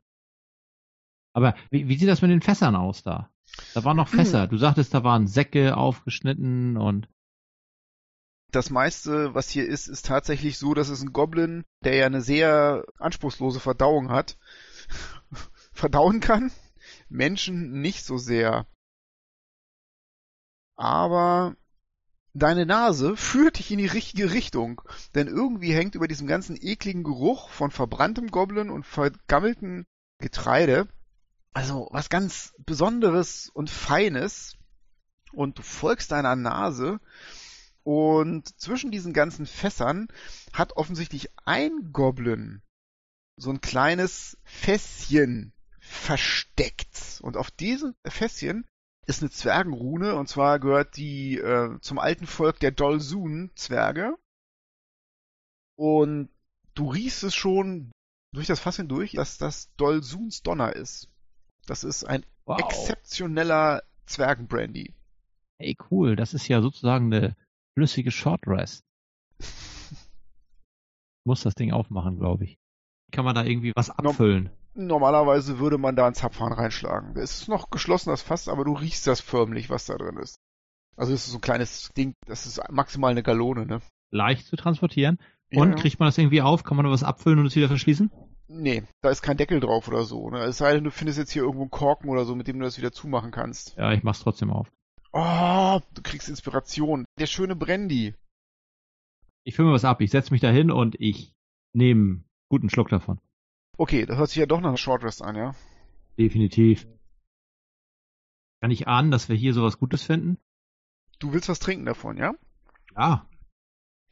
Aber 1.32 1.54
wie, 1.70 1.88
wie 1.88 1.96
sieht 1.98 2.08
das 2.08 2.22
mit 2.22 2.30
den 2.30 2.42
Fässern 2.42 2.76
aus 2.76 3.02
da? 3.02 3.30
Da 3.74 3.84
waren 3.84 3.96
noch 3.96 4.08
Fässer. 4.08 4.46
Du 4.48 4.58
sagtest, 4.58 4.92
da 4.94 5.04
waren 5.04 5.26
Säcke 5.26 5.76
aufgeschnitten 5.76 6.76
und 6.76 7.08
Das 8.52 8.70
meiste, 8.70 9.34
was 9.34 9.48
hier 9.50 9.66
ist, 9.66 9.86
ist 9.88 10.06
tatsächlich 10.06 10.58
so, 10.58 10.74
dass 10.74 10.88
es 10.88 11.02
ein 11.02 11.12
Goblin, 11.12 11.64
der 11.84 11.94
ja 11.94 12.06
eine 12.06 12.20
sehr 12.22 12.84
anspruchslose 12.98 13.60
Verdauung 13.60 14.10
hat, 14.10 14.38
verdauen 15.72 16.20
kann. 16.20 16.52
Menschen 17.08 17.80
nicht 17.80 18.04
so 18.04 18.18
sehr. 18.18 18.66
Aber 20.76 21.56
deine 22.38 22.66
Nase 22.66 23.16
führt 23.16 23.58
dich 23.58 23.70
in 23.70 23.78
die 23.78 23.86
richtige 23.86 24.32
Richtung. 24.32 24.82
Denn 25.14 25.28
irgendwie 25.28 25.74
hängt 25.74 25.94
über 25.94 26.08
diesem 26.08 26.26
ganzen 26.26 26.56
ekligen 26.60 27.04
Geruch 27.04 27.48
von 27.50 27.70
verbranntem 27.70 28.30
Goblin 28.30 28.70
und 28.70 28.84
vergammeltem 28.84 29.84
Getreide 30.18 30.88
also 31.56 31.88
was 31.90 32.10
ganz 32.10 32.52
Besonderes 32.58 33.48
und 33.48 33.70
Feines. 33.70 34.58
Und 35.32 35.58
du 35.58 35.62
folgst 35.62 36.12
deiner 36.12 36.36
Nase 36.36 37.00
und 37.82 38.60
zwischen 38.60 38.90
diesen 38.90 39.14
ganzen 39.14 39.46
Fässern 39.46 40.08
hat 40.52 40.74
offensichtlich 40.76 41.30
ein 41.46 41.92
Goblin 41.94 42.60
so 43.36 43.48
ein 43.48 43.62
kleines 43.62 44.36
Fässchen 44.44 45.54
versteckt. 45.80 47.20
Und 47.22 47.38
auf 47.38 47.50
diesem 47.50 47.94
Fässchen 48.06 48.66
ist 49.06 49.22
eine 49.22 49.30
Zwergenrune, 49.30 50.14
und 50.16 50.28
zwar 50.28 50.58
gehört 50.58 50.96
die 50.96 51.38
äh, 51.38 51.78
zum 51.80 51.98
alten 51.98 52.26
Volk 52.26 52.58
der 52.60 52.72
Dolsun-Zwerge. 52.72 54.16
Und 55.78 56.28
du 56.74 56.90
riechst 56.90 57.22
es 57.22 57.34
schon, 57.34 57.92
durch 58.32 58.46
das 58.46 58.60
Fass 58.60 58.76
hindurch, 58.76 59.12
dass 59.12 59.38
das 59.38 59.72
Dolsuns 59.76 60.42
Donner 60.42 60.74
ist. 60.74 61.08
Das 61.66 61.84
ist 61.84 62.04
ein 62.04 62.24
Wow. 62.44 62.60
exzeptioneller 62.60 63.82
Zwergenbrandy. 64.06 64.94
Ey, 65.58 65.76
cool. 65.90 66.14
Das 66.16 66.34
ist 66.34 66.46
ja 66.48 66.62
sozusagen 66.62 67.12
eine 67.12 67.36
flüssige 67.76 68.10
Short 68.10 68.46
Rest. 68.46 68.82
Muss 71.24 71.42
das 71.42 71.54
Ding 71.54 71.72
aufmachen, 71.72 72.18
glaube 72.18 72.44
ich. 72.44 72.56
Kann 73.10 73.24
man 73.24 73.34
da 73.34 73.44
irgendwie 73.44 73.72
was 73.74 73.90
abfüllen? 73.90 74.50
Normalerweise 74.76 75.58
würde 75.58 75.78
man 75.78 75.96
da 75.96 76.06
einen 76.06 76.14
Zapfhahn 76.14 76.52
reinschlagen. 76.52 77.16
Es 77.16 77.40
ist 77.40 77.48
noch 77.48 77.70
geschlossen, 77.70 78.10
das 78.10 78.22
Fass, 78.22 78.48
aber 78.48 78.64
du 78.64 78.74
riechst 78.74 79.06
das 79.06 79.20
förmlich, 79.20 79.70
was 79.70 79.86
da 79.86 79.96
drin 79.96 80.18
ist. 80.18 80.36
Also 80.96 81.12
es 81.12 81.26
ist 81.26 81.32
so 81.32 81.38
ein 81.38 81.42
kleines 81.42 81.90
Ding, 81.96 82.14
das 82.26 82.46
ist 82.46 82.60
maximal 82.70 83.10
eine 83.10 83.22
Gallone, 83.22 83.66
ne? 83.66 83.80
Leicht 84.10 84.46
zu 84.46 84.56
transportieren. 84.56 85.18
Und 85.52 85.70
ja. 85.70 85.74
kriegt 85.76 85.98
man 85.98 86.08
das 86.08 86.18
irgendwie 86.18 86.42
auf? 86.42 86.64
Kann 86.64 86.76
man 86.76 86.84
da 86.84 86.92
was 86.92 87.04
abfüllen 87.04 87.38
und 87.38 87.46
es 87.46 87.56
wieder 87.56 87.68
verschließen? 87.68 88.10
Nee, 88.48 88.84
da 89.00 89.10
ist 89.10 89.22
kein 89.22 89.36
Deckel 89.36 89.60
drauf 89.60 89.88
oder 89.88 90.04
so. 90.04 90.30
Ne? 90.30 90.38
Es 90.40 90.58
sei 90.58 90.74
denn, 90.74 90.84
du 90.84 90.90
findest 90.90 91.18
jetzt 91.18 91.32
hier 91.32 91.42
irgendwo 91.42 91.62
einen 91.62 91.70
Korken 91.70 92.10
oder 92.10 92.24
so, 92.24 92.34
mit 92.34 92.46
dem 92.46 92.58
du 92.58 92.64
das 92.64 92.78
wieder 92.78 92.92
zumachen 92.92 93.30
kannst. 93.30 93.76
Ja, 93.76 93.92
ich 93.92 94.02
mach's 94.02 94.20
trotzdem 94.20 94.50
auf. 94.50 94.70
Oh, 95.12 95.80
du 95.94 96.02
kriegst 96.02 96.28
Inspiration. 96.28 97.04
Der 97.18 97.26
schöne 97.26 97.56
Brandy. 97.56 98.14
Ich 99.44 99.54
fülle 99.54 99.68
mir 99.68 99.74
was 99.74 99.84
ab. 99.84 100.00
Ich 100.00 100.10
setze 100.10 100.32
mich 100.32 100.40
da 100.40 100.50
hin 100.50 100.70
und 100.70 100.96
ich 101.00 101.32
nehme 101.72 102.00
einen 102.00 102.24
guten 102.48 102.70
Schluck 102.70 102.88
davon. 102.88 103.18
Okay, 103.78 104.06
das 104.06 104.16
hört 104.16 104.30
sich 104.30 104.38
ja 104.38 104.46
doch 104.46 104.60
nach 104.60 104.68
einer 104.68 104.76
Short 104.76 105.04
Rest 105.04 105.22
an, 105.22 105.36
ja? 105.36 105.54
Definitiv. 106.18 106.86
Kann 108.60 108.70
ich 108.70 108.88
ahnen, 108.88 109.10
dass 109.10 109.28
wir 109.28 109.36
hier 109.36 109.52
sowas 109.52 109.78
Gutes 109.78 110.02
finden? 110.02 110.38
Du 111.18 111.32
willst 111.32 111.48
was 111.48 111.58
trinken 111.58 111.84
davon, 111.84 112.16
ja? 112.16 112.34
Ja. 112.96 113.28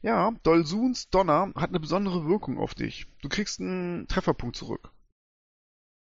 Ja, 0.01 0.31
Dolsuns 0.43 1.09
Donner 1.09 1.51
hat 1.55 1.69
eine 1.69 1.79
besondere 1.79 2.27
Wirkung 2.27 2.59
auf 2.59 2.75
dich. 2.75 3.07
Du 3.21 3.29
kriegst 3.29 3.59
einen 3.59 4.07
Trefferpunkt 4.07 4.55
zurück. 4.55 4.91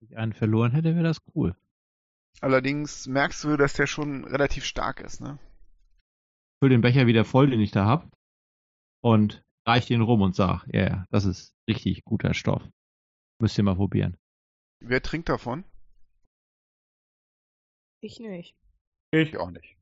Wenn 0.01 0.09
ich 0.11 0.17
einen 0.19 0.33
verloren 0.33 0.73
hätte, 0.73 0.95
wäre 0.95 1.05
das 1.05 1.23
cool. 1.35 1.57
Allerdings 2.41 3.07
merkst 3.07 3.45
du, 3.45 3.57
dass 3.57 3.75
der 3.75 3.87
schon 3.87 4.25
relativ 4.25 4.65
stark 4.65 5.01
ist, 5.01 5.21
ne? 5.21 5.39
Ich 5.41 6.59
fülle 6.59 6.75
den 6.75 6.81
Becher 6.81 7.07
wieder 7.07 7.25
voll, 7.25 7.51
den 7.51 7.61
ich 7.61 7.71
da 7.71 7.87
hab. 7.87 8.11
Und 9.01 9.45
reich 9.65 9.87
den 9.87 10.01
rum 10.01 10.23
und 10.23 10.35
sag, 10.35 10.67
ja, 10.67 10.81
yeah, 10.81 11.07
das 11.11 11.25
ist 11.25 11.55
richtig 11.69 12.05
guter 12.05 12.35
Stoff. 12.35 12.63
Müsst 13.45 13.59
ihr 13.59 13.65
mal 13.65 13.77
probieren. 13.77 14.17
Wer 14.81 15.03
trinkt 15.03 15.29
davon? 15.29 15.65
Ich 18.01 18.19
nicht. 18.19 18.57
Ich 19.11 19.37
auch 19.37 19.51
nicht. 19.51 19.77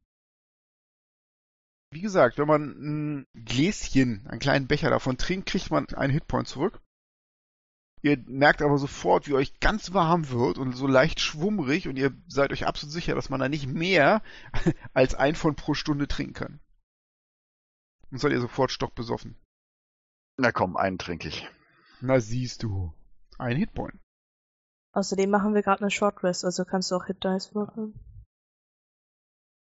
Wie 1.92 2.00
gesagt, 2.00 2.38
wenn 2.38 2.48
man 2.48 2.62
ein 2.62 3.26
Gläschen, 3.34 4.26
einen 4.26 4.40
kleinen 4.40 4.66
Becher 4.66 4.90
davon 4.90 5.16
trinkt, 5.16 5.48
kriegt 5.48 5.70
man 5.70 5.86
einen 5.90 6.12
Hitpoint 6.12 6.48
zurück. 6.48 6.82
Ihr 8.02 8.18
merkt 8.26 8.62
aber 8.62 8.78
sofort, 8.78 9.28
wie 9.28 9.34
euch 9.34 9.60
ganz 9.60 9.92
warm 9.92 10.30
wird 10.30 10.58
und 10.58 10.72
so 10.72 10.88
leicht 10.88 11.20
schwummrig 11.20 11.86
und 11.86 11.96
ihr 11.96 12.12
seid 12.26 12.50
euch 12.50 12.66
absolut 12.66 12.92
sicher, 12.92 13.14
dass 13.14 13.30
man 13.30 13.38
da 13.38 13.48
nicht 13.48 13.68
mehr 13.68 14.24
als 14.92 15.14
ein 15.14 15.36
von 15.36 15.54
pro 15.54 15.74
Stunde 15.74 16.08
trinken 16.08 16.34
kann. 16.34 16.60
Und 18.10 18.18
seid 18.18 18.32
ihr 18.32 18.40
sofort 18.40 18.72
stockbesoffen. 18.72 19.36
Na 20.36 20.50
komm, 20.50 20.76
einen 20.76 20.98
trinke 20.98 21.28
ich. 21.28 21.48
Na 22.00 22.18
siehst 22.18 22.64
du. 22.64 22.92
Ein 23.38 23.56
Hitpoint. 23.56 23.98
Außerdem 24.94 25.30
machen 25.30 25.54
wir 25.54 25.62
gerade 25.62 25.80
eine 25.80 25.90
Short 25.90 26.22
Rest, 26.22 26.44
also 26.44 26.64
kannst 26.64 26.90
du 26.90 26.96
auch 26.96 27.06
Hit 27.06 27.24
Dice 27.24 27.54
würfeln. 27.54 27.94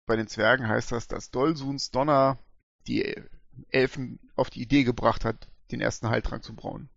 Bei 0.07 0.15
den 0.15 0.27
Zwergen 0.27 0.67
heißt 0.67 0.91
das, 0.91 1.07
dass 1.07 1.31
Dolsuns 1.31 1.89
Donner 1.89 2.37
die 2.87 3.15
Elfen 3.69 4.19
auf 4.35 4.49
die 4.49 4.61
Idee 4.61 4.83
gebracht 4.83 5.25
hat, 5.25 5.49
den 5.71 5.81
ersten 5.81 6.09
Heiltrank 6.09 6.43
zu 6.43 6.55
brauen. 6.55 6.89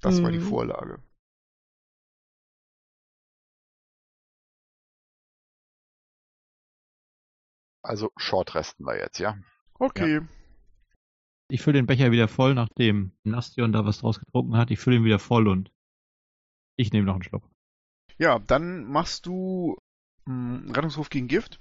Das 0.00 0.22
war 0.22 0.30
die 0.30 0.38
Mhm. 0.38 0.48
Vorlage. 0.48 1.02
Also 7.82 8.10
Short 8.16 8.54
resten 8.54 8.84
wir 8.84 8.96
jetzt, 8.98 9.18
ja? 9.18 9.36
Okay. 9.78 10.20
Ich 11.50 11.62
fülle 11.62 11.78
den 11.78 11.86
Becher 11.86 12.12
wieder 12.12 12.28
voll, 12.28 12.54
nachdem 12.54 13.12
Nastion 13.24 13.72
da 13.72 13.84
was 13.84 13.98
draus 13.98 14.18
getrunken 14.18 14.56
hat. 14.56 14.70
Ich 14.70 14.78
fülle 14.78 14.96
ihn 14.96 15.04
wieder 15.04 15.18
voll 15.18 15.48
und 15.48 15.72
ich 16.76 16.92
nehme 16.92 17.06
noch 17.06 17.14
einen 17.14 17.22
Schluck. 17.24 17.48
Ja, 18.18 18.38
dann 18.38 18.84
machst 18.84 19.26
du 19.26 19.76
mh, 20.26 20.72
Rettungswurf 20.74 21.10
gegen 21.10 21.28
Gift. 21.28 21.60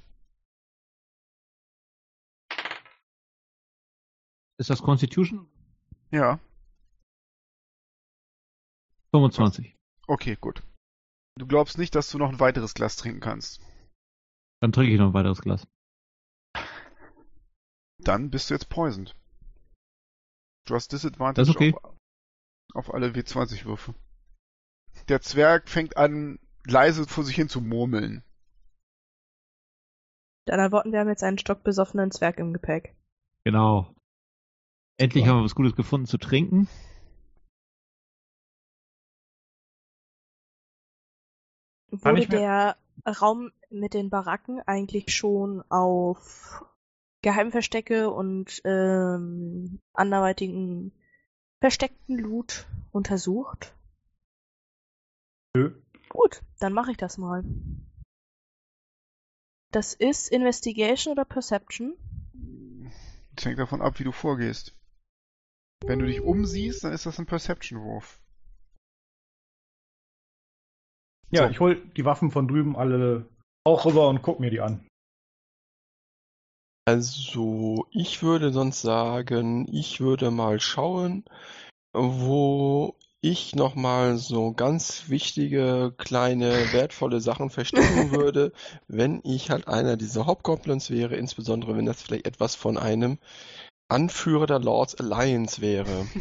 Ist 4.58 4.70
das 4.70 4.82
Constitution? 4.82 5.48
Ja, 6.12 6.40
25. 9.12 9.76
okay, 10.08 10.38
gut. 10.40 10.62
Du 11.36 11.48
glaubst 11.48 11.78
nicht, 11.78 11.96
dass 11.96 12.12
du 12.12 12.18
noch 12.18 12.30
ein 12.30 12.40
weiteres 12.40 12.74
Glas 12.76 12.96
trinken 12.96 13.22
kannst. 13.22 13.60
Dann 14.62 14.72
trinke 14.72 14.92
ich 14.92 15.00
noch 15.00 15.08
ein 15.08 15.14
weiteres 15.14 15.42
Glas. 15.42 15.68
Dann 17.98 18.30
bist 18.30 18.50
du 18.50 18.54
jetzt 18.54 18.70
poisoned. 18.70 19.16
Du 20.70 20.76
hast 20.76 20.92
Disadvantage 20.92 21.50
okay. 21.50 21.74
auf, 21.74 21.96
auf 22.76 22.94
alle 22.94 23.08
W20-Würfe. 23.08 23.96
Der 25.08 25.20
Zwerg 25.20 25.68
fängt 25.68 25.98
an, 25.98 26.38
leise 26.64 27.08
vor 27.08 27.24
sich 27.24 27.36
hin 27.36 27.50
zu 27.50 27.60
murmeln. 27.60 28.24
Mit 30.46 30.54
anderen 30.54 30.72
Worten, 30.72 30.92
wir 30.92 31.00
haben 31.00 31.10
jetzt 31.10 31.24
einen 31.24 31.40
stockbesoffenen 31.40 32.12
Zwerg 32.12 32.38
im 32.38 32.54
Gepäck. 32.54 32.96
Genau. 33.46 33.96
Endlich 34.98 35.26
haben 35.26 35.40
wir 35.40 35.44
was 35.44 35.56
Gutes 35.56 35.76
gefunden 35.76 36.06
zu 36.06 36.20
trinken. 36.20 36.68
Wurde 41.90 42.28
der 42.28 42.78
Raum 43.08 43.52
mit 43.72 43.96
den 43.96 44.12
Baracken 44.12 44.62
eigentlich 44.68 45.16
schon 45.16 45.64
auf 45.72 46.64
Geheimverstecke 47.22 48.10
und 48.10 48.62
ähm, 48.64 49.80
anderweitigen 49.94 50.94
versteckten 51.62 52.18
Loot 52.18 52.68
untersucht? 52.92 53.76
Nö. 55.56 55.76
Gut, 56.10 56.42
dann 56.60 56.74
mache 56.74 56.92
ich 56.92 56.98
das 56.98 57.18
mal. 57.18 57.44
Das 59.72 59.94
ist 59.94 60.32
Investigation 60.32 61.12
oder 61.12 61.26
Perception? 61.26 61.96
Das 63.36 63.46
hängt 63.46 63.60
davon 63.60 63.82
ab, 63.82 64.00
wie 64.00 64.04
du 64.04 64.12
vorgehst. 64.12 64.76
Wenn 65.86 66.00
du 66.00 66.06
dich 66.06 66.22
umsiehst, 66.22 66.84
dann 66.84 66.94
ist 66.94 67.06
das 67.06 67.20
ein 67.20 67.26
Perception-Wurf. 67.26 68.20
Ja, 71.32 71.44
So. 71.46 71.50
ich 71.52 71.60
hol 71.60 71.76
die 71.92 72.06
Waffen 72.06 72.32
von 72.32 72.48
drüben 72.48 72.76
alle 72.76 73.30
auch 73.66 73.86
rüber 73.86 74.10
und 74.10 74.22
guck 74.22 74.40
mir 74.40 74.50
die 74.50 74.62
an. 74.62 74.86
Also, 76.90 77.86
ich 77.92 78.24
würde 78.24 78.52
sonst 78.52 78.82
sagen, 78.82 79.68
ich 79.72 80.02
würde 80.02 80.32
mal 80.32 80.60
schauen, 80.60 81.24
wo 81.94 82.96
ich 83.22 83.54
nochmal 83.54 84.18
so 84.18 84.54
ganz 84.54 85.08
wichtige, 85.08 85.94
kleine, 86.00 86.74
wertvolle 86.74 87.22
Sachen 87.22 87.52
verstecken 87.52 88.10
würde, 88.12 88.54
wenn 88.88 89.22
ich 89.24 89.52
halt 89.52 89.68
einer 89.68 89.98
dieser 89.98 90.26
Hobgoblins 90.26 90.90
wäre, 90.90 91.16
insbesondere 91.16 91.78
wenn 91.78 91.86
das 91.86 92.02
vielleicht 92.02 92.26
etwas 92.26 92.56
von 92.56 92.80
einem 92.80 93.20
Anführer 93.88 94.48
der 94.48 94.60
Lords 94.60 94.96
Alliance 94.96 95.62
wäre. 95.62 96.08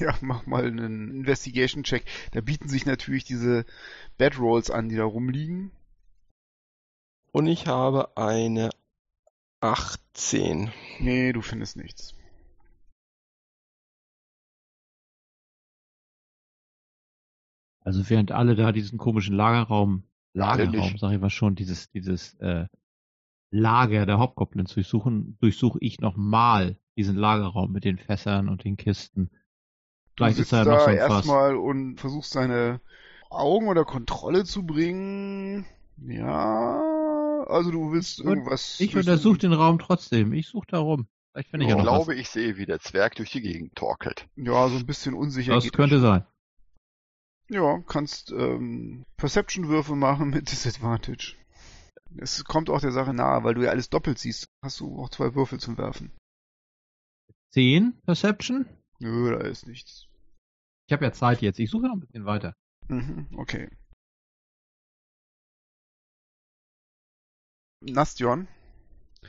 Ja, 0.00 0.16
mach 0.20 0.46
mal 0.46 0.64
einen 0.64 1.10
Investigation-Check. 1.10 2.04
Da 2.30 2.40
bieten 2.40 2.68
sich 2.68 2.86
natürlich 2.86 3.24
diese 3.24 3.66
Bedrolls 4.16 4.70
an, 4.70 4.88
die 4.88 4.94
da 4.94 5.02
rumliegen. 5.02 5.72
Und 7.32 7.48
ich 7.48 7.66
habe 7.66 8.16
eine 8.16 8.70
18. 9.60 10.70
Nee, 11.00 11.32
du 11.32 11.42
findest 11.42 11.76
nichts. 11.76 12.14
Also 17.80 18.08
während 18.10 18.32
alle 18.32 18.54
da 18.54 18.72
diesen 18.72 18.98
komischen 18.98 19.34
Lagerraum, 19.34 20.04
Lagerraum, 20.34 20.98
sag 20.98 21.12
ich 21.12 21.20
mal 21.20 21.30
schon, 21.30 21.54
dieses, 21.54 21.90
dieses 21.90 22.34
äh, 22.34 22.66
Lager 23.50 24.04
der 24.04 24.18
Hauptgoblins 24.18 24.74
durchsuchen, 24.74 25.38
durchsuche 25.40 25.78
ich 25.80 26.00
nochmal 26.00 26.76
diesen 26.96 27.16
Lagerraum 27.16 27.72
mit 27.72 27.84
den 27.84 27.98
Fässern 27.98 28.48
und 28.48 28.64
den 28.64 28.76
Kisten. 28.76 29.30
Du 30.16 30.24
Vielleicht 30.24 30.36
sitzt 30.36 30.52
ist 30.52 30.52
da 30.52 30.64
noch 30.64 30.72
da 30.72 30.80
so 30.80 30.90
ein 30.90 30.98
Fass. 30.98 31.10
erstmal 31.10 31.56
und 31.56 31.96
versuchst 31.98 32.34
deine 32.36 32.80
Augen 33.30 33.68
unter 33.68 33.84
Kontrolle 33.84 34.44
zu 34.44 34.66
bringen. 34.66 35.64
Ja, 35.96 36.97
also 37.48 37.70
du 37.70 37.92
willst 37.92 38.20
Und 38.20 38.28
irgendwas. 38.28 38.78
Ich 38.80 38.92
durchsuchen. 38.92 39.12
untersuche 39.12 39.38
den 39.38 39.52
Raum 39.52 39.78
trotzdem. 39.78 40.32
Ich 40.32 40.48
suche 40.48 40.66
da 40.68 40.78
rum. 40.78 41.08
Vielleicht 41.32 41.50
finde 41.50 41.64
ich 41.66 41.70
Ich 41.70 41.76
ja 41.76 41.82
noch 41.82 41.90
glaube, 41.90 42.14
ich 42.14 42.28
sehe, 42.28 42.56
wie 42.56 42.66
der 42.66 42.80
Zwerg 42.80 43.14
durch 43.16 43.30
die 43.30 43.40
Gegend 43.40 43.74
torkelt. 43.76 44.28
Ja, 44.36 44.68
so 44.68 44.76
ein 44.76 44.86
bisschen 44.86 45.14
unsicher. 45.14 45.52
was. 45.52 45.64
Das 45.64 45.70
geht 45.72 45.76
könnte 45.76 46.00
sein. 46.00 46.24
Ja, 47.50 47.78
kannst 47.86 48.30
ähm, 48.32 49.04
Perception-Würfe 49.16 49.94
machen 49.96 50.30
mit 50.30 50.50
Disadvantage. 50.50 51.34
Es 52.16 52.42
kommt 52.44 52.70
auch 52.70 52.80
der 52.80 52.92
Sache 52.92 53.12
nahe, 53.14 53.44
weil 53.44 53.54
du 53.54 53.64
ja 53.64 53.70
alles 53.70 53.90
doppelt 53.90 54.18
siehst. 54.18 54.46
Hast 54.62 54.80
du 54.80 54.98
auch 54.98 55.10
zwei 55.10 55.34
Würfel 55.34 55.58
zum 55.60 55.76
Werfen. 55.78 56.12
10 57.52 58.00
Perception? 58.04 58.66
Nö, 58.98 59.30
da 59.30 59.46
ist 59.46 59.66
nichts. 59.66 60.06
Ich 60.88 60.92
habe 60.92 61.04
ja 61.04 61.12
Zeit 61.12 61.40
jetzt. 61.42 61.58
Ich 61.58 61.70
suche 61.70 61.86
noch 61.86 61.92
ein 61.94 62.00
bisschen 62.00 62.24
weiter. 62.24 62.54
Mhm, 62.88 63.28
okay. 63.36 63.68
Nastion? 67.80 68.48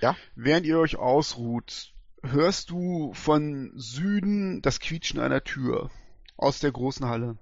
Ja? 0.01 0.15
Während 0.35 0.65
ihr 0.65 0.79
euch 0.79 0.97
ausruht, 0.97 1.93
hörst 2.23 2.69
du 2.69 3.13
von 3.13 3.71
Süden 3.75 4.61
das 4.61 4.79
Quietschen 4.79 5.19
einer 5.19 5.43
Tür 5.43 5.89
aus 6.37 6.59
der 6.59 6.71
großen 6.71 7.05
Halle. 7.05 7.37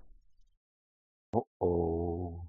Oh 1.32 1.46
oh. 1.60 2.42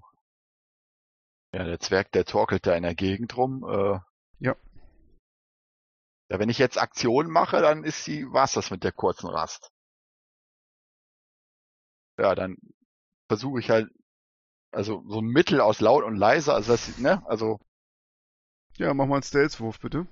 Ja, 1.53 1.63
der 1.63 1.79
Zwerg, 1.79 2.11
der 2.11 2.25
torkelt 2.25 2.65
da 2.65 2.75
in 2.75 2.83
der 2.83 2.95
Gegend 2.95 3.35
rum. 3.37 3.63
Äh, 3.63 3.99
Ja. 4.39 4.55
Ja, 6.31 6.39
wenn 6.39 6.49
ich 6.49 6.59
jetzt 6.59 6.77
Aktion 6.77 7.29
mache, 7.29 7.61
dann 7.61 7.83
ist 7.83 8.03
sie, 8.03 8.31
war's 8.31 8.53
das 8.53 8.69
mit 8.69 8.83
der 8.83 8.91
kurzen 8.91 9.27
Rast. 9.27 9.71
Ja, 12.19 12.35
dann 12.35 12.57
versuche 13.27 13.59
ich 13.59 13.69
halt, 13.69 13.89
also 14.71 15.03
so 15.07 15.19
ein 15.21 15.25
Mittel 15.25 15.59
aus 15.61 15.79
laut 15.81 16.03
und 16.03 16.15
leise, 16.15 16.53
also 16.53 16.71
das, 16.71 16.99
ne, 16.99 17.23
also, 17.25 17.59
Ja, 18.79 18.93
mach 18.93 19.07
mal 19.07 19.15
einen 19.15 19.23
Stealth-Wurf, 19.23 19.81
bitte. 19.81 20.07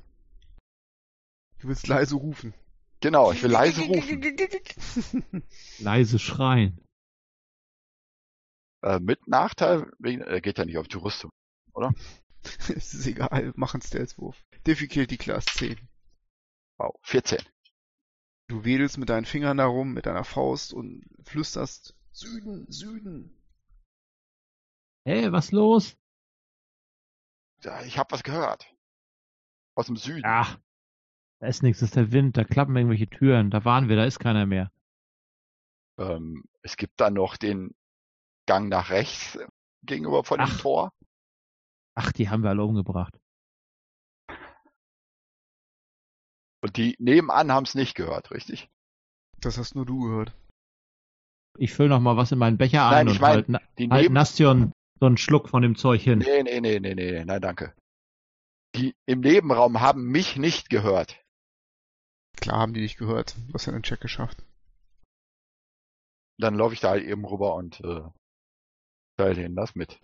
Du 1.60 1.70
willst 1.70 1.88
leise 1.88 2.16
rufen. 2.16 2.54
genau, 3.00 3.32
ich 3.32 3.42
will 3.42 3.50
leise 3.50 3.82
rufen. 3.82 4.22
Leise 5.80 6.20
schreien. 6.20 6.78
Äh, 8.84 9.00
mit 9.00 9.26
Nachteil, 9.26 9.90
wegen, 10.00 10.22
äh, 10.22 10.42
geht 10.42 10.58
ja 10.58 10.66
nicht 10.66 10.78
auf 10.78 10.90
die 10.90 10.98
Rüstung. 10.98 11.32
es 12.44 12.94
ist 12.94 13.08
egal, 13.08 13.54
mach 13.56 13.74
einen 13.74 13.82
Stealth-Wurf. 13.82 14.36
Difficulty 14.68 15.16
Class 15.16 15.46
10. 15.46 15.80
Wow, 16.78 16.94
14. 17.04 17.40
Du 18.50 18.66
wedelst 18.66 18.98
mit 18.98 19.08
deinen 19.08 19.26
Fingern 19.26 19.58
darum, 19.58 19.94
mit 19.94 20.08
deiner 20.08 20.26
Faust 20.26 20.74
und 20.74 21.06
flüsterst 21.24 21.96
Süden, 22.12 22.70
Süden. 22.70 23.34
Hey, 25.06 25.32
was 25.32 25.54
los? 25.54 25.96
Ich 27.86 27.98
habe 27.98 28.12
was 28.12 28.24
gehört. 28.24 28.74
Aus 29.76 29.88
dem 29.88 29.96
Süden. 29.96 30.24
Ach, 30.26 30.58
da 31.40 31.48
ist 31.48 31.62
nichts, 31.62 31.82
das 31.82 31.90
ist 31.90 31.96
der 31.96 32.12
Wind, 32.12 32.36
da 32.36 32.44
klappen 32.44 32.76
irgendwelche 32.76 33.10
Türen, 33.10 33.52
da 33.52 33.64
waren 33.64 33.90
wir, 33.90 33.96
da 33.96 34.06
ist 34.06 34.20
keiner 34.20 34.46
mehr. 34.46 34.72
Ähm, 36.00 36.44
es 36.62 36.78
gibt 36.78 37.00
dann 37.00 37.14
noch 37.14 37.38
den 37.38 37.76
Gang 38.48 38.70
nach 38.70 38.90
rechts 38.90 39.36
äh, 39.36 39.48
gegenüber 39.84 40.24
von 40.24 40.40
dem 40.40 40.48
Ach. 40.48 40.62
Tor. 40.62 40.94
Ach, 41.96 42.12
die 42.12 42.30
haben 42.30 42.44
wir 42.44 42.50
alle 42.50 42.64
umgebracht. 42.64 43.20
Und 46.62 46.78
die 46.78 46.96
nebenan 47.00 47.52
haben 47.52 47.66
es 47.66 47.76
nicht 47.76 47.96
gehört, 47.96 48.32
richtig? 48.32 48.70
Das 49.40 49.58
hast 49.58 49.76
nur 49.76 49.86
du 49.86 50.00
gehört. 50.00 50.36
Ich 51.60 51.74
fülle 51.74 51.90
noch 51.90 52.00
mal 52.00 52.18
was 52.18 52.32
in 52.32 52.40
meinen 52.40 52.58
Becher 52.58 52.90
Nein, 52.90 53.08
ein 53.08 53.08
ich 53.08 53.14
und 53.16 53.22
mein, 53.22 53.32
halt, 53.32 53.48
Die 53.78 53.90
halt 53.90 54.02
neben 54.02 54.14
Nastion 54.14 54.74
so 55.00 55.06
einen 55.06 55.18
Schluck 55.18 55.50
von 55.50 55.62
dem 55.62 55.76
Zeug 55.76 56.02
hin. 56.02 56.20
nee, 56.20 56.44
nee, 56.44 56.60
nee, 56.60 56.80
nee, 56.80 56.96
nee, 56.96 57.26
nein, 57.26 57.42
danke. 57.42 57.74
Die 58.76 58.96
im 59.06 59.22
Nebenraum 59.22 59.82
haben 59.82 60.06
mich 60.12 60.38
nicht 60.38 60.70
gehört. 60.70 61.24
Klar 62.36 62.60
haben 62.60 62.74
die 62.74 62.82
dich 62.82 62.98
gehört. 62.98 63.36
Du 63.48 63.54
hast 63.54 63.66
ja 63.66 63.72
den 63.72 63.84
Check 63.84 64.02
geschafft. 64.02 64.44
Dann 66.40 66.56
laufe 66.56 66.74
ich 66.74 66.80
da 66.80 66.90
halt 66.90 67.04
eben 67.04 67.26
rüber 67.26 67.56
und 67.56 67.80
äh, 67.82 68.02
teile 69.18 69.36
denen 69.36 69.56
das 69.56 69.74
mit. 69.74 70.00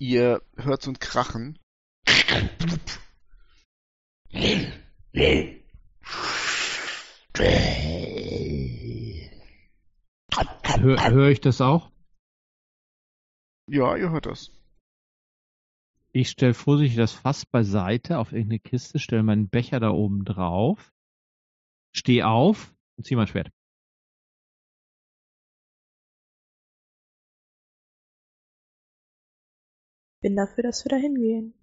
Ihr 0.00 0.42
hört 0.56 0.82
so 0.82 0.90
ein 0.90 0.98
Krachen. 0.98 1.58
Hör, 10.32 11.10
hör 11.10 11.28
ich 11.28 11.40
das 11.40 11.60
auch? 11.60 11.90
Ja, 13.70 13.96
ihr 13.96 14.10
hört 14.10 14.26
das. 14.26 14.50
Ich 16.12 16.30
stelle 16.30 16.54
vorsichtig 16.54 16.96
das 16.96 17.12
Fass 17.12 17.44
beiseite 17.46 18.18
auf 18.18 18.32
irgendeine 18.32 18.60
Kiste, 18.60 18.98
stelle 18.98 19.22
meinen 19.22 19.48
Becher 19.48 19.78
da 19.80 19.90
oben 19.90 20.24
drauf, 20.24 20.92
steh 21.94 22.22
auf 22.22 22.74
und 22.96 23.04
zieh 23.04 23.16
mein 23.16 23.26
Schwert. 23.26 23.50
Bin 30.22 30.34
dafür, 30.36 30.64
dass 30.64 30.84
wir 30.84 30.90
da 30.90 30.96
hingehen. 30.96 31.54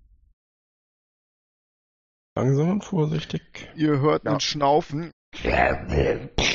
Langsam 2.38 2.70
und 2.70 2.84
vorsichtig. 2.84 3.70
Ihr 3.76 4.00
hört 4.00 4.24
Ja. 4.26 4.32
einen 4.32 4.40
Schnaufen. 4.40 5.12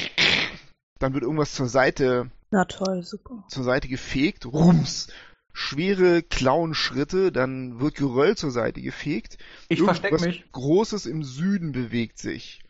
Dann 1.01 1.15
wird 1.15 1.25
irgendwas 1.25 1.55
zur 1.55 1.67
Seite, 1.67 2.31
Na 2.51 2.67
toll, 2.67 3.03
super. 3.03 3.43
zur 3.49 3.65
Seite 3.65 3.89
gefegt. 3.89 4.47
Rums. 4.47 5.09
Schwere 5.53 6.23
Klauenschritte, 6.23 7.33
dann 7.33 7.81
wird 7.81 7.97
Geröll 7.97 8.37
zur 8.37 8.53
Seite 8.53 8.81
gefegt. 8.83 9.37
Ich 9.69 9.81
versteck 9.83 10.13
Irgendwas 10.13 10.27
mich. 10.27 10.53
Großes 10.53 11.07
im 11.07 11.25
Süden 11.25 11.73
bewegt 11.73 12.19
sich. 12.19 12.63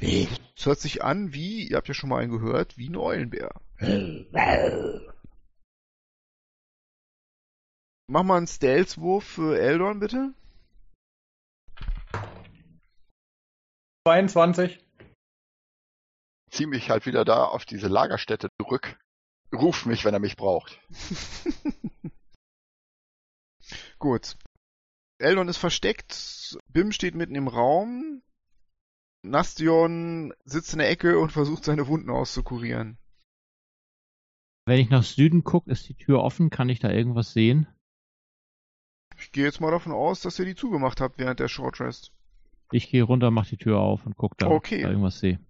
Es 0.00 0.66
hört 0.66 0.80
sich 0.80 1.04
an 1.04 1.32
wie, 1.32 1.68
ihr 1.68 1.76
habt 1.76 1.86
ja 1.86 1.94
schon 1.94 2.10
mal 2.10 2.20
einen 2.22 2.32
gehört, 2.32 2.76
wie 2.78 2.88
ein 2.88 2.96
Eulenbär. 2.96 3.54
Mach 8.08 8.22
mal 8.22 8.38
einen 8.38 8.46
Stealth-Wurf 8.46 9.24
für 9.24 9.58
Eldon, 9.60 10.00
bitte. 10.00 10.32
22. 14.06 14.85
Zieh 16.56 16.66
mich 16.66 16.88
halt 16.88 17.04
wieder 17.04 17.26
da 17.26 17.44
auf 17.44 17.66
diese 17.66 17.88
Lagerstätte 17.88 18.48
zurück. 18.58 18.98
Ruf 19.52 19.84
mich, 19.84 20.04
wenn 20.06 20.14
er 20.14 20.20
mich 20.20 20.36
braucht. 20.36 20.80
Gut. 23.98 24.36
Eldon 25.18 25.48
ist 25.48 25.56
versteckt, 25.58 26.58
Bim 26.68 26.92
steht 26.92 27.14
mitten 27.14 27.34
im 27.34 27.48
Raum, 27.48 28.22
Nastion 29.22 30.32
sitzt 30.44 30.72
in 30.72 30.78
der 30.78 30.90
Ecke 30.90 31.18
und 31.18 31.30
versucht 31.32 31.64
seine 31.64 31.86
Wunden 31.88 32.10
auszukurieren. 32.10 32.98
Wenn 34.66 34.80
ich 34.80 34.90
nach 34.90 35.02
Süden 35.04 35.44
gucke, 35.44 35.70
ist 35.70 35.88
die 35.88 35.94
Tür 35.94 36.22
offen, 36.22 36.50
kann 36.50 36.68
ich 36.68 36.80
da 36.80 36.90
irgendwas 36.90 37.32
sehen? 37.32 37.66
Ich 39.18 39.32
gehe 39.32 39.44
jetzt 39.44 39.60
mal 39.60 39.70
davon 39.70 39.92
aus, 39.92 40.20
dass 40.20 40.38
ihr 40.38 40.44
die 40.44 40.54
zugemacht 40.54 41.00
habt 41.00 41.18
während 41.18 41.40
der 41.40 41.48
Short 41.48 41.80
Rest. 41.80 42.12
Ich 42.72 42.90
gehe 42.90 43.02
runter, 43.02 43.30
mach 43.30 43.46
die 43.46 43.56
Tür 43.56 43.78
auf 43.78 44.04
und 44.06 44.16
guck 44.16 44.36
da, 44.38 44.48
Okay. 44.48 44.56
ob 44.56 44.78
ich 44.78 44.82
da 44.82 44.88
irgendwas 44.90 45.18
sehe. 45.18 45.40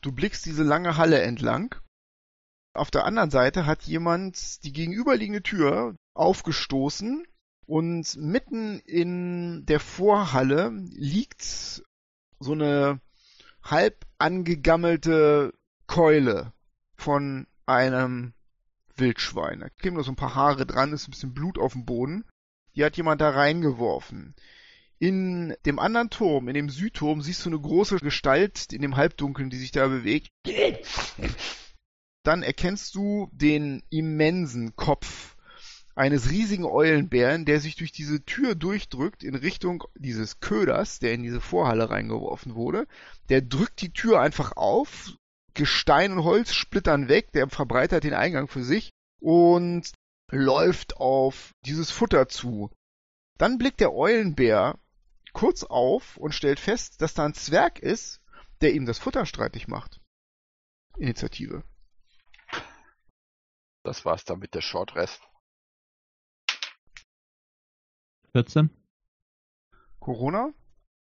Du 0.00 0.12
blickst 0.12 0.46
diese 0.46 0.62
lange 0.62 0.96
Halle 0.96 1.20
entlang. 1.22 1.74
Auf 2.74 2.90
der 2.90 3.04
anderen 3.04 3.30
Seite 3.30 3.66
hat 3.66 3.82
jemand 3.82 4.62
die 4.64 4.72
gegenüberliegende 4.72 5.42
Tür 5.42 5.96
aufgestoßen 6.14 7.26
und 7.66 8.16
mitten 8.16 8.78
in 8.80 9.66
der 9.66 9.80
Vorhalle 9.80 10.70
liegt 10.90 11.82
so 12.38 12.52
eine 12.52 13.00
halb 13.62 14.06
angegammelte 14.18 15.52
Keule 15.86 16.52
von 16.94 17.46
einem 17.66 18.32
Wildschwein. 18.96 19.60
Da 19.60 19.68
kleben 19.68 19.96
noch 19.96 20.04
so 20.04 20.12
ein 20.12 20.16
paar 20.16 20.34
Haare 20.34 20.66
dran, 20.66 20.92
ist 20.92 21.08
ein 21.08 21.10
bisschen 21.10 21.34
Blut 21.34 21.58
auf 21.58 21.72
dem 21.72 21.84
Boden. 21.84 22.24
Die 22.74 22.84
hat 22.84 22.96
jemand 22.96 23.20
da 23.20 23.30
reingeworfen. 23.30 24.34
In 25.00 25.54
dem 25.64 25.78
anderen 25.78 26.10
Turm, 26.10 26.48
in 26.48 26.54
dem 26.54 26.70
Südturm, 26.70 27.22
siehst 27.22 27.44
du 27.44 27.50
eine 27.50 27.60
große 27.60 27.98
Gestalt 27.98 28.72
in 28.72 28.82
dem 28.82 28.96
Halbdunkeln, 28.96 29.48
die 29.48 29.58
sich 29.58 29.70
da 29.70 29.86
bewegt. 29.86 30.30
Dann 32.24 32.42
erkennst 32.42 32.94
du 32.96 33.30
den 33.32 33.82
immensen 33.90 34.74
Kopf 34.74 35.36
eines 35.94 36.30
riesigen 36.30 36.64
Eulenbären, 36.64 37.44
der 37.44 37.60
sich 37.60 37.76
durch 37.76 37.92
diese 37.92 38.24
Tür 38.24 38.54
durchdrückt 38.54 39.22
in 39.22 39.34
Richtung 39.34 39.84
dieses 39.96 40.40
Köders, 40.40 40.98
der 40.98 41.12
in 41.12 41.22
diese 41.22 41.40
Vorhalle 41.40 41.90
reingeworfen 41.90 42.54
wurde. 42.54 42.86
Der 43.28 43.40
drückt 43.40 43.80
die 43.80 43.92
Tür 43.92 44.20
einfach 44.20 44.56
auf, 44.56 45.14
Gestein 45.54 46.12
und 46.12 46.24
Holz 46.24 46.52
splittern 46.52 47.08
weg, 47.08 47.32
der 47.32 47.48
verbreitert 47.48 48.04
den 48.04 48.14
Eingang 48.14 48.46
für 48.46 48.62
sich 48.62 48.90
und 49.20 49.90
läuft 50.30 50.96
auf 50.98 51.50
dieses 51.64 51.90
Futter 51.90 52.28
zu. 52.28 52.70
Dann 53.38 53.58
blickt 53.58 53.80
der 53.80 53.92
Eulenbär 53.92 54.78
kurz 55.32 55.64
auf 55.64 56.16
und 56.16 56.32
stellt 56.32 56.60
fest, 56.60 57.00
dass 57.00 57.14
da 57.14 57.24
ein 57.24 57.34
Zwerg 57.34 57.78
ist, 57.78 58.20
der 58.60 58.74
ihm 58.74 58.86
das 58.86 58.98
Futter 58.98 59.26
streitig 59.26 59.68
macht. 59.68 60.00
Initiative. 60.96 61.62
Das 63.84 64.04
war's 64.04 64.24
dann 64.24 64.40
mit 64.40 64.54
der 64.54 64.60
Short 64.60 64.96
Rest. 64.96 65.22
14? 68.32 68.70
Corona, 70.00 70.52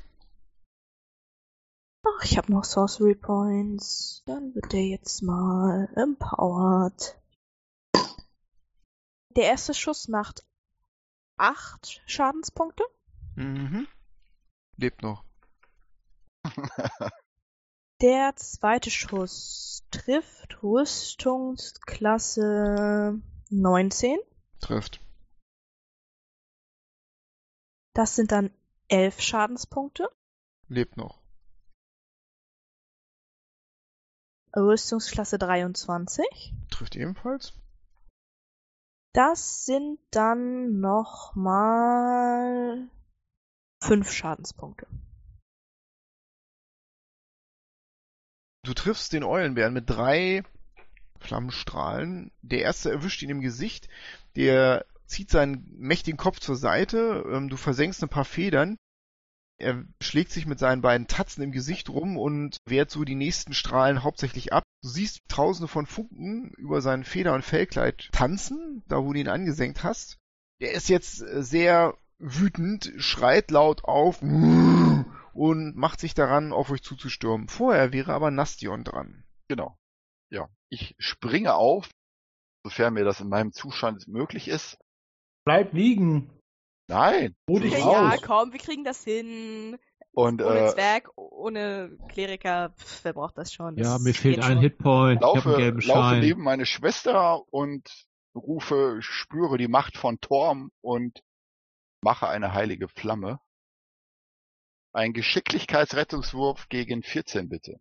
Ach, 2.04 2.24
ich 2.24 2.40
habe 2.40 2.52
noch 2.52 2.64
Sorcery 2.64 3.14
Points. 3.14 4.24
Dann 4.26 4.56
wird 4.56 4.74
der 4.74 4.88
jetzt 4.88 5.22
mal 5.22 5.88
empowered. 5.96 7.22
Der 9.36 9.44
erste 9.44 9.76
Schuss 9.76 10.08
macht 10.08 10.44
8 11.38 12.02
Schadenspunkte. 12.08 12.86
Mhm. 13.36 13.88
Lebt 14.78 15.04
noch. 15.04 15.24
Der 18.04 18.36
zweite 18.36 18.92
Schuss 18.92 19.88
trifft 19.90 20.62
Rüstungsklasse 20.62 23.18
19. 23.50 24.20
Trifft. 24.60 25.00
Das 27.94 28.18
sind 28.18 28.34
dann 28.34 28.52
11 28.90 29.22
Schadenspunkte. 29.22 30.10
Lebt 30.68 30.98
noch. 30.98 31.22
Rüstungsklasse 34.54 35.40
23. 35.40 36.26
Trifft 36.72 36.98
ebenfalls. 36.98 37.54
Das 39.14 39.64
sind 39.64 40.02
dann 40.12 40.82
nochmal 40.82 42.90
5 43.80 44.12
Schadenspunkte. 44.12 44.88
Du 48.64 48.74
triffst 48.74 49.12
den 49.12 49.24
Eulenbären 49.24 49.74
mit 49.74 49.90
drei 49.90 50.44
Flammenstrahlen. 51.20 52.32
Der 52.42 52.62
erste 52.62 52.92
erwischt 52.92 53.22
ihn 53.22 53.30
im 53.30 53.42
Gesicht. 53.42 53.90
Der 54.36 54.86
zieht 55.06 55.30
seinen 55.30 55.68
mächtigen 55.78 56.18
Kopf 56.18 56.40
zur 56.40 56.56
Seite. 56.56 57.24
Ähm, 57.30 57.50
Du 57.50 57.58
versenkst 57.58 58.02
ein 58.04 58.10
paar 58.10 58.26
Federn. 58.26 58.78
Er 59.60 59.84
schlägt 60.02 60.32
sich 60.32 60.46
mit 60.46 60.60
seinen 60.60 60.82
beiden 60.82 61.08
Tatzen 61.08 61.44
im 61.44 61.52
Gesicht 61.52 61.90
rum 61.90 62.18
und 62.18 62.58
wehrt 62.66 62.90
so 62.90 63.04
die 63.04 63.16
nächsten 63.16 63.54
Strahlen 63.54 64.04
hauptsächlich 64.04 64.52
ab. 64.52 64.64
Du 64.82 64.90
siehst 64.90 65.20
tausende 65.28 65.68
von 65.68 65.86
Funken 65.86 66.52
über 66.58 66.82
sein 66.82 67.04
Feder- 67.04 67.34
und 67.34 67.44
Fellkleid 67.44 68.10
tanzen, 68.12 68.84
da 68.88 69.04
wo 69.04 69.14
du 69.14 69.20
ihn 69.20 69.28
angesenkt 69.28 69.84
hast. 69.84 70.18
Er 70.60 70.72
ist 70.72 70.90
jetzt 70.90 71.22
äh, 71.22 71.44
sehr 71.44 71.98
wütend, 72.18 72.94
schreit 72.98 73.52
laut 73.52 73.84
auf 73.84 74.22
und 75.34 75.76
macht 75.76 76.00
sich 76.00 76.14
daran, 76.14 76.54
auf 76.54 76.70
euch 76.70 76.82
zuzustürmen. 76.84 77.48
Vorher 77.48 77.92
wäre 77.94 78.14
aber 78.14 78.32
Nastion 78.32 78.84
dran. 78.84 79.24
Genau. 79.48 79.78
Ja. 80.32 80.50
Ich 80.70 80.96
springe 80.98 81.56
auf, 81.56 81.90
sofern 82.66 82.94
mir 82.94 83.04
das 83.04 83.20
in 83.20 83.30
meinem 83.30 83.52
Zustand 83.52 84.08
möglich 84.08 84.48
ist. 84.48 84.78
Bleib 85.46 85.74
liegen. 85.74 86.30
Nein. 86.90 87.36
Ruh 87.50 87.60
dich 87.60 87.74
Ja, 87.74 88.12
aus. 88.14 88.22
komm, 88.22 88.52
wir 88.52 88.60
kriegen 88.60 88.84
das 88.84 89.04
hin. 89.04 89.78
Und 90.16 90.42
Ohne 90.44 90.60
äh, 90.68 90.72
Zwerg, 90.74 91.10
ohne 91.16 91.98
Kleriker, 92.10 92.70
pf, 92.78 93.04
wer 93.04 93.14
braucht 93.14 93.38
das 93.38 93.52
schon? 93.52 93.78
Ja, 93.78 93.98
mir 93.98 94.14
fehlt 94.14 94.40
ein 94.40 94.44
schon. 94.54 94.60
Hitpoint. 94.60 95.16
ich 95.16 95.22
laufe, 95.22 95.50
einen 95.50 95.58
gelben 95.58 95.82
laufe 95.82 96.16
neben 96.18 96.44
meine 96.44 96.66
Schwester 96.68 97.42
und 97.52 97.90
rufe, 98.36 98.98
spüre 99.02 99.58
die 99.58 99.68
Macht 99.68 99.98
von 99.98 100.20
Torm 100.20 100.72
und 100.82 101.22
mache 102.04 102.28
eine 102.28 102.54
heilige 102.54 102.88
Flamme. 102.90 103.40
Ein 104.94 105.14
Geschicklichkeitsrettungswurf 105.14 106.70
gegen 106.70 107.02
14 107.02 107.50
bitte. 107.50 107.80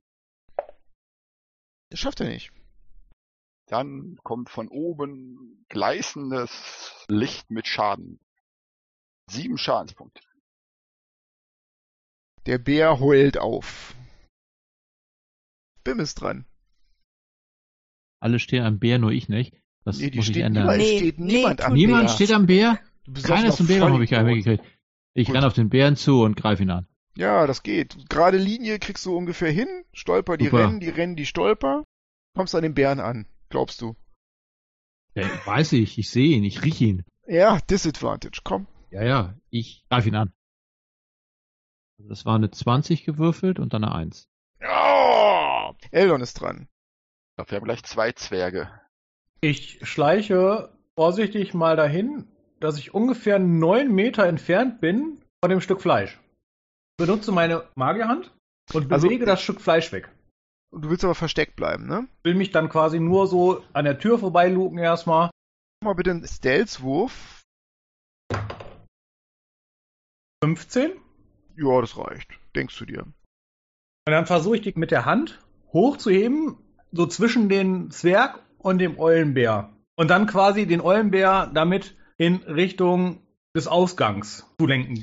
Das 1.90 2.00
schafft 2.00 2.20
er 2.20 2.28
nicht. 2.28 2.52
Dann 3.66 4.16
kommt 4.22 4.48
von 4.50 4.68
oben 4.68 5.64
gleißendes 5.68 7.04
Licht 7.08 7.50
mit 7.50 7.66
Schaden. 7.66 8.18
Sieben 9.30 9.58
Schadenspunkte. 9.58 10.22
Der 12.46 12.58
Bär 12.58 12.98
heult 12.98 13.38
auf. 13.38 13.94
Bim 15.84 16.00
ist 16.00 16.14
dran. 16.20 16.46
Alle 18.20 18.38
stehen 18.38 18.64
am 18.64 18.78
Bär, 18.78 18.98
nur 18.98 19.10
ich 19.12 19.28
nicht. 19.28 19.54
Das 19.84 19.98
Nee, 19.98 20.10
die 20.10 20.18
muss 20.18 20.28
ich 20.28 20.34
steht 20.34 20.44
ändern. 20.44 20.62
niemand, 20.64 20.78
Nee, 20.78 20.98
steht 20.98 21.18
nee, 21.18 21.32
niemand 21.36 21.60
am 21.60 21.72
Niemand 21.74 22.06
Bär. 22.06 22.14
steht 22.14 22.32
am 22.32 22.46
Bär? 22.46 22.80
Du 23.04 23.12
bist 23.12 23.26
Keiner 23.26 23.48
ist 23.48 23.56
zum 23.56 23.66
noch 23.66 23.74
Bär, 23.74 23.82
habe 23.82 24.04
ich 24.04 24.10
mitgekriegt. 24.10 24.64
Ich 25.14 25.26
Gut. 25.26 25.36
renne 25.36 25.46
auf 25.46 25.54
den 25.54 25.68
Bären 25.68 25.96
zu 25.96 26.22
und 26.22 26.36
greife 26.36 26.62
ihn 26.62 26.70
an. 26.70 26.86
Ja, 27.16 27.46
das 27.46 27.62
geht. 27.62 28.08
Gerade 28.08 28.38
Linie 28.38 28.78
kriegst 28.78 29.04
du 29.06 29.16
ungefähr 29.16 29.50
hin. 29.50 29.68
Stolper, 29.92 30.36
die 30.36 30.46
Super. 30.46 30.58
rennen, 30.66 30.80
die 30.80 30.88
rennen, 30.88 31.16
die 31.16 31.26
stolper. 31.26 31.84
Kommst 32.34 32.54
an 32.54 32.62
den 32.62 32.74
Bären 32.74 33.00
an, 33.00 33.26
glaubst 33.50 33.82
du. 33.82 33.94
Ja, 35.14 35.24
weiß 35.44 35.72
ich, 35.74 35.98
ich 35.98 36.08
sehe 36.08 36.36
ihn, 36.36 36.44
ich 36.44 36.62
rieche 36.62 36.84
ihn. 36.84 37.04
Ja, 37.26 37.58
Disadvantage, 37.68 38.40
komm. 38.44 38.66
Ja, 38.90 39.02
ja, 39.02 39.34
ich 39.50 39.84
greife 39.90 40.08
ihn 40.08 40.14
an. 40.14 40.32
Also 41.98 42.08
Das 42.08 42.24
war 42.24 42.36
eine 42.36 42.50
20 42.50 43.04
gewürfelt 43.04 43.58
und 43.58 43.74
dann 43.74 43.84
eine 43.84 43.94
1. 43.94 44.28
Ja! 44.60 45.74
Eldon 45.90 46.22
ist 46.22 46.34
dran. 46.34 46.68
Ich 47.30 47.36
glaube, 47.36 47.50
wir 47.50 47.56
haben 47.58 47.64
gleich 47.64 47.82
zwei 47.84 48.12
Zwerge. 48.12 48.70
Ich 49.42 49.86
schleiche 49.86 50.72
vorsichtig 50.94 51.52
mal 51.52 51.76
dahin, 51.76 52.28
dass 52.60 52.78
ich 52.78 52.94
ungefähr 52.94 53.38
neun 53.38 53.92
Meter 53.94 54.26
entfernt 54.26 54.80
bin 54.80 55.22
von 55.42 55.50
dem 55.50 55.60
Stück 55.60 55.82
Fleisch. 55.82 56.18
Benutze 57.02 57.32
meine 57.32 57.64
Magierhand 57.74 58.32
und 58.72 58.92
Also- 58.92 59.08
bewege 59.08 59.26
das 59.26 59.42
Stück 59.42 59.60
Fleisch 59.60 59.90
weg. 59.90 60.08
Du 60.70 60.88
willst 60.88 61.04
aber 61.04 61.16
versteckt 61.16 61.56
bleiben, 61.56 61.88
ne? 61.88 62.06
Will 62.22 62.36
mich 62.36 62.52
dann 62.52 62.68
quasi 62.68 63.00
nur 63.00 63.26
so 63.26 63.64
an 63.72 63.84
der 63.84 63.98
Tür 63.98 64.20
vorbeiluken 64.20 64.78
erstmal. 64.78 65.30
Mach 65.82 65.90
mal 65.90 65.94
bitte 65.94 66.12
einen 66.12 66.26
Stealth-Wurf. 66.26 67.42
15. 70.44 70.92
Ja, 71.56 71.80
das 71.80 71.96
reicht. 71.98 72.30
Denkst 72.54 72.78
du 72.78 72.84
dir. 72.84 73.02
Und 73.02 74.12
dann 74.12 74.26
versuche 74.26 74.56
ich 74.56 74.62
die 74.62 74.72
mit 74.76 74.92
der 74.92 75.04
Hand 75.04 75.42
hochzuheben, 75.72 76.56
so 76.92 77.06
zwischen 77.06 77.48
den 77.48 77.90
Zwerg 77.90 78.40
und 78.58 78.78
dem 78.78 78.98
Eulenbär. 78.98 79.72
Und 79.96 80.08
dann 80.08 80.26
quasi 80.26 80.66
den 80.66 80.80
Eulenbär 80.80 81.50
damit 81.52 81.96
in 82.16 82.36
Richtung 82.44 83.26
des 83.56 83.66
Ausgangs 83.66 84.46
zu 84.60 84.66
lenken. 84.66 85.02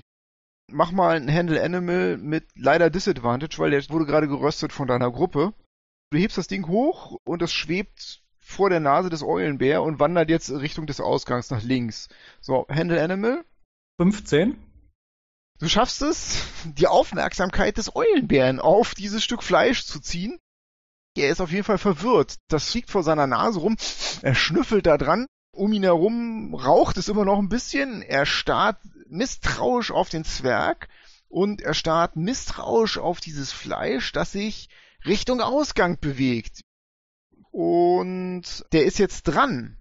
Mach 0.71 0.91
mal 0.91 1.15
einen 1.15 1.33
Handle 1.33 1.63
Animal 1.63 2.17
mit 2.17 2.45
leider 2.55 2.89
Disadvantage, 2.89 3.57
weil 3.59 3.71
der 3.71 3.87
wurde 3.89 4.05
gerade 4.05 4.27
geröstet 4.27 4.71
von 4.71 4.87
deiner 4.87 5.11
Gruppe. 5.11 5.53
Du 6.11 6.17
hebst 6.17 6.37
das 6.37 6.47
Ding 6.47 6.67
hoch 6.67 7.17
und 7.23 7.41
es 7.41 7.53
schwebt 7.53 8.23
vor 8.37 8.69
der 8.69 8.79
Nase 8.79 9.09
des 9.09 9.23
Eulenbär 9.23 9.83
und 9.83 9.99
wandert 9.99 10.29
jetzt 10.29 10.49
Richtung 10.49 10.87
des 10.87 10.99
Ausgangs 10.99 11.51
nach 11.51 11.61
links. 11.61 12.09
So, 12.41 12.65
Handle 12.67 13.01
Animal. 13.01 13.45
15. 13.99 14.57
Du 15.59 15.67
schaffst 15.67 16.01
es, 16.01 16.45
die 16.65 16.87
Aufmerksamkeit 16.87 17.77
des 17.77 17.95
Eulenbären 17.95 18.59
auf 18.59 18.95
dieses 18.95 19.23
Stück 19.23 19.43
Fleisch 19.43 19.85
zu 19.85 19.99
ziehen. 19.99 20.39
Er 21.15 21.29
ist 21.29 21.41
auf 21.41 21.51
jeden 21.51 21.65
Fall 21.65 21.77
verwirrt. 21.77 22.37
Das 22.47 22.71
fliegt 22.71 22.89
vor 22.89 23.03
seiner 23.03 23.27
Nase 23.27 23.59
rum. 23.59 23.75
Er 24.21 24.35
schnüffelt 24.35 24.85
da 24.85 24.97
dran. 24.97 25.27
Um 25.59 25.73
ihn 25.73 25.83
herum 25.83 26.55
raucht 26.55 26.95
es 26.95 27.09
immer 27.09 27.25
noch 27.25 27.37
ein 27.37 27.49
bisschen. 27.49 28.01
Er 28.01 28.25
starrt 28.25 28.79
misstrauisch 29.09 29.91
auf 29.91 30.07
den 30.07 30.23
Zwerg 30.23 30.87
und 31.27 31.59
er 31.59 31.73
starrt 31.73 32.15
misstrauisch 32.15 32.97
auf 32.97 33.19
dieses 33.19 33.51
Fleisch, 33.51 34.13
das 34.13 34.31
sich 34.31 34.69
Richtung 35.05 35.41
Ausgang 35.41 35.99
bewegt. 35.99 36.61
Und 37.51 38.63
der 38.71 38.85
ist 38.85 38.99
jetzt 38.99 39.23
dran. 39.23 39.75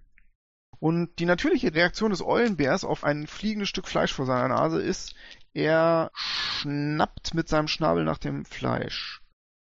Und 0.79 1.17
die 1.19 1.25
natürliche 1.25 1.73
Reaktion 1.73 2.11
des 2.11 2.21
Eulenbärs 2.21 2.83
auf 2.83 3.05
ein 3.05 3.25
fliegendes 3.25 3.69
Stück 3.69 3.87
Fleisch 3.87 4.11
vor 4.11 4.25
seiner 4.25 4.49
Nase 4.49 4.81
ist, 4.81 5.15
er 5.53 6.11
schnappt 6.13 7.33
mit 7.33 7.47
seinem 7.47 7.69
Schnabel 7.69 8.03
nach 8.03 8.17
dem 8.17 8.43
Fleisch. 8.43 9.21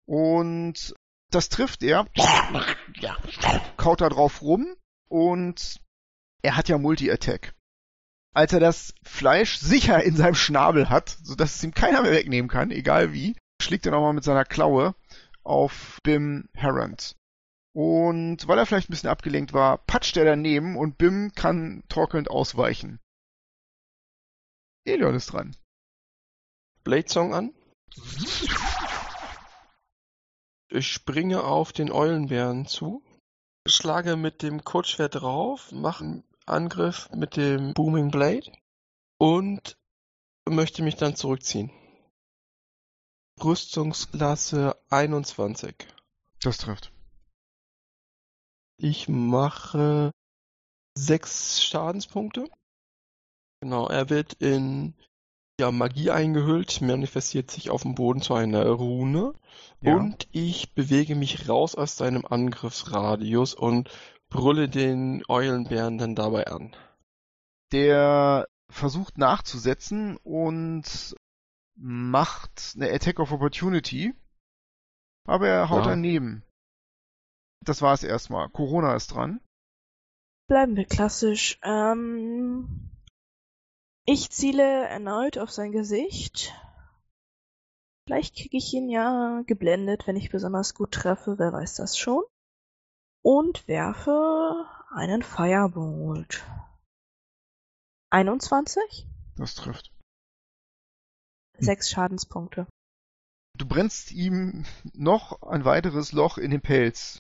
Und 0.06 0.94
das 1.30 1.48
trifft 1.48 1.84
er, 1.84 2.06
kaut 3.78 4.02
da 4.02 4.10
drauf 4.10 4.42
rum 4.42 4.76
und 5.08 5.81
er 6.42 6.58
hat 6.58 6.70
ja 6.70 6.78
Multi-Attack. 6.78 7.54
Als 8.34 8.54
er 8.54 8.60
das 8.60 8.94
Fleisch 9.04 9.58
sicher 9.58 10.04
in 10.04 10.16
seinem 10.16 10.36
Schnabel 10.36 10.90
hat, 10.90 11.10
sodass 11.22 11.56
es 11.56 11.64
ihm 11.64 11.74
keiner 11.74 12.02
mehr 12.02 12.14
wegnehmen 12.14 12.50
kann, 12.50 12.72
egal 12.72 13.14
wie, 13.14 13.36
schlägt 13.62 13.86
er 13.86 13.92
nochmal 13.92 14.14
mit 14.14 14.24
seiner 14.24 14.46
Klaue 14.46 14.96
auf 15.44 16.00
Bim 16.04 16.48
Herrand. 16.54 17.16
Und 17.74 18.48
weil 18.48 18.58
er 18.58 18.66
vielleicht 18.66 18.90
ein 18.90 18.94
bisschen 18.94 19.10
abgelenkt 19.10 19.54
war, 19.54 19.78
patscht 19.80 20.18
er 20.18 20.26
daneben 20.26 20.78
und 20.78 20.98
Bim 20.98 21.34
kann 21.36 21.84
torkelnd 21.90 22.30
ausweichen. 22.30 23.00
Elion 24.86 25.16
ist 25.16 25.34
dran. 25.34 25.56
Blade 26.84 27.08
Song 27.08 27.34
an. 27.34 27.54
Ich 30.70 30.88
springe 30.88 31.44
auf 31.44 31.74
den 31.74 31.92
Eulenbären 31.92 32.66
zu, 32.66 33.04
schlage 33.68 34.16
mit 34.16 34.42
dem 34.42 34.64
Kurzschwert 34.64 35.16
drauf, 35.16 35.72
mache 35.72 36.24
Angriff 36.46 37.10
mit 37.12 37.36
dem 37.36 37.74
Booming 37.74 38.12
Blade 38.12 38.52
und 39.18 39.78
möchte 40.50 40.84
mich 40.84 40.96
dann 40.96 41.16
zurückziehen. 41.16 41.72
Rüstungsklasse 43.44 44.76
21. 44.90 45.76
Das 46.42 46.58
trifft. 46.58 46.92
Ich 48.78 49.08
mache 49.08 50.12
sechs 50.98 51.64
Schadenspunkte. 51.64 52.50
Genau, 53.62 53.88
er 53.88 54.10
wird 54.10 54.34
in 54.34 54.96
ja, 55.60 55.72
Magie 55.72 56.10
eingehüllt, 56.10 56.82
manifestiert 56.82 57.52
sich 57.52 57.70
auf 57.70 57.84
dem 57.84 57.94
Boden 57.94 58.22
zu 58.22 58.34
einer 58.34 58.66
Rune 58.68 59.36
Ja. 59.82 59.96
und 59.96 60.28
ich 60.32 60.74
bewege 60.74 61.16
mich 61.16 61.48
raus 61.48 61.76
aus 61.76 61.98
seinem 61.98 62.26
Angriffsradius 62.26 63.54
und 63.54 63.90
brülle 64.32 64.68
den 64.68 65.24
Eulenbären 65.28 66.00
dann 66.00 66.16
dabei 66.16 66.48
an. 66.48 66.76
Der 67.72 68.48
versucht 68.70 69.18
nachzusetzen 69.18 70.18
und 70.18 71.16
macht 71.76 72.74
eine 72.76 72.92
Attack 72.92 73.20
of 73.20 73.32
Opportunity. 73.32 74.16
Aber 75.28 75.48
er 75.48 75.70
haut 75.70 75.86
Ja. 75.86 75.92
daneben. 75.92 76.44
Das 77.64 77.82
war's 77.82 78.04
erstmal. 78.04 78.50
Corona 78.50 78.96
ist 78.96 79.08
dran. 79.14 79.40
Bleiben 80.48 80.76
wir 80.76 80.86
klassisch. 80.86 81.60
Ähm, 81.64 82.90
ich 84.06 84.32
ziele 84.32 84.64
erneut 84.64 85.38
auf 85.38 85.52
sein 85.52 85.72
Gesicht. 85.72 86.54
Vielleicht 88.08 88.36
kriege 88.36 88.58
ich 88.58 88.74
ihn 88.74 88.90
ja 88.90 89.44
geblendet, 89.46 90.08
wenn 90.08 90.16
ich 90.16 90.32
besonders 90.32 90.74
gut 90.74 90.92
treffe, 90.92 91.38
wer 91.38 91.54
weiß 91.54 91.76
das 91.76 91.98
schon. 91.98 92.24
Und 93.24 93.68
werfe 93.68 94.66
einen 94.94 95.22
Firebolt. 95.22 96.44
21? 98.10 99.08
Das 99.38 99.56
trifft. 99.56 99.92
Sechs 101.58 101.90
Schadenspunkte. 101.90 102.68
Du 103.58 103.68
brennst 103.68 104.12
ihm 104.12 104.66
noch 104.94 105.42
ein 105.44 105.66
weiteres 105.66 106.12
Loch 106.14 106.38
in 106.38 106.52
den 106.52 106.62
Pelz. 106.62 107.20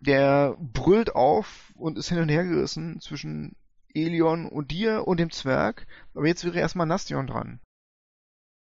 Der 0.00 0.56
brüllt 0.58 1.14
auf 1.14 1.72
und 1.76 1.98
ist 1.98 2.08
hin 2.08 2.18
und 2.18 2.28
her 2.28 2.44
gerissen 2.44 3.00
zwischen 3.00 3.56
Elion 3.94 4.48
und 4.48 4.70
dir 4.70 5.06
und 5.06 5.18
dem 5.18 5.30
Zwerg. 5.30 5.86
Aber 6.14 6.26
jetzt 6.26 6.44
wäre 6.44 6.58
erstmal 6.58 6.86
Nastion 6.86 7.26
dran. 7.26 7.60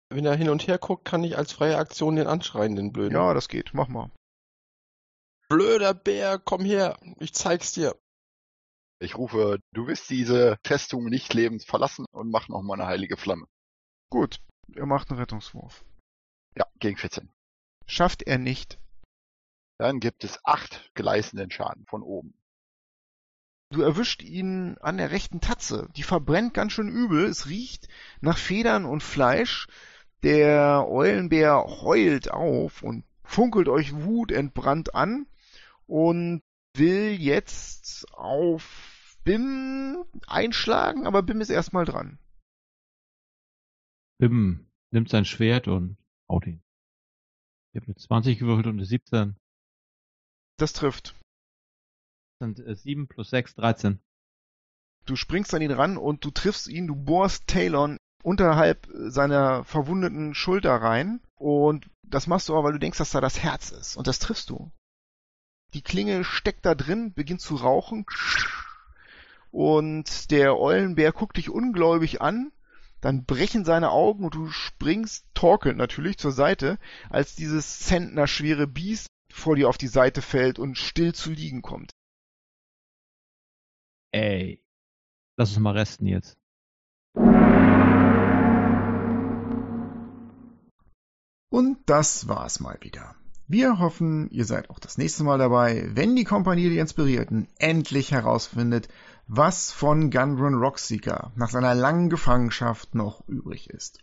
Wenn 0.09 0.25
er 0.25 0.35
hin 0.35 0.49
und 0.49 0.67
her 0.67 0.77
guckt, 0.77 1.05
kann 1.05 1.23
ich 1.23 1.37
als 1.37 1.51
freie 1.51 1.77
Aktion 1.77 2.15
den 2.15 2.27
anschreien, 2.27 2.75
den 2.75 2.93
Blöden. 2.93 3.13
Ja, 3.13 3.33
das 3.33 3.47
geht. 3.47 3.73
Mach 3.73 3.87
mal. 3.87 4.11
Blöder 5.47 5.93
Bär, 5.93 6.39
komm 6.39 6.65
her, 6.65 6.97
ich 7.19 7.33
zeig's 7.33 7.71
dir. 7.73 7.95
Ich 8.99 9.15
rufe, 9.17 9.59
du 9.73 9.87
wirst 9.87 10.09
diese 10.09 10.57
Festung 10.65 11.05
nicht 11.05 11.33
lebend 11.33 11.63
verlassen 11.63 12.05
und 12.11 12.31
mach 12.31 12.47
noch 12.47 12.63
mal 12.63 12.73
eine 12.75 12.87
heilige 12.87 13.17
Flamme. 13.17 13.45
Gut. 14.09 14.39
Er 14.73 14.87
macht 14.87 15.11
einen 15.11 15.19
Rettungswurf. 15.19 15.85
Ja, 16.57 16.65
gegen 16.79 16.97
14. 16.97 17.29
Schafft 17.85 18.23
er 18.23 18.39
nicht. 18.39 18.79
Dann 19.77 19.99
gibt 19.99 20.23
es 20.23 20.39
acht 20.43 20.89
gleißenden 20.95 21.51
Schaden 21.51 21.85
von 21.85 22.01
oben. 22.01 22.33
Du 23.71 23.81
erwischt 23.81 24.23
ihn 24.23 24.77
an 24.79 24.97
der 24.97 25.11
rechten 25.11 25.41
Tatze. 25.41 25.89
Die 25.95 26.03
verbrennt 26.03 26.53
ganz 26.53 26.71
schön 26.71 26.89
übel. 26.89 27.25
Es 27.25 27.47
riecht 27.47 27.87
nach 28.21 28.37
Federn 28.37 28.85
und 28.85 29.03
Fleisch. 29.03 29.67
Der 30.23 30.87
Eulenbär 30.87 31.63
heult 31.81 32.31
auf 32.31 32.81
und 32.81 33.03
funkelt 33.23 33.67
euch 33.67 33.93
wutentbrannt 33.93 34.95
an 34.95 35.27
und 35.87 36.41
will 36.75 37.11
jetzt 37.11 38.05
auf 38.13 39.17
Bim 39.23 40.05
einschlagen, 40.27 41.07
aber 41.07 41.23
Bim 41.23 41.41
ist 41.41 41.49
erstmal 41.49 41.85
dran. 41.85 42.19
Bim 44.19 44.67
nimmt 44.91 45.09
sein 45.09 45.25
Schwert 45.25 45.67
und 45.67 45.97
haut 46.29 46.47
ihn. 46.47 46.61
Ich 47.73 47.81
habe 47.81 47.87
eine 47.87 47.95
20 47.95 48.39
gewürfelt 48.39 48.67
und 48.67 48.75
eine 48.75 48.85
17. 48.85 49.35
Das 50.57 50.73
trifft. 50.73 51.15
Das 52.39 52.47
sind 52.47 52.59
äh, 52.65 52.75
7 52.75 53.07
plus 53.07 53.29
6, 53.31 53.55
13. 53.55 53.99
Du 55.05 55.15
springst 55.15 55.53
an 55.53 55.61
ihn 55.61 55.71
ran 55.71 55.97
und 55.97 56.23
du 56.23 56.31
triffst 56.31 56.67
ihn, 56.67 56.87
du 56.87 56.95
bohrst 56.95 57.47
Talon 57.47 57.97
unterhalb 58.23 58.87
seiner 58.91 59.63
verwundeten 59.63 60.33
Schulter 60.33 60.75
rein 60.75 61.21
und 61.35 61.89
das 62.03 62.27
machst 62.27 62.49
du 62.49 62.53
aber, 62.53 62.63
weil 62.63 62.73
du 62.73 62.79
denkst, 62.79 62.97
dass 62.97 63.11
da 63.11 63.21
das 63.21 63.43
Herz 63.43 63.71
ist 63.71 63.97
und 63.97 64.07
das 64.07 64.19
triffst 64.19 64.49
du. 64.49 64.71
Die 65.75 65.81
Klinge 65.81 66.23
steckt 66.23 66.65
da 66.65 66.73
drin, 66.73 67.13
beginnt 67.13 67.41
zu 67.41 67.57
rauchen 67.57 68.05
und 69.51 70.31
der 70.31 70.57
Eulenbär 70.57 71.11
guckt 71.11 71.35
dich 71.35 71.49
ungläubig 71.49 72.21
an, 72.21 72.53
dann 73.01 73.25
brechen 73.25 73.65
seine 73.65 73.91
Augen 73.91 74.23
und 74.23 74.35
du 74.35 74.49
springst 74.49 75.25
torkelnd 75.33 75.77
natürlich 75.77 76.17
zur 76.17 76.31
Seite, 76.31 76.79
als 77.09 77.35
dieses 77.35 77.79
zentnerschwere 77.79 78.67
Biest 78.67 79.09
vor 79.29 79.57
dir 79.57 79.67
auf 79.67 79.77
die 79.77 79.89
Seite 79.89 80.21
fällt 80.21 80.59
und 80.59 80.77
still 80.77 81.13
zu 81.13 81.29
liegen 81.29 81.61
kommt. 81.61 81.91
Ey. 84.13 84.63
Lass 85.35 85.49
uns 85.49 85.59
mal 85.59 85.71
resten 85.71 86.05
jetzt. 86.07 86.37
Und 91.49 91.77
das 91.85 92.29
war's 92.29 92.61
mal 92.61 92.77
wieder. 92.79 93.17
Wir 93.47 93.77
hoffen, 93.77 94.29
ihr 94.31 94.45
seid 94.45 94.71
auch 94.71 94.79
das 94.79 94.97
nächste 94.97 95.23
Mal 95.23 95.37
dabei, 95.37 95.87
wenn 95.93 96.15
die 96.15 96.23
Kompanie 96.23 96.69
der 96.69 96.81
Inspirierten 96.81 97.47
endlich 97.59 98.11
herausfindet, 98.11 98.89
was 99.27 99.71
von 99.71 100.09
Gundren 100.09 100.55
Rockseeker 100.55 101.31
nach 101.35 101.51
seiner 101.51 101.75
langen 101.75 102.09
Gefangenschaft 102.09 102.95
noch 102.95 103.27
übrig 103.27 103.69
ist. 103.69 103.99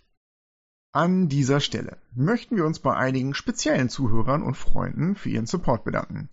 An 0.92 1.28
dieser 1.28 1.58
Stelle 1.58 1.98
möchten 2.14 2.54
wir 2.54 2.66
uns 2.66 2.78
bei 2.78 2.94
einigen 2.94 3.34
speziellen 3.34 3.88
Zuhörern 3.88 4.42
und 4.42 4.56
Freunden 4.56 5.16
für 5.16 5.30
ihren 5.30 5.46
Support 5.46 5.84
bedanken. 5.84 6.28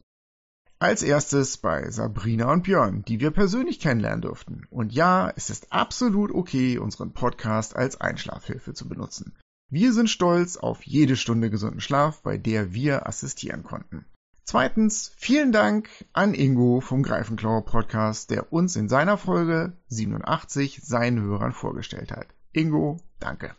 Als 0.77 1.01
erstes 1.01 1.57
bei 1.57 1.89
Sabrina 1.89 2.51
und 2.51 2.63
Björn, 2.63 3.03
die 3.03 3.19
wir 3.19 3.31
persönlich 3.31 3.79
kennenlernen 3.79 4.21
durften. 4.21 4.67
Und 4.69 4.93
ja, 4.93 5.31
es 5.35 5.49
ist 5.49 5.73
absolut 5.73 6.31
okay, 6.31 6.77
unseren 6.77 7.11
Podcast 7.11 7.75
als 7.75 7.99
Einschlafhilfe 7.99 8.73
zu 8.73 8.87
benutzen. 8.87 9.35
Wir 9.71 9.93
sind 9.93 10.09
stolz 10.09 10.57
auf 10.57 10.81
jede 10.81 11.15
Stunde 11.15 11.51
gesunden 11.51 11.79
Schlaf, 11.79 12.23
bei 12.23 12.37
der 12.37 12.73
wir 12.73 13.05
assistieren 13.05 13.63
konnten. 13.63 14.03
Zweitens, 14.43 15.11
vielen 15.15 15.51
Dank 15.51 15.89
an 16.11 16.33
Ingo 16.33 16.81
vom 16.81 17.03
Greifenklauer 17.03 17.63
Podcast, 17.65 18.31
der 18.31 18.51
uns 18.51 18.75
in 18.75 18.89
seiner 18.89 19.15
Folge 19.15 19.73
87 19.89 20.81
seinen 20.83 21.21
Hörern 21.21 21.51
vorgestellt 21.51 22.11
hat. 22.11 22.25
Ingo, 22.51 22.99
danke. 23.19 23.55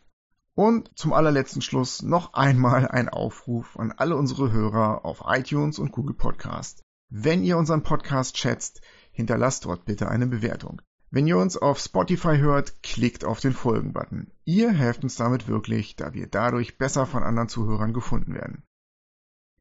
Und 0.56 0.90
zum 0.98 1.12
allerletzten 1.12 1.62
Schluss 1.62 2.02
noch 2.02 2.34
einmal 2.34 2.88
ein 2.88 3.08
Aufruf 3.08 3.78
an 3.78 3.92
alle 3.92 4.16
unsere 4.16 4.50
Hörer 4.50 5.04
auf 5.04 5.22
iTunes 5.28 5.78
und 5.78 5.92
Google 5.92 6.16
Podcast. 6.16 6.82
Wenn 7.08 7.44
ihr 7.44 7.56
unseren 7.56 7.84
Podcast 7.84 8.36
schätzt, 8.36 8.80
hinterlasst 9.12 9.64
dort 9.64 9.84
bitte 9.84 10.08
eine 10.08 10.26
Bewertung. 10.26 10.82
Wenn 11.12 11.26
ihr 11.26 11.38
uns 11.38 11.56
auf 11.56 11.80
Spotify 11.80 12.38
hört, 12.38 12.82
klickt 12.84 13.24
auf 13.24 13.40
den 13.40 13.52
Folgen-Button. 13.52 14.30
Ihr 14.44 14.70
helft 14.70 15.02
uns 15.02 15.16
damit 15.16 15.48
wirklich, 15.48 15.96
da 15.96 16.14
wir 16.14 16.28
dadurch 16.28 16.78
besser 16.78 17.04
von 17.04 17.24
anderen 17.24 17.48
Zuhörern 17.48 17.92
gefunden 17.92 18.34
werden. 18.34 18.62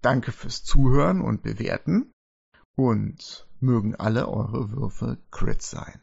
Danke 0.02 0.32
fürs 0.32 0.64
Zuhören 0.64 1.22
und 1.22 1.42
Bewerten 1.42 2.12
und 2.76 3.48
mögen 3.60 3.96
alle 3.96 4.28
eure 4.28 4.72
Würfe 4.72 5.18
Crits 5.32 5.72
sein. 5.72 6.00